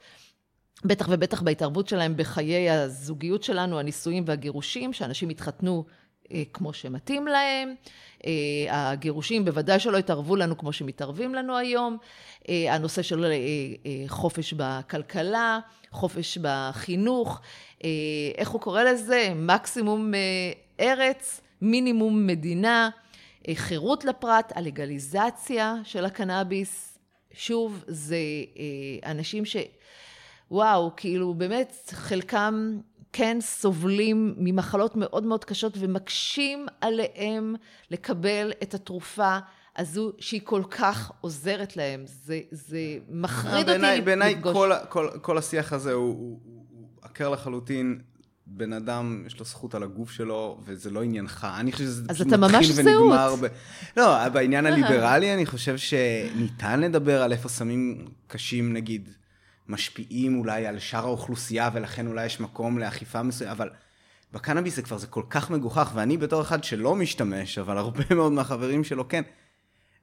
[0.85, 5.85] בטח ובטח בהתערבות שלהם בחיי הזוגיות שלנו, הנישואים והגירושים, שאנשים התחתנו
[6.53, 7.75] כמו שמתאים להם.
[8.71, 11.97] הגירושים בוודאי שלא התערבו לנו כמו שמתערבים לנו היום.
[12.49, 13.33] הנושא של
[14.09, 15.59] חופש בכלכלה,
[15.91, 17.41] חופש בחינוך,
[17.85, 17.91] אה,
[18.39, 19.33] איך הוא קורא לזה?
[19.37, 20.21] מקסימום אה,
[20.81, 22.91] ארץ, מינימום מדינה,
[23.49, 26.99] אה, חירות לפרט, הלגליזציה של הקנאביס.
[27.33, 28.17] שוב, זה
[29.05, 29.57] אנשים ש...
[30.51, 32.79] וואו, כאילו באמת חלקם
[33.17, 37.55] כן סובלים ממחלות מאוד מאוד קשות ומקשים עליהם
[37.91, 39.39] לקבל את התרופה
[39.77, 42.03] הזו שהיא כל כך עוזרת להם.
[42.07, 42.79] זה, זה
[43.09, 44.05] מחריד אותי לפגוש.
[44.05, 48.01] בעיניי כל, כל, כל השיח הזה הוא, הוא, הוא עקר לחלוטין.
[48.47, 51.47] בן אדם, יש לו זכות על הגוף שלו, וזה לא עניינך.
[51.61, 53.41] אני חושב שזה אז אתה ממש זהות.
[53.41, 53.47] ב...
[53.97, 59.09] לא, בעניין הליברלי אני חושב שניתן לדבר על איפה סמים קשים, נגיד,
[59.69, 63.71] משפיעים אולי על שאר האוכלוסייה, ולכן אולי יש מקום לאכיפה מסוימת, אבל
[64.33, 68.33] בקנאביס זה כבר, זה כל כך מגוחך, ואני בתור אחד שלא משתמש, אבל הרבה מאוד
[68.33, 69.23] מהחברים שלו כן.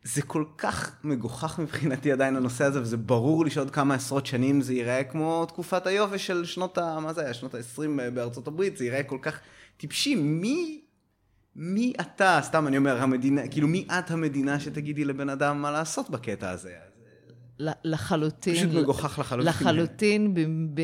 [0.04, 4.62] זה כל כך מגוחך מבחינתי עדיין הנושא הזה, וזה ברור לי שעוד כמה עשרות שנים
[4.62, 7.00] זה ייראה כמו תקופת היובש של שנות ה...
[7.00, 7.34] מה זה היה?
[7.34, 9.40] שנות ה-20 בארצות הברית, זה ייראה כל כך
[9.78, 10.16] טיפשי.
[10.16, 10.82] מי...
[11.56, 16.10] מי אתה, סתם אני אומר, המדינה, כאילו מי את המדינה שתגידי לבן אדם מה לעשות
[16.10, 16.91] בקטע הזה?
[17.84, 18.56] לחלוטין.
[18.56, 19.50] פשוט מגוחך לחלוטין.
[19.50, 20.40] לחלוטין, ב,
[20.74, 20.82] ב,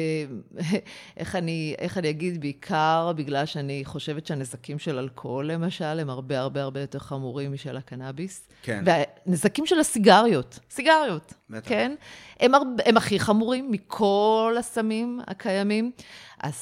[1.17, 6.39] איך, אני, איך אני אגיד, בעיקר בגלל שאני חושבת שהנזקים של אלכוהול, למשל, הם הרבה
[6.39, 8.47] הרבה הרבה יותר חמורים משל הקנאביס.
[8.61, 8.83] כן.
[8.85, 11.69] והנזקים של הסיגריות, סיגריות, בטח.
[11.69, 11.95] כן?
[12.39, 15.91] הם, הרבה, הם הכי חמורים מכל הסמים הקיימים.
[16.39, 16.55] אז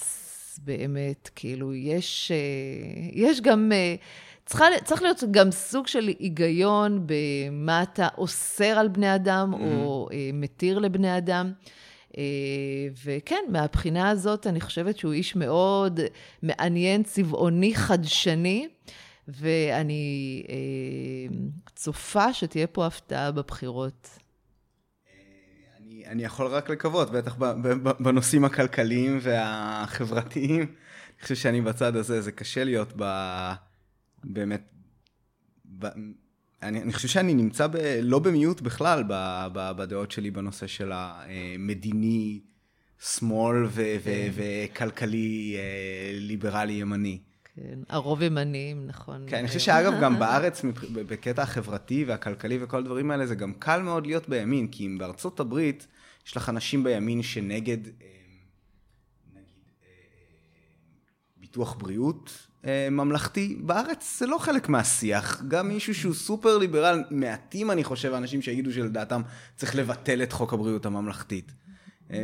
[0.64, 2.38] באמת, כאילו, יש, אה,
[3.14, 3.72] יש גם...
[4.46, 9.58] אה, צריכה, צריך להיות גם סוג של היגיון במה אתה אוסר על בני אדם mm-hmm.
[9.58, 11.54] או אה, מתיר לבני אדם.
[12.18, 12.24] אה,
[13.06, 16.00] וכן, מהבחינה הזאת אני חושבת שהוא איש מאוד
[16.44, 18.68] מעניין, צבעוני, חדשני,
[19.28, 21.36] ואני אה,
[21.76, 24.10] צופה שתהיה פה הפתעה בבחירות.
[25.80, 27.36] אני, אני יכול רק לקוות, בטח
[28.00, 30.62] בנושאים הכלכליים והחברתיים.
[30.62, 33.04] אני חושב שאני בצד הזה, זה קשה להיות ב...
[34.26, 34.74] באמת,
[35.80, 35.86] ב,
[36.64, 39.14] אני, אני חושב שאני נמצא ב, לא במיעוט בכלל ב,
[39.54, 42.42] ב, בדעות שלי בנושא של המדיני,
[43.00, 44.32] שמאל ו, ו, כן.
[44.34, 47.20] וכלכלי, אה, ליברלי, ימני.
[47.56, 49.26] כן, הרוב ימניים, נכון.
[49.28, 53.82] כן, אני חושב שאגב, גם בארץ, בקטע החברתי והכלכלי וכל הדברים האלה, זה גם קל
[53.82, 55.88] מאוד להיות בימין, כי אם בארצות הברית
[56.28, 57.92] יש לך אנשים בימין שנגד, אה,
[59.34, 59.88] נגיד, אה,
[61.38, 62.48] ביטוח בריאות,
[62.92, 65.42] ממלכתי, בארץ זה לא חלק מהשיח.
[65.48, 69.22] גם מישהו שהוא סופר ליברל, מעטים אני חושב, אנשים שיגידו שלדעתם
[69.56, 71.52] צריך לבטל את חוק הבריאות הממלכתית.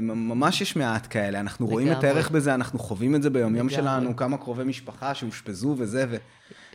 [0.01, 1.83] ממש יש מעט כאלה, אנחנו לגמרי.
[1.83, 6.05] רואים את הערך בזה, אנחנו חווים את זה ביומיום שלנו, כמה קרובי משפחה שאושפזו וזה,
[6.09, 6.17] ו...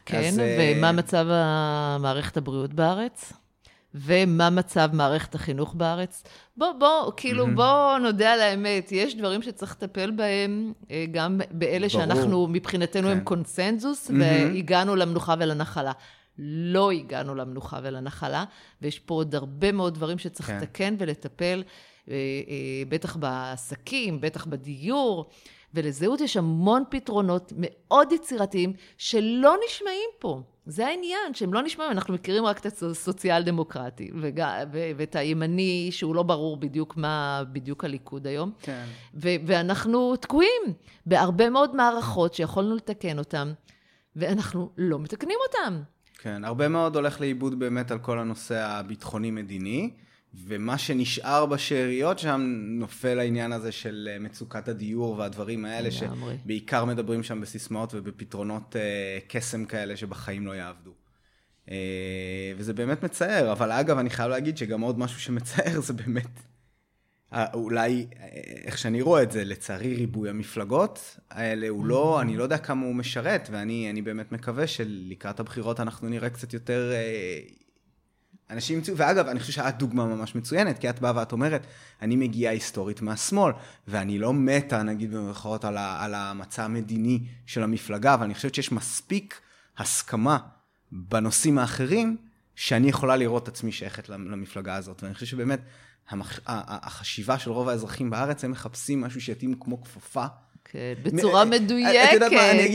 [0.06, 1.26] כן, אז, ומה מצב
[2.00, 3.32] מערכת הבריאות בארץ?
[3.96, 6.22] ומה מצב מערכת החינוך בארץ.
[6.56, 7.54] בוא, בוא, כאילו, mm-hmm.
[7.54, 11.88] בוא נודה על האמת, יש דברים שצריך לטפל בהם, אה, גם באלה ברור.
[11.88, 13.12] שאנחנו, מבחינתנו, כן.
[13.12, 14.14] הם קונסנזוס, mm-hmm.
[14.20, 15.92] והגענו למנוחה ולנחלה.
[16.38, 18.44] לא הגענו למנוחה ולנחלה,
[18.82, 20.56] ויש פה עוד הרבה מאוד דברים שצריך כן.
[20.56, 21.62] לתקן ולטפל,
[22.10, 25.30] אה, אה, בטח בעסקים, בטח בדיור.
[25.74, 30.40] ולזהות יש המון פתרונות מאוד יצירתיים שלא נשמעים פה.
[30.66, 34.40] זה העניין, שהם לא נשמעים, אנחנו מכירים רק את הסוציאל דמוקרטי, וג...
[34.72, 34.90] ו...
[34.96, 38.50] ואת הימני, שהוא לא ברור בדיוק מה בדיוק הליכוד היום.
[38.62, 38.84] כן.
[39.14, 39.28] ו...
[39.46, 40.62] ואנחנו תקועים
[41.06, 43.52] בהרבה מאוד מערכות שיכולנו לתקן אותן,
[44.16, 45.82] ואנחנו לא מתקנים אותן.
[46.18, 49.90] כן, הרבה מאוד הולך לאיבוד באמת על כל הנושא הביטחוני-מדיני.
[50.44, 57.22] ומה שנשאר בשאריות שם נופל העניין הזה של אה, מצוקת הדיור והדברים האלה, שבעיקר מדברים
[57.22, 58.78] שם בסיסמאות ובפתרונות uh,
[59.28, 60.90] קסם כאלה שבחיים לא יעבדו.
[61.66, 61.70] Uh,
[62.56, 66.40] וזה באמת מצער, אבל אגב, אני חייב להגיד שגם עוד משהו שמצער זה באמת,
[67.54, 68.06] אולי,
[68.64, 72.22] איך שאני רואה את זה, לצערי ריבוי המפלגות האלה הוא לא, mm-hmm.
[72.22, 76.92] אני לא יודע כמה הוא משרת, ואני באמת מקווה שלקראת הבחירות אנחנו נראה קצת יותר...
[78.50, 81.66] אנשים ימצאו, ואגב, אני חושב שאת דוגמה ממש מצוינת, כי את באה ואת אומרת,
[82.02, 83.52] אני מגיעה היסטורית מהשמאל,
[83.88, 88.72] ואני לא מתה, נגיד במירכאות, על, על המצע המדיני של המפלגה, אבל אני חושבת שיש
[88.72, 89.40] מספיק
[89.78, 90.38] הסכמה
[90.92, 92.16] בנושאים האחרים,
[92.54, 95.02] שאני יכולה לראות את עצמי שייכת למפלגה הזאת.
[95.02, 95.60] ואני חושב שבאמת,
[96.08, 96.40] המח...
[96.46, 100.26] החשיבה של רוב האזרחים בארץ, הם מחפשים משהו שיתאים כמו כפפה
[100.72, 102.20] כן, בצורה מדויקת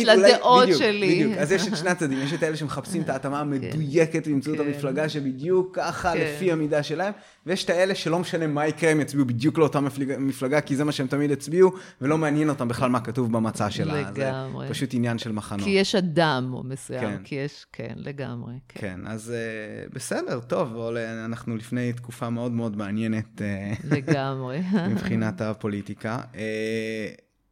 [0.06, 1.16] לדעות שלי.
[1.16, 3.42] בדיוק, אז יש את שני הצדדים, יש את אלה שמחפשים את ההתאמה כן.
[3.42, 4.66] המדויקת וימצאו את כן.
[4.66, 7.14] המפלגה שבדיוק ככה, לפי המידה שלהם,
[7.46, 9.80] ויש את האלה שלא משנה מה יקרה, הם יצביעו בדיוק לאותה
[10.20, 14.02] מפלגה, כי זה מה שהם תמיד הצביעו, ולא מעניין אותם בכלל מה כתוב במצע שלה.
[14.02, 14.68] לגמרי.
[14.68, 15.64] זה פשוט עניין של מחנות.
[15.64, 18.54] כי יש אדם מסוים, כי יש, כן, לגמרי.
[18.70, 20.96] כן, אז אה, בסדר, טוב,
[21.26, 23.42] אנחנו לפני תקופה מאוד מאוד מעניינת.
[23.42, 24.62] אה, לגמרי.
[24.92, 26.20] מבחינת הפוליטיקה.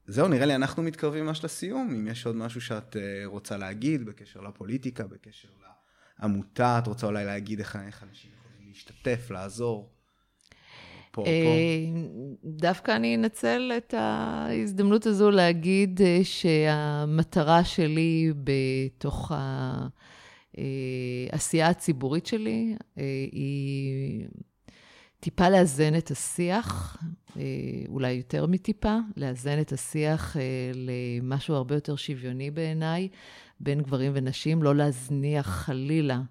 [0.09, 1.89] אה, זהו, נראה לי אנחנו מתקרבים ממש לסיום.
[1.91, 5.47] אם יש עוד משהו שאת uh, רוצה להגיד בקשר לפוליטיקה, בקשר
[6.19, 9.89] לעמותה, את רוצה אולי להגיד איך, איך אנשים יכולים להשתתף, לעזור?
[11.11, 11.29] פה, פה.
[11.29, 11.35] אה,
[12.43, 19.31] דווקא אני אנצל את ההזדמנות הזו להגיד אה, שהמטרה שלי בתוך
[20.53, 22.75] העשייה הציבורית שלי
[23.31, 24.27] היא
[25.19, 26.97] טיפה לאזן את השיח,
[27.37, 27.43] אה,
[27.87, 30.41] אולי יותר מטיפה, לאזן את השיח אה,
[30.75, 33.07] למשהו הרבה יותר שוויוני בעיניי,
[33.59, 36.21] בין גברים ונשים, לא להזניח חלילה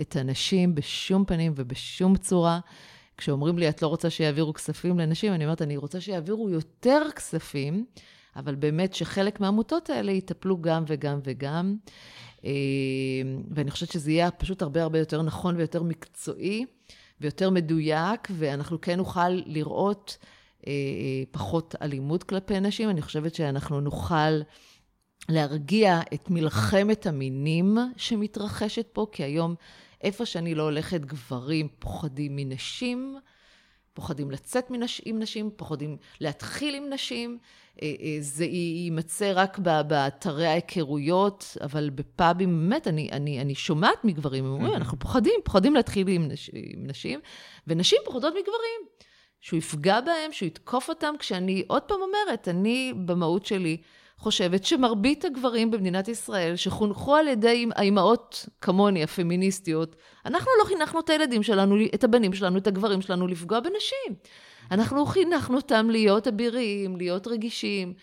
[0.00, 2.60] את הנשים בשום פנים ובשום צורה.
[3.16, 7.84] כשאומרים לי, את לא רוצה שיעבירו כספים לנשים, אני אומרת, אני רוצה שיעבירו יותר כספים,
[8.36, 11.76] אבל באמת שחלק מהעמותות האלה יטפלו גם וגם וגם.
[12.44, 12.50] אה,
[13.50, 16.64] ואני חושבת שזה יהיה פשוט הרבה הרבה יותר נכון ויותר מקצועי.
[17.20, 20.18] ויותר מדויק, ואנחנו כן נוכל לראות
[20.66, 22.90] אה, אה, פחות אלימות כלפי נשים.
[22.90, 24.40] אני חושבת שאנחנו נוכל
[25.28, 29.54] להרגיע את מלחמת המינים שמתרחשת פה, כי היום
[30.00, 33.18] איפה שאני לא הולכת, גברים פוחדים מנשים.
[33.94, 35.00] פוחדים לצאת מנש...
[35.04, 37.38] עם נשים, פוחדים להתחיל עם נשים.
[37.82, 44.44] אה, אה, זה יימצא רק באתרי ההיכרויות, אבל בפאבים, באמת, אני, אני, אני שומעת מגברים,
[44.44, 46.50] הם אומרים, אנחנו פוחדים, פוחדים להתחיל עם, נש...
[46.54, 47.20] עם נשים,
[47.66, 48.96] ונשים פוחדות מגברים.
[49.40, 53.76] שהוא יפגע בהם, שהוא יתקוף אותם, כשאני עוד פעם אומרת, אני במהות שלי
[54.18, 59.96] חושבת שמרבית הגברים במדינת ישראל, שחונכו על ידי האימהות כמוני, הפמיניסטיות,
[60.26, 64.14] אנחנו לא חינכנו את הילדים שלנו, את הבנים שלנו, את הגברים שלנו, לפגוע בנשים.
[64.70, 67.94] אנחנו חינכנו אותם להיות אבירים, להיות רגישים.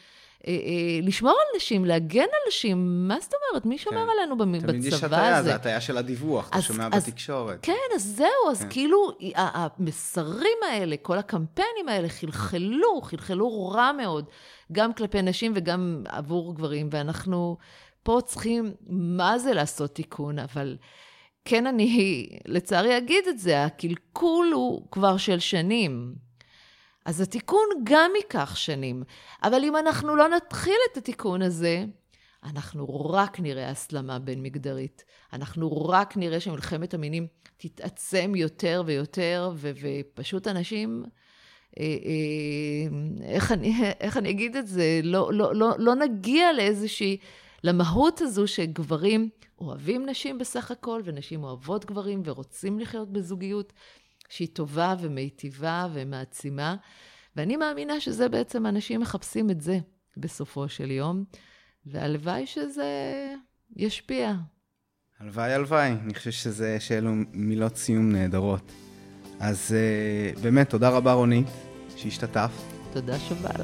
[0.47, 3.65] אה, אה, לשמור על נשים, להגן על נשים, מה זאת אומרת?
[3.65, 4.09] מי שומר כן.
[4.17, 4.67] עלינו בצבא הזה?
[4.67, 7.59] תמיד יש הטעיה, זה הטעיה של הדיווח, אתה שומע אז, בתקשורת.
[7.61, 8.69] כן, אז זהו, אז כן.
[8.69, 14.25] כאילו, המסרים האלה, כל הקמפיינים האלה חלחלו, חלחלו רע מאוד,
[14.71, 17.57] גם כלפי נשים וגם עבור גברים, ואנחנו
[18.03, 20.77] פה צריכים, מה זה לעשות תיקון, אבל...
[21.45, 26.15] כן, אני לצערי אגיד את זה, הקלקול הוא כבר של שנים.
[27.05, 29.03] אז התיקון גם ייקח שנים.
[29.43, 31.85] אבל אם אנחנו לא נתחיל את התיקון הזה,
[32.43, 35.03] אנחנו רק נראה הסלמה בין מגדרית.
[35.33, 37.27] אנחנו רק נראה שמלחמת המינים
[37.57, 41.03] תתעצם יותר ויותר, ו- ופשוט אנשים,
[41.79, 44.99] אה, אה, איך, אני, איך אני אגיד את זה?
[45.03, 47.17] לא, לא, לא, לא נגיע לאיזושהי,
[47.63, 53.73] למהות הזו שגברים אוהבים נשים בסך הכל, ונשים אוהבות גברים ורוצים לחיות בזוגיות.
[54.33, 56.75] שהיא טובה ומיטיבה ומעצימה.
[57.35, 59.79] ואני מאמינה שזה בעצם, אנשים מחפשים את זה
[60.17, 61.23] בסופו של יום,
[61.85, 62.83] והלוואי שזה
[63.75, 64.33] ישפיע.
[65.19, 65.91] הלוואי, הלוואי.
[65.91, 68.71] אני חושב שזה, שאלו מילות סיום נהדרות.
[69.39, 69.75] אז
[70.35, 71.47] uh, באמת, תודה רבה רונית
[71.97, 72.63] שהשתתפת.
[72.93, 73.61] תודה שובל.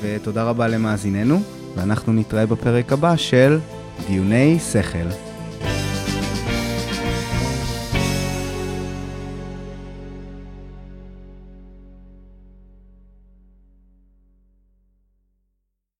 [0.00, 1.38] ותודה רבה למאזיננו,
[1.76, 3.58] ואנחנו נתראה בפרק הבא של
[4.06, 5.31] דיוני שכל.